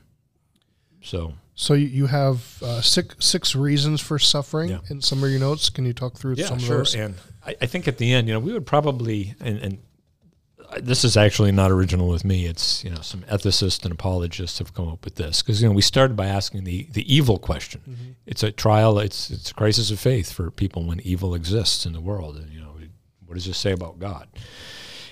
so, 1.02 1.34
so 1.54 1.74
you 1.74 2.06
have 2.06 2.62
uh, 2.62 2.80
six 2.80 3.14
six 3.24 3.54
reasons 3.54 4.00
for 4.00 4.18
suffering 4.18 4.70
yeah. 4.70 4.78
in 4.88 5.00
some 5.00 5.22
of 5.22 5.30
your 5.30 5.40
notes. 5.40 5.68
Can 5.68 5.84
you 5.84 5.92
talk 5.92 6.16
through 6.16 6.34
yeah, 6.36 6.46
some 6.46 6.58
sure. 6.58 6.76
of 6.76 6.78
those? 6.78 6.94
And 6.94 7.14
I, 7.46 7.56
I, 7.60 7.66
think 7.66 7.86
at 7.86 7.98
the 7.98 8.12
end, 8.12 8.26
you 8.26 8.34
know, 8.34 8.40
we 8.40 8.52
would 8.52 8.66
probably 8.66 9.34
and, 9.40 9.58
and 9.58 9.78
this 10.80 11.04
is 11.04 11.16
actually 11.16 11.52
not 11.52 11.70
original 11.70 12.08
with 12.08 12.24
me. 12.24 12.46
It's 12.46 12.84
you 12.84 12.90
know 12.90 13.00
some 13.00 13.22
ethicists 13.22 13.84
and 13.84 13.92
apologists 13.92 14.58
have 14.58 14.74
come 14.74 14.88
up 14.88 15.04
with 15.04 15.16
this 15.16 15.42
because 15.42 15.62
you 15.62 15.68
know 15.68 15.74
we 15.74 15.82
started 15.82 16.16
by 16.16 16.26
asking 16.26 16.64
the 16.64 16.88
the 16.92 17.14
evil 17.14 17.38
question. 17.38 17.80
Mm-hmm. 17.88 18.10
It's 18.26 18.42
a 18.42 18.52
trial. 18.52 18.98
It's 18.98 19.30
it's 19.30 19.50
a 19.50 19.54
crisis 19.54 19.90
of 19.90 20.00
faith 20.00 20.32
for 20.32 20.50
people 20.50 20.84
when 20.84 21.00
evil 21.00 21.34
exists 21.34 21.86
in 21.86 21.92
the 21.92 22.00
world, 22.00 22.36
and 22.36 22.50
you 22.50 22.60
know 22.60 22.74
what 23.34 23.38
does 23.38 23.46
this 23.46 23.58
say 23.58 23.72
about 23.72 23.98
God? 23.98 24.28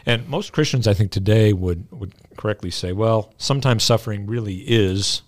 And 0.07 0.29
most 0.29 0.53
Christians, 0.53 0.87
I 0.87 0.95
think, 0.95 1.11
today 1.11 1.53
would, 1.53 1.91
would 1.91 2.15
correctly 2.37 2.71
say, 2.71 2.93
well, 2.93 3.35
sometimes 3.37 3.83
suffering 3.83 4.27
really 4.27 4.59
is 4.59 5.23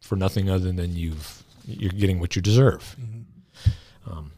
for 0.00 0.14
nothing 0.14 0.48
other 0.48 0.70
than 0.70 0.94
you've 0.94 1.42
you're 1.66 1.90
getting 1.90 2.20
what 2.20 2.36
you 2.36 2.42
deserve. 2.42 2.96
Mm-hmm. 3.00 4.10
Um, 4.10 4.32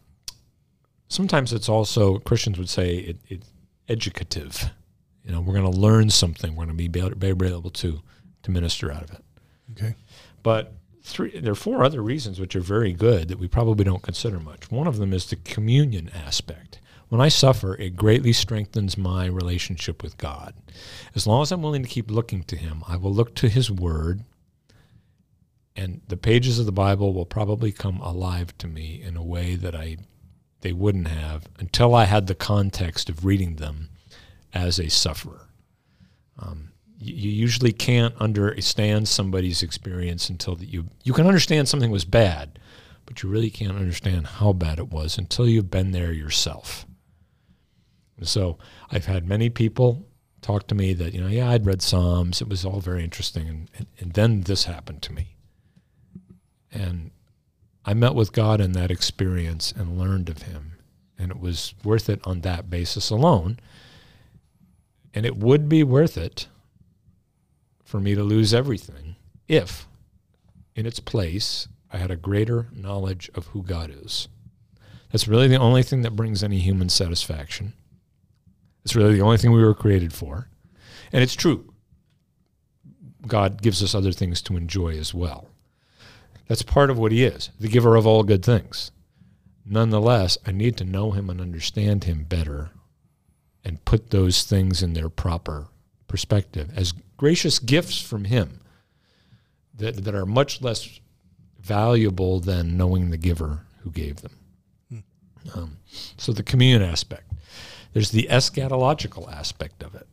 sometimes 1.08 1.52
it's 1.52 1.68
also 1.68 2.18
Christians 2.18 2.58
would 2.58 2.68
say 2.70 2.96
it, 2.96 3.16
it's 3.28 3.50
educative. 3.88 4.70
You 5.24 5.32
know, 5.32 5.40
we're 5.40 5.54
going 5.54 5.70
to 5.70 5.78
learn 5.78 6.10
something. 6.10 6.52
We're 6.52 6.66
going 6.66 6.76
to 6.76 6.88
be 6.88 7.00
able, 7.00 7.70
to 7.70 8.02
to 8.42 8.50
minister 8.50 8.90
out 8.90 9.04
of 9.04 9.12
it. 9.12 9.24
Okay. 9.72 9.94
But 10.42 10.74
three, 11.02 11.38
there 11.38 11.52
are 11.52 11.56
four 11.56 11.84
other 11.84 12.02
reasons 12.02 12.40
which 12.40 12.56
are 12.56 12.60
very 12.60 12.92
good 12.92 13.28
that 13.28 13.38
we 13.38 13.48
probably 13.48 13.84
don't 13.84 14.02
consider 14.02 14.40
much. 14.40 14.70
One 14.70 14.86
of 14.86 14.96
them 14.96 15.12
is 15.12 15.26
the 15.26 15.36
communion 15.36 16.10
aspect. 16.10 16.80
When 17.08 17.20
I 17.20 17.28
suffer, 17.28 17.74
it 17.74 17.94
greatly 17.94 18.32
strengthens 18.32 18.96
my 18.96 19.26
relationship 19.26 20.02
with 20.02 20.16
God. 20.16 20.54
As 21.14 21.26
long 21.26 21.42
as 21.42 21.52
I'm 21.52 21.62
willing 21.62 21.82
to 21.82 21.88
keep 21.88 22.10
looking 22.10 22.42
to 22.44 22.56
Him, 22.56 22.82
I 22.88 22.96
will 22.96 23.12
look 23.12 23.34
to 23.36 23.50
His 23.50 23.70
Word, 23.70 24.24
and 25.76 26.00
the 26.08 26.16
pages 26.16 26.58
of 26.58 26.66
the 26.66 26.72
Bible 26.72 27.12
will 27.12 27.26
probably 27.26 27.70
come 27.70 28.00
alive 28.00 28.56
to 28.58 28.66
me 28.66 29.02
in 29.02 29.16
a 29.16 29.22
way 29.22 29.56
that 29.56 29.74
I 29.74 29.98
they 30.62 30.72
wouldn't 30.72 31.08
have 31.08 31.48
until 31.58 31.94
I 31.94 32.04
had 32.04 32.28
the 32.28 32.34
context 32.34 33.10
of 33.10 33.24
reading 33.24 33.56
them 33.56 33.90
as 34.54 34.78
a 34.78 34.90
sufferer. 34.90 35.48
Um, 36.38 36.72
you, 36.98 37.30
usually 37.30 37.72
can't 37.72 38.14
understand 38.16 39.08
somebody's 39.08 39.62
experience 39.62 40.28
until 40.28 40.54
that 40.56 40.68
you 40.68 40.86
you 41.02 41.12
can 41.12 41.26
understand 41.26 41.68
something 41.68 41.90
was 41.90 42.04
bad, 42.04 42.58
but 43.06 43.22
you 43.22 43.28
really 43.28 43.50
can't 43.50 43.76
understand 43.76 44.26
how 44.26 44.52
bad 44.52 44.78
it 44.78 44.90
was 44.90 45.18
until 45.18 45.48
you've 45.48 45.70
been 45.70 45.90
there 45.90 46.12
yourself. 46.12 46.86
So 48.22 48.58
I've 48.90 49.06
had 49.06 49.26
many 49.26 49.50
people 49.50 50.06
talk 50.42 50.66
to 50.68 50.74
me 50.74 50.92
that, 50.94 51.14
you 51.14 51.20
know, 51.20 51.28
yeah, 51.28 51.50
I'd 51.50 51.66
read 51.66 51.82
Psalms. 51.82 52.40
It 52.40 52.48
was 52.48 52.64
all 52.64 52.80
very 52.80 53.02
interesting. 53.02 53.48
And, 53.48 53.70
and, 53.76 53.86
and 53.98 54.12
then 54.12 54.40
this 54.42 54.64
happened 54.64 55.02
to 55.02 55.12
me. 55.12 55.36
And 56.70 57.10
I 57.84 57.94
met 57.94 58.14
with 58.14 58.32
God 58.32 58.60
in 58.60 58.72
that 58.72 58.90
experience 58.90 59.72
and 59.72 59.98
learned 59.98 60.28
of 60.28 60.42
Him. 60.42 60.78
and 61.18 61.30
it 61.30 61.40
was 61.40 61.74
worth 61.84 62.08
it 62.08 62.20
on 62.24 62.40
that 62.40 62.70
basis 62.70 63.10
alone. 63.10 63.58
And 65.14 65.26
it 65.26 65.36
would 65.36 65.68
be 65.68 65.82
worth 65.82 66.16
it 66.16 66.48
for 67.84 68.00
me 68.00 68.14
to 68.14 68.22
lose 68.22 68.54
everything 68.54 69.16
if, 69.48 69.86
in 70.74 70.86
its 70.86 71.00
place, 71.00 71.68
I 71.92 71.98
had 71.98 72.10
a 72.10 72.16
greater 72.16 72.68
knowledge 72.72 73.30
of 73.34 73.48
who 73.48 73.62
God 73.62 73.90
is. 73.94 74.28
That's 75.10 75.28
really 75.28 75.48
the 75.48 75.56
only 75.56 75.82
thing 75.82 76.02
that 76.02 76.16
brings 76.16 76.42
any 76.42 76.58
human 76.58 76.88
satisfaction. 76.88 77.74
It's 78.82 78.96
really 78.96 79.14
the 79.14 79.20
only 79.20 79.36
thing 79.36 79.52
we 79.52 79.62
were 79.62 79.74
created 79.74 80.12
for. 80.12 80.48
And 81.12 81.22
it's 81.22 81.34
true. 81.34 81.72
God 83.26 83.60
gives 83.60 83.82
us 83.82 83.94
other 83.94 84.12
things 84.12 84.40
to 84.42 84.56
enjoy 84.56 84.96
as 84.96 85.12
well. 85.12 85.48
That's 86.48 86.62
part 86.62 86.90
of 86.90 86.98
what 86.98 87.12
He 87.12 87.24
is, 87.24 87.50
the 87.60 87.68
giver 87.68 87.94
of 87.94 88.06
all 88.06 88.22
good 88.22 88.44
things. 88.44 88.90
Nonetheless, 89.66 90.38
I 90.46 90.52
need 90.52 90.76
to 90.78 90.84
know 90.84 91.10
Him 91.10 91.28
and 91.28 91.40
understand 91.40 92.04
Him 92.04 92.24
better 92.24 92.70
and 93.64 93.84
put 93.84 94.10
those 94.10 94.44
things 94.44 94.82
in 94.82 94.92
their 94.92 95.08
proper 95.08 95.68
perspective 96.08 96.70
as 96.76 96.92
gracious 97.16 97.58
gifts 97.58 98.00
from 98.00 98.24
Him 98.24 98.60
that, 99.74 100.04
that 100.04 100.14
are 100.14 100.26
much 100.26 100.60
less 100.60 101.00
valuable 101.60 102.40
than 102.40 102.76
knowing 102.76 103.10
the 103.10 103.16
giver 103.16 103.60
who 103.82 103.90
gave 103.90 104.20
them. 104.22 104.36
Hmm. 104.88 104.98
Um, 105.54 105.76
so, 106.16 106.32
the 106.32 106.42
communion 106.42 106.82
aspect. 106.82 107.32
There's 107.92 108.10
the 108.10 108.28
eschatological 108.30 109.32
aspect 109.32 109.82
of 109.82 109.94
it. 109.94 110.06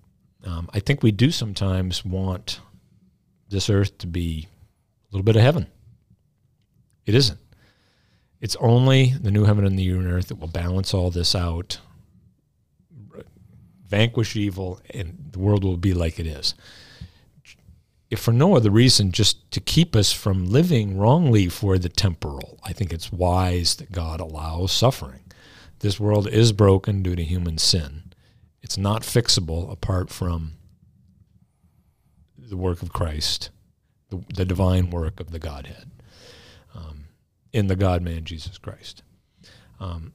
Um, 0.46 0.70
I 0.74 0.80
think 0.80 1.02
we 1.02 1.12
do 1.12 1.32
sometimes 1.32 2.04
want 2.06 2.60
this 3.50 3.70
earth 3.70 3.98
to 4.00 4.08
be 4.08 4.48
a 4.48 5.16
little 5.16 5.24
bit 5.24 5.36
of 5.36 5.42
heaven. 5.42 5.68
It 7.06 7.16
isn't. 7.16 7.40
It's 8.42 8.56
only 8.58 9.14
the 9.20 9.32
new 9.32 9.44
heaven 9.46 9.66
and 9.66 9.78
the 9.78 9.88
new 9.88 10.08
earth 10.08 10.28
that 10.28 10.40
will 10.40 10.48
balance 10.48 10.94
all 10.94 11.12
this 11.12 11.36
out, 11.36 11.80
vanquish 13.90 14.36
evil, 14.36 14.80
and 14.92 15.30
the 15.32 15.40
world 15.40 15.64
will 15.64 15.78
be 15.78 15.94
like 15.94 16.20
it 16.20 16.28
is. 16.28 16.54
If 18.10 18.20
for 18.20 18.32
no 18.32 18.56
other 18.56 18.72
reason, 18.72 19.12
just 19.12 19.52
to 19.52 19.60
keep 19.60 19.96
us 19.96 20.12
from 20.12 20.50
living 20.50 20.98
wrongly 20.98 21.48
for 21.48 21.78
the 21.78 21.90
temporal, 21.90 22.60
I 22.64 22.74
think 22.74 22.92
it's 22.92 23.12
wise 23.12 23.76
that 23.76 23.92
God 23.92 24.20
allows 24.20 24.72
suffering. 24.72 25.22
This 25.80 26.00
world 26.00 26.28
is 26.28 26.52
broken 26.52 27.04
due 27.04 27.16
to 27.16 27.24
human 27.24 27.58
sin. 27.58 28.14
It's 28.62 28.78
not 28.78 29.04
fixable 29.04 29.72
apart 29.72 30.10
from 30.10 30.54
the 32.38 32.58
work 32.58 32.82
of 32.82 32.92
Christ, 32.92 33.50
the, 34.10 34.24
the 34.34 34.46
divine 34.46 34.90
work 34.90 35.20
of 35.20 35.32
the 35.32 35.40
Godhead 35.40 35.92
um, 36.76 37.06
in 37.54 37.68
the 37.68 37.76
God 37.76 38.02
man 38.02 38.26
Jesus 38.26 38.58
Christ. 38.58 39.04
Um, 39.80 40.14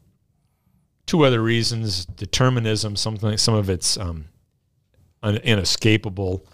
two 1.07 1.25
other 1.25 1.43
reasons 1.43 2.07
determinism, 2.07 2.97
something, 2.97 3.37
some 3.37 3.55
of 3.55 3.69
it's 3.69 3.97
um, 3.97 4.27
un, 5.23 5.37
inescapable. 5.37 6.47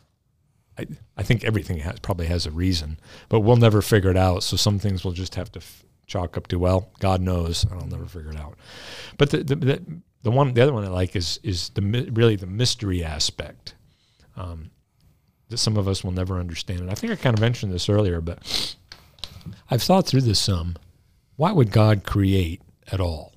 I, 0.78 0.86
I 1.16 1.22
think 1.22 1.44
everything 1.44 1.78
has, 1.78 2.00
probably 2.00 2.26
has 2.26 2.46
a 2.46 2.50
reason, 2.50 2.98
but 3.28 3.40
we'll 3.40 3.56
never 3.56 3.82
figure 3.82 4.10
it 4.10 4.16
out. 4.16 4.42
So 4.42 4.56
some 4.56 4.78
things 4.78 5.04
we'll 5.04 5.14
just 5.14 5.34
have 5.34 5.52
to 5.52 5.60
f- 5.60 5.84
chalk 6.06 6.36
up 6.36 6.46
to 6.48 6.58
well, 6.58 6.90
God 7.00 7.20
knows, 7.20 7.64
and 7.64 7.72
I'll 7.74 7.86
never 7.86 8.06
figure 8.06 8.30
it 8.30 8.38
out. 8.38 8.56
But 9.18 9.30
the, 9.30 9.44
the, 9.44 9.56
the, 9.56 9.82
the 10.22 10.30
one, 10.30 10.52
the 10.54 10.62
other 10.62 10.72
one 10.72 10.84
I 10.84 10.88
like 10.88 11.16
is 11.16 11.40
is 11.42 11.70
the 11.70 11.82
really 12.12 12.36
the 12.36 12.46
mystery 12.46 13.04
aspect 13.04 13.74
um, 14.36 14.70
that 15.48 15.58
some 15.58 15.76
of 15.76 15.88
us 15.88 16.04
will 16.04 16.12
never 16.12 16.38
understand. 16.38 16.80
And 16.80 16.90
I 16.90 16.94
think 16.94 17.12
I 17.12 17.16
kind 17.16 17.36
of 17.36 17.40
mentioned 17.40 17.72
this 17.72 17.88
earlier, 17.88 18.20
but 18.20 18.76
I've 19.70 19.82
thought 19.82 20.06
through 20.06 20.22
this 20.22 20.38
some. 20.38 20.76
Why 21.36 21.52
would 21.52 21.70
God 21.70 22.04
create 22.04 22.60
at 22.92 23.00
all? 23.00 23.32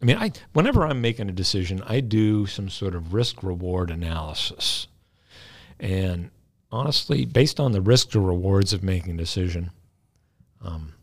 I 0.00 0.04
mean, 0.04 0.16
I 0.16 0.32
whenever 0.52 0.86
I'm 0.86 1.00
making 1.00 1.28
a 1.28 1.32
decision, 1.32 1.82
I 1.86 2.00
do 2.00 2.46
some 2.46 2.68
sort 2.68 2.94
of 2.94 3.14
risk 3.14 3.42
reward 3.42 3.90
analysis, 3.90 4.86
and 5.80 6.30
honestly, 6.70 7.24
based 7.24 7.58
on 7.58 7.72
the 7.72 7.80
risks 7.80 8.14
or 8.14 8.20
rewards 8.20 8.72
of 8.72 8.82
making 8.82 9.14
a 9.14 9.16
decision, 9.16 9.70
um, 10.62 10.94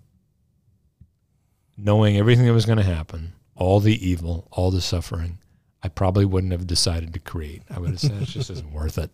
knowing 1.78 2.18
everything 2.18 2.46
that 2.46 2.54
was 2.54 2.66
going 2.66 2.78
to 2.78 2.84
happen, 2.84 3.34
all 3.56 3.80
the 3.80 4.08
evil, 4.08 4.48
all 4.52 4.72
the 4.72 4.82
suffering, 4.82 5.40
I 5.84 5.90
probably 5.90 6.26
wouldn't 6.26 6.54
have 6.54 6.68
decided 6.68 7.14
to 7.14 7.20
create. 7.20 7.64
I 7.70 7.80
would 7.80 7.92
have 7.92 8.00
said 8.00 8.22
it 8.22 8.26
just 8.26 8.50
isn't 8.50 8.72
worth 8.72 8.98
it. 8.98 9.12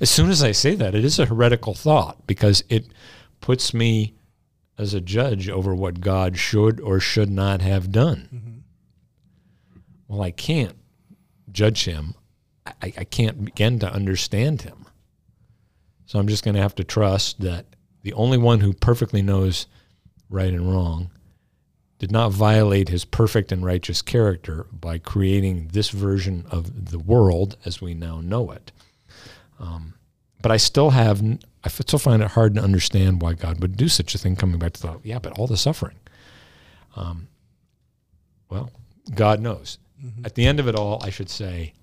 As 0.00 0.10
soon 0.10 0.30
as 0.30 0.42
I 0.42 0.52
say 0.52 0.74
that, 0.76 0.94
it 0.94 1.04
is 1.04 1.18
a 1.18 1.26
heretical 1.26 1.74
thought 1.74 2.26
because 2.26 2.62
it 2.68 2.86
puts 3.40 3.74
me 3.74 4.14
as 4.78 4.94
a 4.94 5.00
judge 5.00 5.48
over 5.48 5.74
what 5.74 6.00
God 6.00 6.38
should 6.38 6.80
or 6.80 7.00
should 7.00 7.30
not 7.30 7.60
have 7.60 7.92
done. 7.92 8.28
Mm-hmm. 8.34 8.49
Well, 10.10 10.22
I 10.22 10.32
can't 10.32 10.74
judge 11.52 11.84
him. 11.84 12.14
I, 12.66 12.92
I 12.98 13.04
can't 13.04 13.44
begin 13.44 13.78
to 13.78 13.92
understand 13.92 14.62
him. 14.62 14.86
So 16.04 16.18
I'm 16.18 16.26
just 16.26 16.42
going 16.42 16.56
to 16.56 16.60
have 16.60 16.74
to 16.74 16.84
trust 16.84 17.40
that 17.42 17.66
the 18.02 18.12
only 18.14 18.36
one 18.36 18.58
who 18.58 18.72
perfectly 18.72 19.22
knows 19.22 19.68
right 20.28 20.52
and 20.52 20.68
wrong 20.68 21.12
did 22.00 22.10
not 22.10 22.32
violate 22.32 22.88
his 22.88 23.04
perfect 23.04 23.52
and 23.52 23.64
righteous 23.64 24.02
character 24.02 24.66
by 24.72 24.98
creating 24.98 25.68
this 25.72 25.90
version 25.90 26.44
of 26.50 26.90
the 26.90 26.98
world 26.98 27.56
as 27.64 27.80
we 27.80 27.94
now 27.94 28.20
know 28.20 28.50
it. 28.50 28.72
Um, 29.60 29.94
but 30.42 30.50
I 30.50 30.56
still 30.56 30.90
have, 30.90 31.22
I 31.62 31.68
still 31.68 32.00
find 32.00 32.20
it 32.20 32.32
hard 32.32 32.56
to 32.56 32.62
understand 32.62 33.22
why 33.22 33.34
God 33.34 33.60
would 33.60 33.76
do 33.76 33.86
such 33.86 34.16
a 34.16 34.18
thing. 34.18 34.34
Coming 34.34 34.58
back 34.58 34.72
to 34.72 34.82
the, 34.82 35.00
yeah, 35.04 35.20
but 35.20 35.38
all 35.38 35.46
the 35.46 35.56
suffering. 35.56 35.98
Um, 36.96 37.28
well, 38.48 38.72
God 39.14 39.38
knows. 39.38 39.78
Mm-hmm. 40.04 40.24
At 40.24 40.34
the 40.34 40.46
end 40.46 40.60
of 40.60 40.68
it 40.68 40.74
all, 40.74 41.02
I 41.02 41.10
should 41.10 41.30
say, 41.30 41.74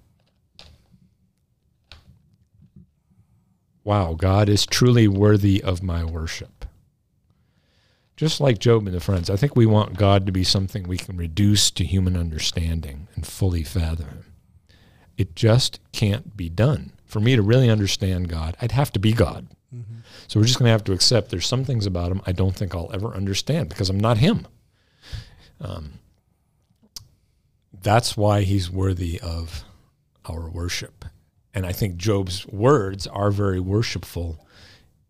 wow, 3.84 4.14
God 4.14 4.50
is 4.50 4.66
truly 4.66 5.08
worthy 5.08 5.64
of 5.64 5.84
my 5.84 6.04
worship 6.04 6.58
just 8.18 8.42
like 8.42 8.58
Job 8.58 8.88
and 8.88 8.96
the 8.96 9.00
friends, 9.00 9.30
I 9.30 9.36
think 9.36 9.56
we 9.56 9.68
want 9.68 9.98
God 9.98 10.26
to 10.26 10.32
be 10.32 10.44
something 10.44 10.88
we 10.88 10.98
can 10.98 11.16
reduce 11.16 11.70
to 11.72 11.86
human 11.86 12.18
understanding 12.18 13.08
and 13.16 13.26
fully 13.26 13.64
fathom. 13.64 14.26
It 15.18 15.36
just 15.36 15.80
can't 15.94 16.36
be 16.36 16.50
done. 16.50 16.94
For 17.06 17.20
me 17.20 17.36
to 17.36 17.42
really 17.42 17.70
understand 17.70 18.28
God, 18.28 18.58
I'd 18.60 18.72
have 18.72 18.92
to 18.94 19.00
be 19.00 19.14
God. 19.14 19.48
Mm-hmm. 19.74 20.00
So 20.28 20.40
we're 20.40 20.48
just 20.48 20.58
going 20.58 20.68
to 20.68 20.72
have 20.72 20.84
to 20.86 20.94
accept 20.94 21.30
there's 21.30 21.46
some 21.46 21.64
things 21.64 21.86
about 21.86 22.12
him 22.12 22.22
I 22.26 22.32
don't 22.32 22.56
think 22.56 22.74
I'll 22.76 22.92
ever 22.92 23.14
understand 23.14 23.70
because 23.70 23.90
I'm 23.90 24.00
not 24.00 24.18
him. 24.18 24.48
Um, 25.62 25.94
that's 27.82 28.18
why 28.18 28.42
he's 28.42 28.70
worthy 28.70 29.20
of 29.22 29.64
our 30.26 30.50
worship. 30.50 31.06
And 31.54 31.66
I 31.66 31.72
think 31.72 31.98
Job's 31.98 32.46
words 32.48 33.08
are 33.08 33.32
very 33.32 33.60
worshipful 33.60 34.46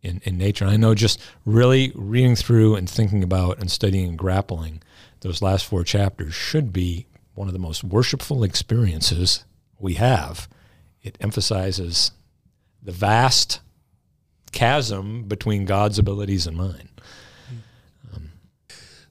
in, 0.01 0.22
in 0.24 0.38
nature. 0.38 0.65
And 0.65 0.74
I 0.74 0.78
know 0.78 0.95
just 0.95 1.20
really 1.45 1.91
reading 1.95 2.36
through 2.36 2.76
and 2.76 2.89
thinking 2.89 3.24
about 3.24 3.59
and 3.59 3.70
studying 3.70 4.09
and 4.09 4.18
grappling 4.18 4.82
those 5.22 5.41
last 5.41 5.65
four 5.65 5.84
chapters 5.84 6.34
should 6.34 6.72
be 6.72 7.07
one 7.34 7.47
of 7.47 7.53
the 7.53 7.59
most 7.59 7.84
worshipful 7.84 8.43
experiences 8.43 9.45
we 9.80 9.95
have. 9.95 10.47
It 11.01 11.18
emphasizes 11.20 12.11
the 12.82 12.91
vast 12.91 13.59
chasm 14.51 15.24
between 15.24 15.65
God's 15.65 15.99
abilities 15.99 16.47
and 16.47 16.57
mine. 16.57 16.89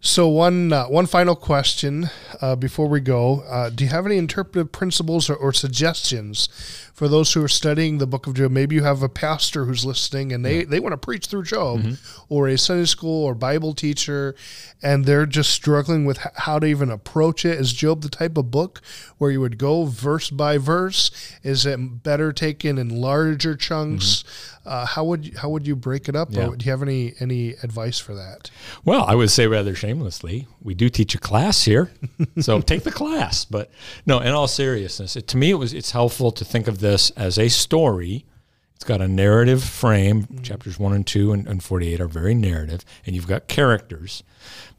So 0.06 0.28
one 0.28 0.72
uh, 0.72 0.86
one 0.86 1.06
final 1.06 1.34
question 1.34 2.10
uh, 2.40 2.54
before 2.54 2.86
we 2.86 3.00
go: 3.00 3.40
uh, 3.40 3.70
Do 3.70 3.82
you 3.82 3.90
have 3.90 4.06
any 4.06 4.18
interpretive 4.18 4.70
principles 4.70 5.28
or, 5.28 5.34
or, 5.34 5.52
suggestions 5.52 6.48
for 6.94 7.08
those 7.08 7.32
who 7.32 7.42
are 7.42 7.48
studying 7.48 7.98
the 7.98 8.06
Book 8.06 8.28
of 8.28 8.34
Job? 8.34 8.52
Maybe 8.52 8.76
you 8.76 8.84
have 8.84 9.02
a 9.02 9.08
pastor 9.08 9.64
who's 9.64 9.84
listening 9.84 10.32
and 10.32 10.44
they, 10.44 10.60
yeah. 10.60 10.64
they 10.68 10.78
want 10.78 10.92
to 10.92 10.96
preach 10.96 11.26
through 11.26 11.42
Job, 11.42 11.80
mm-hmm. 11.80 12.22
or 12.28 12.46
a 12.46 12.56
Sunday 12.56 12.84
school 12.84 13.24
or 13.24 13.34
Bible 13.34 13.74
teacher, 13.74 14.36
and 14.80 15.06
they're 15.06 15.26
just 15.26 15.50
struggling 15.50 16.04
with 16.04 16.18
how 16.36 16.60
to 16.60 16.66
even 16.66 16.88
approach 16.88 17.44
it. 17.44 17.58
Is 17.58 17.72
Job 17.72 18.02
the 18.02 18.08
type 18.08 18.38
of 18.38 18.52
book 18.52 18.82
where 19.18 19.32
you 19.32 19.40
would 19.40 19.58
go 19.58 19.86
verse 19.86 20.30
by 20.30 20.56
verse? 20.56 21.10
Is 21.42 21.66
it 21.66 22.04
better 22.04 22.32
taken 22.32 22.78
in 22.78 23.00
larger 23.00 23.56
chunks? 23.56 24.22
Mm-hmm. 24.22 24.68
Uh, 24.68 24.84
how 24.84 25.04
would 25.04 25.26
you, 25.26 25.38
how 25.38 25.48
would 25.48 25.66
you 25.66 25.76
break 25.76 26.08
it 26.08 26.16
up? 26.16 26.28
Yeah. 26.32 26.50
do 26.56 26.64
you 26.64 26.70
have 26.72 26.82
any 26.82 27.14
any 27.20 27.50
advice 27.62 28.00
for 28.00 28.14
that? 28.14 28.50
Well, 28.84 29.04
I 29.04 29.14
would 29.14 29.30
say 29.30 29.46
rather 29.46 29.74
shamelessly, 29.96 30.46
we 30.62 30.74
do 30.74 30.88
teach 30.88 31.14
a 31.14 31.18
class 31.18 31.64
here, 31.64 31.90
so 32.38 32.60
take 32.60 32.82
the 32.82 32.92
class. 32.92 33.44
But 33.44 33.70
no, 34.04 34.20
in 34.20 34.28
all 34.28 34.46
seriousness, 34.48 35.16
it, 35.16 35.26
to 35.28 35.36
me, 35.36 35.50
it 35.50 35.54
was 35.54 35.72
it's 35.72 35.92
helpful 35.92 36.30
to 36.32 36.44
think 36.44 36.68
of 36.68 36.80
this 36.80 37.10
as 37.10 37.38
a 37.38 37.48
story. 37.48 38.26
It's 38.74 38.84
got 38.84 39.00
a 39.00 39.08
narrative 39.08 39.64
frame. 39.64 40.24
Mm-hmm. 40.24 40.42
Chapters 40.42 40.78
one 40.78 40.92
and 40.92 41.06
two 41.06 41.32
and, 41.32 41.46
and 41.46 41.62
forty 41.62 41.92
eight 41.92 42.00
are 42.00 42.08
very 42.08 42.34
narrative, 42.34 42.84
and 43.06 43.16
you've 43.16 43.26
got 43.26 43.48
characters, 43.48 44.22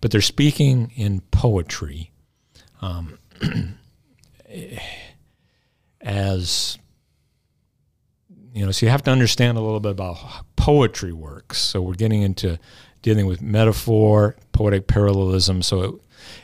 but 0.02 0.12
they're 0.12 0.22
speaking 0.22 0.92
in 0.96 1.22
poetry. 1.32 2.12
Um, 2.82 3.18
as 6.02 6.78
you 8.54 8.66
know, 8.66 8.72
so 8.72 8.86
you 8.86 8.92
have 8.92 9.04
to 9.04 9.12
understand 9.12 9.58
a 9.58 9.62
little 9.62 9.80
bit 9.80 9.92
about 9.92 10.18
poetry 10.56 11.14
works. 11.14 11.58
So 11.60 11.82
we're 11.82 11.94
getting 11.94 12.22
into 12.22 12.60
dealing 13.08 13.26
with 13.26 13.42
metaphor, 13.42 14.36
poetic 14.52 14.86
parallelism. 14.86 15.62
So 15.62 15.82
it, 15.82 15.96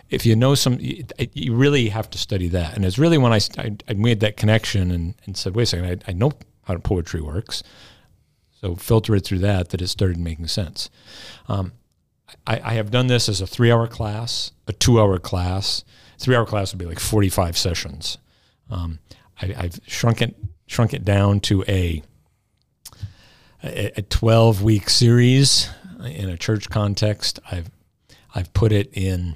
if 0.10 0.26
you 0.26 0.34
know 0.34 0.56
some, 0.56 0.78
you, 0.80 1.04
you 1.34 1.54
really 1.54 1.90
have 1.90 2.10
to 2.12 2.18
study 2.18 2.48
that. 2.48 2.74
And 2.74 2.86
it's 2.86 2.98
really 2.98 3.18
when 3.18 3.34
I, 3.34 3.42
I, 3.58 3.76
I 3.90 3.94
made 3.96 4.22
that 4.22 4.38
connection 4.38 4.90
and, 4.90 5.14
and 5.26 5.36
said, 5.36 5.56
wait 5.56 5.64
a 5.64 5.66
second, 5.66 6.04
I, 6.08 6.12
I 6.12 6.14
know 6.14 6.32
how 6.64 6.78
poetry 6.78 7.20
works. 7.20 7.64
So 8.62 8.78
filter 8.78 9.14
it 9.14 9.26
through 9.26 9.40
that, 9.40 9.72
that 9.72 9.82
it 9.82 9.90
started 9.90 10.18
making 10.18 10.48
sense. 10.48 10.90
Um, 11.50 11.74
I, 12.48 12.62
I, 12.64 12.74
have 12.76 12.92
done 12.92 13.08
this 13.08 13.28
as 13.28 13.42
a 13.42 13.48
three 13.48 13.70
hour 13.70 13.86
class, 13.86 14.54
a 14.66 14.72
two 14.72 15.02
hour 15.02 15.20
class. 15.20 15.84
Three 16.18 16.38
hour 16.38 16.46
class 16.46 16.72
would 16.72 16.80
be 16.80 16.86
like 16.86 17.02
45 17.02 17.58
sessions. 17.58 18.20
Um, 18.70 19.00
I, 19.42 19.48
have 19.48 19.82
shrunk 19.86 20.22
it, 20.22 20.34
shrunk 20.66 20.94
it 20.94 21.04
down 21.04 21.42
to 21.42 21.66
a, 21.68 22.02
a, 23.62 23.92
a 23.98 24.02
12 24.04 24.64
week 24.64 24.90
series 24.90 25.68
in 26.04 26.30
a 26.30 26.38
church 26.38 26.70
context. 26.70 27.40
I've, 27.52 27.70
I've 28.36 28.54
put 28.54 28.72
it 28.72 28.90
in, 28.94 29.36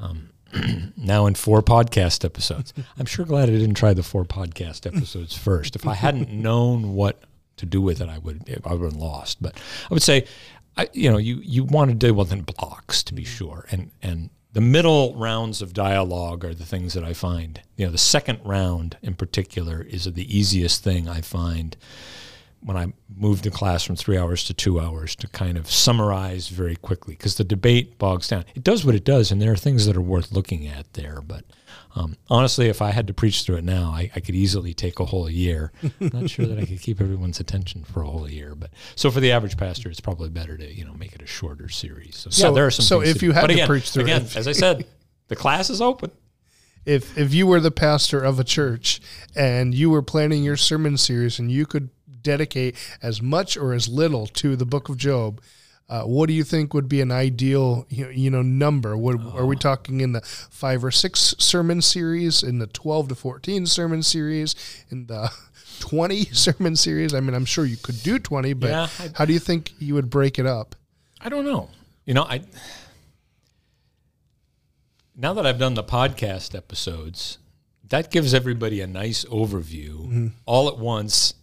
um, 0.00 0.30
now 0.96 1.26
in 1.26 1.34
four 1.34 1.62
podcast 1.62 2.24
episodes. 2.24 2.72
I'm 2.98 3.06
sure 3.06 3.24
glad 3.24 3.48
I 3.48 3.52
didn't 3.52 3.74
try 3.74 3.94
the 3.94 4.02
four 4.02 4.24
podcast 4.24 4.86
episodes 4.86 5.36
first. 5.36 5.76
If 5.76 5.86
I 5.86 5.94
hadn't 5.94 6.30
known 6.32 6.94
what 6.94 7.22
to 7.56 7.66
do 7.66 7.80
with 7.80 8.00
it, 8.00 8.08
I 8.08 8.18
would 8.18 8.42
I 8.64 8.74
would 8.74 8.82
have 8.82 8.90
been 8.92 9.00
lost. 9.00 9.42
But 9.42 9.56
I 9.90 9.94
would 9.94 10.02
say, 10.02 10.26
I, 10.76 10.88
you 10.92 11.10
know, 11.10 11.18
you 11.18 11.40
you 11.42 11.64
want 11.64 11.90
to 11.90 11.96
deal 11.96 12.14
with 12.14 12.32
in 12.32 12.42
blocks 12.42 13.02
to 13.04 13.14
be 13.14 13.24
sure, 13.24 13.66
and 13.70 13.90
and 14.02 14.30
the 14.52 14.60
middle 14.60 15.14
rounds 15.16 15.60
of 15.62 15.72
dialogue 15.72 16.44
are 16.44 16.54
the 16.54 16.64
things 16.64 16.94
that 16.94 17.04
I 17.04 17.12
find. 17.12 17.60
You 17.76 17.86
know, 17.86 17.92
the 17.92 17.98
second 17.98 18.40
round 18.44 18.96
in 19.02 19.14
particular 19.14 19.82
is 19.82 20.04
the 20.04 20.36
easiest 20.38 20.82
thing 20.82 21.08
I 21.08 21.20
find 21.20 21.76
when 22.64 22.78
I 22.78 22.92
moved 23.14 23.44
the 23.44 23.50
class 23.50 23.84
from 23.84 23.94
three 23.94 24.16
hours 24.16 24.42
to 24.44 24.54
two 24.54 24.80
hours 24.80 25.14
to 25.16 25.28
kind 25.28 25.58
of 25.58 25.70
summarize 25.70 26.48
very 26.48 26.76
quickly 26.76 27.14
because 27.14 27.36
the 27.36 27.44
debate 27.44 27.98
bogs 27.98 28.28
down. 28.28 28.46
It 28.54 28.64
does 28.64 28.86
what 28.86 28.94
it 28.94 29.04
does, 29.04 29.30
and 29.30 29.40
there 29.40 29.52
are 29.52 29.56
things 29.56 29.84
that 29.86 29.96
are 29.96 30.02
worth 30.02 30.32
looking 30.32 30.66
at 30.66 30.94
there. 30.94 31.20
But 31.20 31.44
um, 31.94 32.16
honestly, 32.30 32.68
if 32.68 32.80
I 32.80 32.90
had 32.90 33.06
to 33.08 33.14
preach 33.14 33.42
through 33.42 33.56
it 33.56 33.64
now, 33.64 33.90
I, 33.90 34.10
I 34.16 34.20
could 34.20 34.34
easily 34.34 34.72
take 34.72 34.98
a 34.98 35.04
whole 35.04 35.28
year. 35.28 35.72
I'm 35.82 36.10
not 36.12 36.30
sure 36.30 36.46
that 36.46 36.58
I 36.58 36.64
could 36.64 36.80
keep 36.80 37.02
everyone's 37.02 37.38
attention 37.38 37.84
for 37.84 38.02
a 38.02 38.06
whole 38.06 38.30
year. 38.30 38.54
But 38.54 38.70
so 38.96 39.10
for 39.10 39.20
the 39.20 39.30
average 39.30 39.58
pastor, 39.58 39.90
it's 39.90 40.00
probably 40.00 40.30
better 40.30 40.56
to 40.56 40.74
you 40.74 40.86
know 40.86 40.94
make 40.94 41.14
it 41.14 41.20
a 41.20 41.26
shorter 41.26 41.68
series. 41.68 42.16
So, 42.16 42.30
so 42.30 42.48
yeah, 42.48 42.54
there 42.54 42.66
are 42.66 42.70
some. 42.70 42.84
So 42.84 43.02
if 43.02 43.22
you 43.22 43.32
had 43.32 43.48
to 43.48 43.52
again, 43.52 43.68
preach 43.68 43.90
through 43.90 44.04
again, 44.04 44.22
it, 44.22 44.36
as 44.36 44.48
I 44.48 44.52
said, 44.52 44.86
the 45.28 45.36
class 45.36 45.68
is 45.68 45.82
open 45.82 46.10
if 46.86 47.16
if 47.16 47.32
you 47.32 47.46
were 47.46 47.60
the 47.60 47.70
pastor 47.70 48.20
of 48.20 48.38
a 48.38 48.44
church 48.44 49.00
and 49.34 49.74
you 49.74 49.90
were 49.90 50.02
planning 50.02 50.42
your 50.42 50.56
sermon 50.56 50.96
series 50.96 51.38
and 51.38 51.50
you 51.50 51.66
could 51.66 51.90
dedicate 52.24 52.76
as 53.00 53.22
much 53.22 53.56
or 53.56 53.72
as 53.72 53.88
little 53.88 54.26
to 54.26 54.56
the 54.56 54.66
book 54.66 54.88
of 54.88 54.96
Job, 54.96 55.40
uh, 55.88 56.02
what 56.02 56.26
do 56.26 56.32
you 56.32 56.42
think 56.42 56.72
would 56.72 56.88
be 56.88 57.00
an 57.00 57.12
ideal 57.12 57.86
you 57.90 58.30
know 58.30 58.42
number? 58.42 58.96
What, 58.96 59.16
oh. 59.20 59.34
Are 59.36 59.46
we 59.46 59.54
oh. 59.54 59.58
talking 59.58 60.00
in 60.00 60.12
the 60.12 60.22
five 60.22 60.82
or 60.82 60.90
six 60.90 61.34
sermon 61.38 61.82
series, 61.82 62.42
in 62.42 62.58
the 62.58 62.66
twelve 62.66 63.08
to 63.08 63.14
fourteen 63.14 63.66
sermon 63.66 64.02
series, 64.02 64.56
in 64.90 65.06
the 65.06 65.30
twenty 65.80 66.24
sermon 66.26 66.74
series? 66.74 67.14
I 67.14 67.20
mean, 67.20 67.34
I'm 67.34 67.44
sure 67.44 67.66
you 67.66 67.76
could 67.76 68.02
do 68.02 68.18
twenty, 68.18 68.54
but 68.54 68.70
yeah, 68.70 68.88
how 69.14 69.26
do 69.26 69.34
you 69.34 69.38
think 69.38 69.72
you 69.78 69.94
would 69.94 70.08
break 70.08 70.38
it 70.38 70.46
up? 70.46 70.74
I 71.20 71.28
don't 71.28 71.44
know. 71.44 71.68
You 72.06 72.14
know, 72.14 72.24
I 72.24 72.40
now 75.14 75.34
that 75.34 75.46
I've 75.46 75.58
done 75.58 75.74
the 75.74 75.84
podcast 75.84 76.56
episodes, 76.56 77.38
that 77.86 78.10
gives 78.10 78.32
everybody 78.32 78.80
a 78.80 78.86
nice 78.86 79.26
overview 79.26 79.90
mm-hmm. 79.90 80.26
all 80.46 80.68
at 80.68 80.78
once 80.78 81.34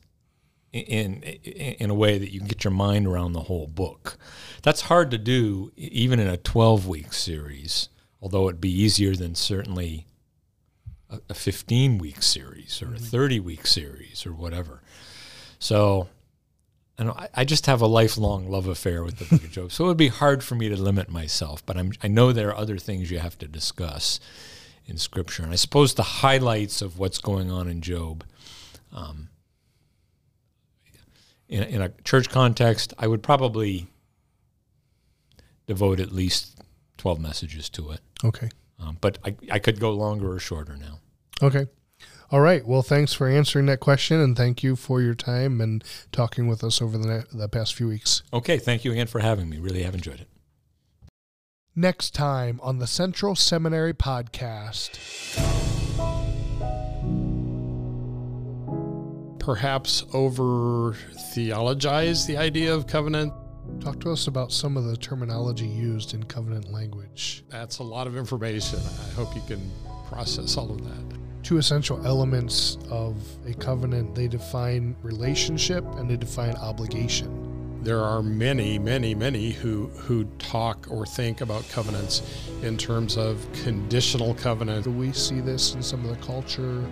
in 0.73 1.21
in 1.23 1.89
a 1.89 1.95
way 1.95 2.17
that 2.17 2.31
you 2.31 2.39
can 2.39 2.47
get 2.47 2.63
your 2.63 2.71
mind 2.71 3.07
around 3.07 3.33
the 3.33 3.41
whole 3.41 3.67
book. 3.67 4.17
That's 4.63 4.81
hard 4.81 5.11
to 5.11 5.17
do 5.17 5.71
even 5.75 6.19
in 6.19 6.27
a 6.27 6.37
12 6.37 6.87
week 6.87 7.13
series, 7.13 7.89
although 8.21 8.47
it'd 8.47 8.61
be 8.61 8.71
easier 8.71 9.15
than 9.15 9.35
certainly 9.35 10.07
a 11.29 11.33
15 11.33 11.97
week 11.97 12.23
series 12.23 12.81
or 12.81 12.85
a 12.85 12.89
mm-hmm. 12.91 13.03
30 13.03 13.39
week 13.41 13.67
series 13.67 14.25
or 14.25 14.33
whatever. 14.33 14.81
So 15.59 16.07
I, 16.97 17.03
know, 17.03 17.17
I 17.33 17.45
just 17.45 17.65
have 17.65 17.81
a 17.81 17.87
lifelong 17.87 18.49
love 18.49 18.67
affair 18.67 19.03
with 19.03 19.17
the 19.17 19.25
book 19.25 19.43
of 19.43 19.51
Job. 19.51 19.71
So 19.71 19.85
it 19.85 19.87
would 19.87 19.97
be 19.97 20.07
hard 20.07 20.43
for 20.43 20.55
me 20.55 20.69
to 20.69 20.77
limit 20.77 21.09
myself, 21.09 21.65
but 21.65 21.77
I'm, 21.77 21.91
I 22.01 22.07
know 22.07 22.31
there 22.31 22.49
are 22.49 22.57
other 22.57 22.77
things 22.77 23.11
you 23.11 23.19
have 23.19 23.37
to 23.39 23.47
discuss 23.47 24.19
in 24.85 24.97
Scripture. 24.97 25.43
And 25.43 25.51
I 25.51 25.55
suppose 25.55 25.93
the 25.93 26.03
highlights 26.03 26.81
of 26.81 26.97
what's 26.97 27.17
going 27.17 27.51
on 27.51 27.67
in 27.67 27.81
Job 27.81 28.23
um, 28.93 29.29
in, 31.51 31.63
in 31.63 31.81
a 31.81 31.89
church 32.03 32.29
context, 32.29 32.93
I 32.97 33.07
would 33.07 33.21
probably 33.21 33.87
devote 35.67 35.99
at 35.99 36.11
least 36.11 36.57
12 36.97 37.19
messages 37.19 37.69
to 37.69 37.91
it. 37.91 37.99
Okay. 38.23 38.49
Um, 38.79 38.97
but 38.99 39.19
I, 39.23 39.35
I 39.51 39.59
could 39.59 39.79
go 39.79 39.91
longer 39.91 40.31
or 40.31 40.39
shorter 40.39 40.75
now. 40.75 40.99
Okay. 41.43 41.67
All 42.31 42.39
right. 42.39 42.65
Well, 42.65 42.81
thanks 42.81 43.13
for 43.13 43.27
answering 43.27 43.65
that 43.65 43.81
question, 43.81 44.19
and 44.19 44.35
thank 44.35 44.63
you 44.63 44.75
for 44.75 45.01
your 45.01 45.13
time 45.13 45.59
and 45.59 45.83
talking 46.11 46.47
with 46.47 46.63
us 46.63 46.81
over 46.81 46.97
the, 46.97 47.25
the 47.31 47.49
past 47.49 47.75
few 47.75 47.89
weeks. 47.89 48.23
Okay. 48.33 48.57
Thank 48.57 48.85
you 48.85 48.91
again 48.91 49.07
for 49.07 49.19
having 49.19 49.49
me. 49.49 49.59
Really 49.59 49.83
have 49.83 49.93
enjoyed 49.93 50.21
it. 50.21 50.29
Next 51.75 52.13
time 52.13 52.59
on 52.63 52.79
the 52.79 52.87
Central 52.87 53.35
Seminary 53.35 53.93
Podcast 53.93 55.79
perhaps 59.41 60.05
over 60.13 60.93
theologize 61.33 62.27
the 62.27 62.37
idea 62.37 62.73
of 62.73 62.85
covenant. 62.85 63.33
Talk 63.79 63.99
to 64.01 64.11
us 64.11 64.27
about 64.27 64.51
some 64.51 64.77
of 64.77 64.83
the 64.83 64.95
terminology 64.95 65.65
used 65.65 66.13
in 66.13 66.23
covenant 66.23 66.71
language. 66.71 67.43
That's 67.49 67.79
a 67.79 67.83
lot 67.83 68.05
of 68.05 68.15
information. 68.15 68.79
I 68.79 69.13
hope 69.13 69.35
you 69.35 69.41
can 69.47 69.71
process 70.07 70.57
all 70.57 70.69
of 70.69 70.83
that. 70.83 71.17
Two 71.41 71.57
essential 71.57 72.05
elements 72.05 72.77
of 72.91 73.17
a 73.47 73.55
covenant 73.55 74.13
they 74.13 74.27
define 74.27 74.95
relationship 75.01 75.83
and 75.95 76.07
they 76.07 76.17
define 76.17 76.55
obligation. 76.57 77.81
There 77.83 78.03
are 78.03 78.21
many, 78.21 78.77
many, 78.77 79.15
many 79.15 79.49
who, 79.49 79.87
who 79.87 80.25
talk 80.37 80.85
or 80.91 81.03
think 81.03 81.41
about 81.41 81.67
covenants 81.69 82.21
in 82.61 82.77
terms 82.77 83.17
of 83.17 83.43
conditional 83.63 84.35
covenant. 84.35 84.83
Do 84.83 84.91
we 84.91 85.11
see 85.13 85.39
this 85.39 85.73
in 85.73 85.81
some 85.81 86.05
of 86.05 86.11
the 86.11 86.23
culture 86.23 86.83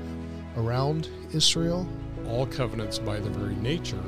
around 0.58 1.10
Israel? 1.32 1.88
All 2.30 2.46
covenants 2.46 3.00
by 3.00 3.20
their 3.20 3.32
very 3.32 3.56
nature 3.56 4.04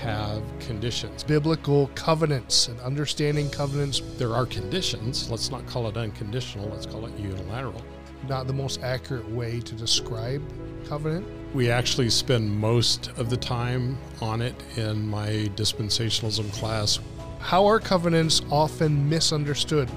have 0.00 0.42
conditions. 0.58 1.22
Biblical 1.24 1.88
covenants 1.94 2.68
and 2.68 2.78
understanding 2.80 3.48
covenants. 3.50 4.00
There 4.18 4.34
are 4.34 4.46
conditions. 4.46 5.30
Let's 5.30 5.50
not 5.50 5.66
call 5.66 5.86
it 5.88 5.96
unconditional, 5.96 6.68
let's 6.68 6.86
call 6.86 7.06
it 7.06 7.16
unilateral. 7.18 7.82
Not 8.28 8.46
the 8.46 8.52
most 8.52 8.82
accurate 8.82 9.28
way 9.30 9.60
to 9.60 9.74
describe 9.74 10.42
covenant. 10.88 11.26
We 11.54 11.70
actually 11.70 12.10
spend 12.10 12.50
most 12.50 13.10
of 13.16 13.30
the 13.30 13.36
time 13.36 13.98
on 14.20 14.42
it 14.42 14.54
in 14.76 15.06
my 15.06 15.48
dispensationalism 15.54 16.52
class. 16.54 16.98
How 17.38 17.66
are 17.66 17.78
covenants 17.78 18.42
often 18.50 19.08
misunderstood? 19.08 19.88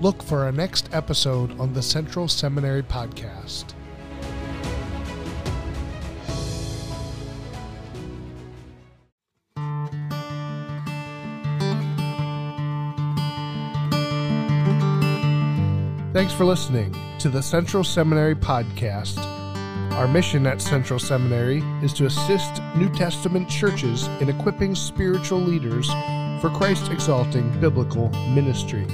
Look 0.00 0.20
for 0.22 0.40
our 0.40 0.50
next 0.50 0.88
episode 0.92 1.58
on 1.60 1.74
the 1.74 1.82
Central 1.82 2.26
Seminary 2.26 2.82
Podcast. 2.82 3.74
Thanks 16.22 16.34
for 16.34 16.44
listening 16.44 16.94
to 17.18 17.28
the 17.28 17.42
Central 17.42 17.82
Seminary 17.82 18.36
Podcast. 18.36 19.18
Our 19.94 20.06
mission 20.06 20.46
at 20.46 20.62
Central 20.62 21.00
Seminary 21.00 21.64
is 21.82 21.92
to 21.94 22.06
assist 22.06 22.62
New 22.76 22.88
Testament 22.90 23.48
churches 23.48 24.06
in 24.20 24.28
equipping 24.28 24.76
spiritual 24.76 25.40
leaders 25.40 25.88
for 26.40 26.48
Christ 26.54 26.92
exalting 26.92 27.50
biblical 27.58 28.08
ministry. 28.36 28.86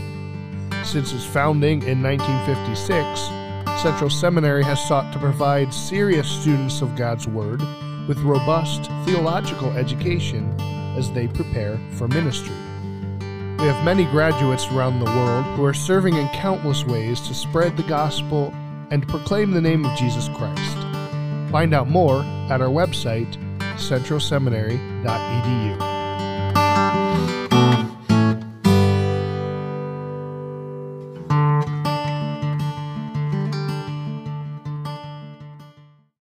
Since 0.83 1.13
its 1.13 1.27
founding 1.27 1.83
in 1.83 2.03
1956, 2.03 3.83
Central 3.83 4.09
Seminary 4.09 4.65
has 4.65 4.83
sought 4.89 5.13
to 5.13 5.19
provide 5.19 5.75
serious 5.75 6.27
students 6.27 6.81
of 6.81 6.97
God's 6.97 7.29
Word 7.29 7.61
with 8.09 8.17
robust 8.21 8.87
theological 9.05 9.71
education 9.73 10.59
as 10.97 11.13
they 11.13 11.29
prepare 11.29 11.79
for 11.93 12.09
ministry. 12.09 12.57
We 13.59 13.65
have 13.65 13.85
many 13.85 14.05
graduates 14.05 14.69
around 14.69 15.01
the 15.01 15.07
world 15.07 15.45
who 15.57 15.65
are 15.65 15.75
serving 15.75 16.15
in 16.15 16.29
countless 16.29 16.85
ways 16.85 17.21
to 17.23 17.35
spread 17.35 17.77
the 17.77 17.83
gospel 17.83 18.55
and 18.91 19.09
proclaim 19.09 19.51
the 19.51 19.61
name 19.61 19.85
of 19.85 19.99
Jesus 19.99 20.29
Christ. 20.29 20.77
Find 21.51 21.75
out 21.75 21.89
more 21.89 22.23
at 22.51 22.61
our 22.61 22.69
website, 22.69 23.37
centralseminary.edu. 23.77 25.88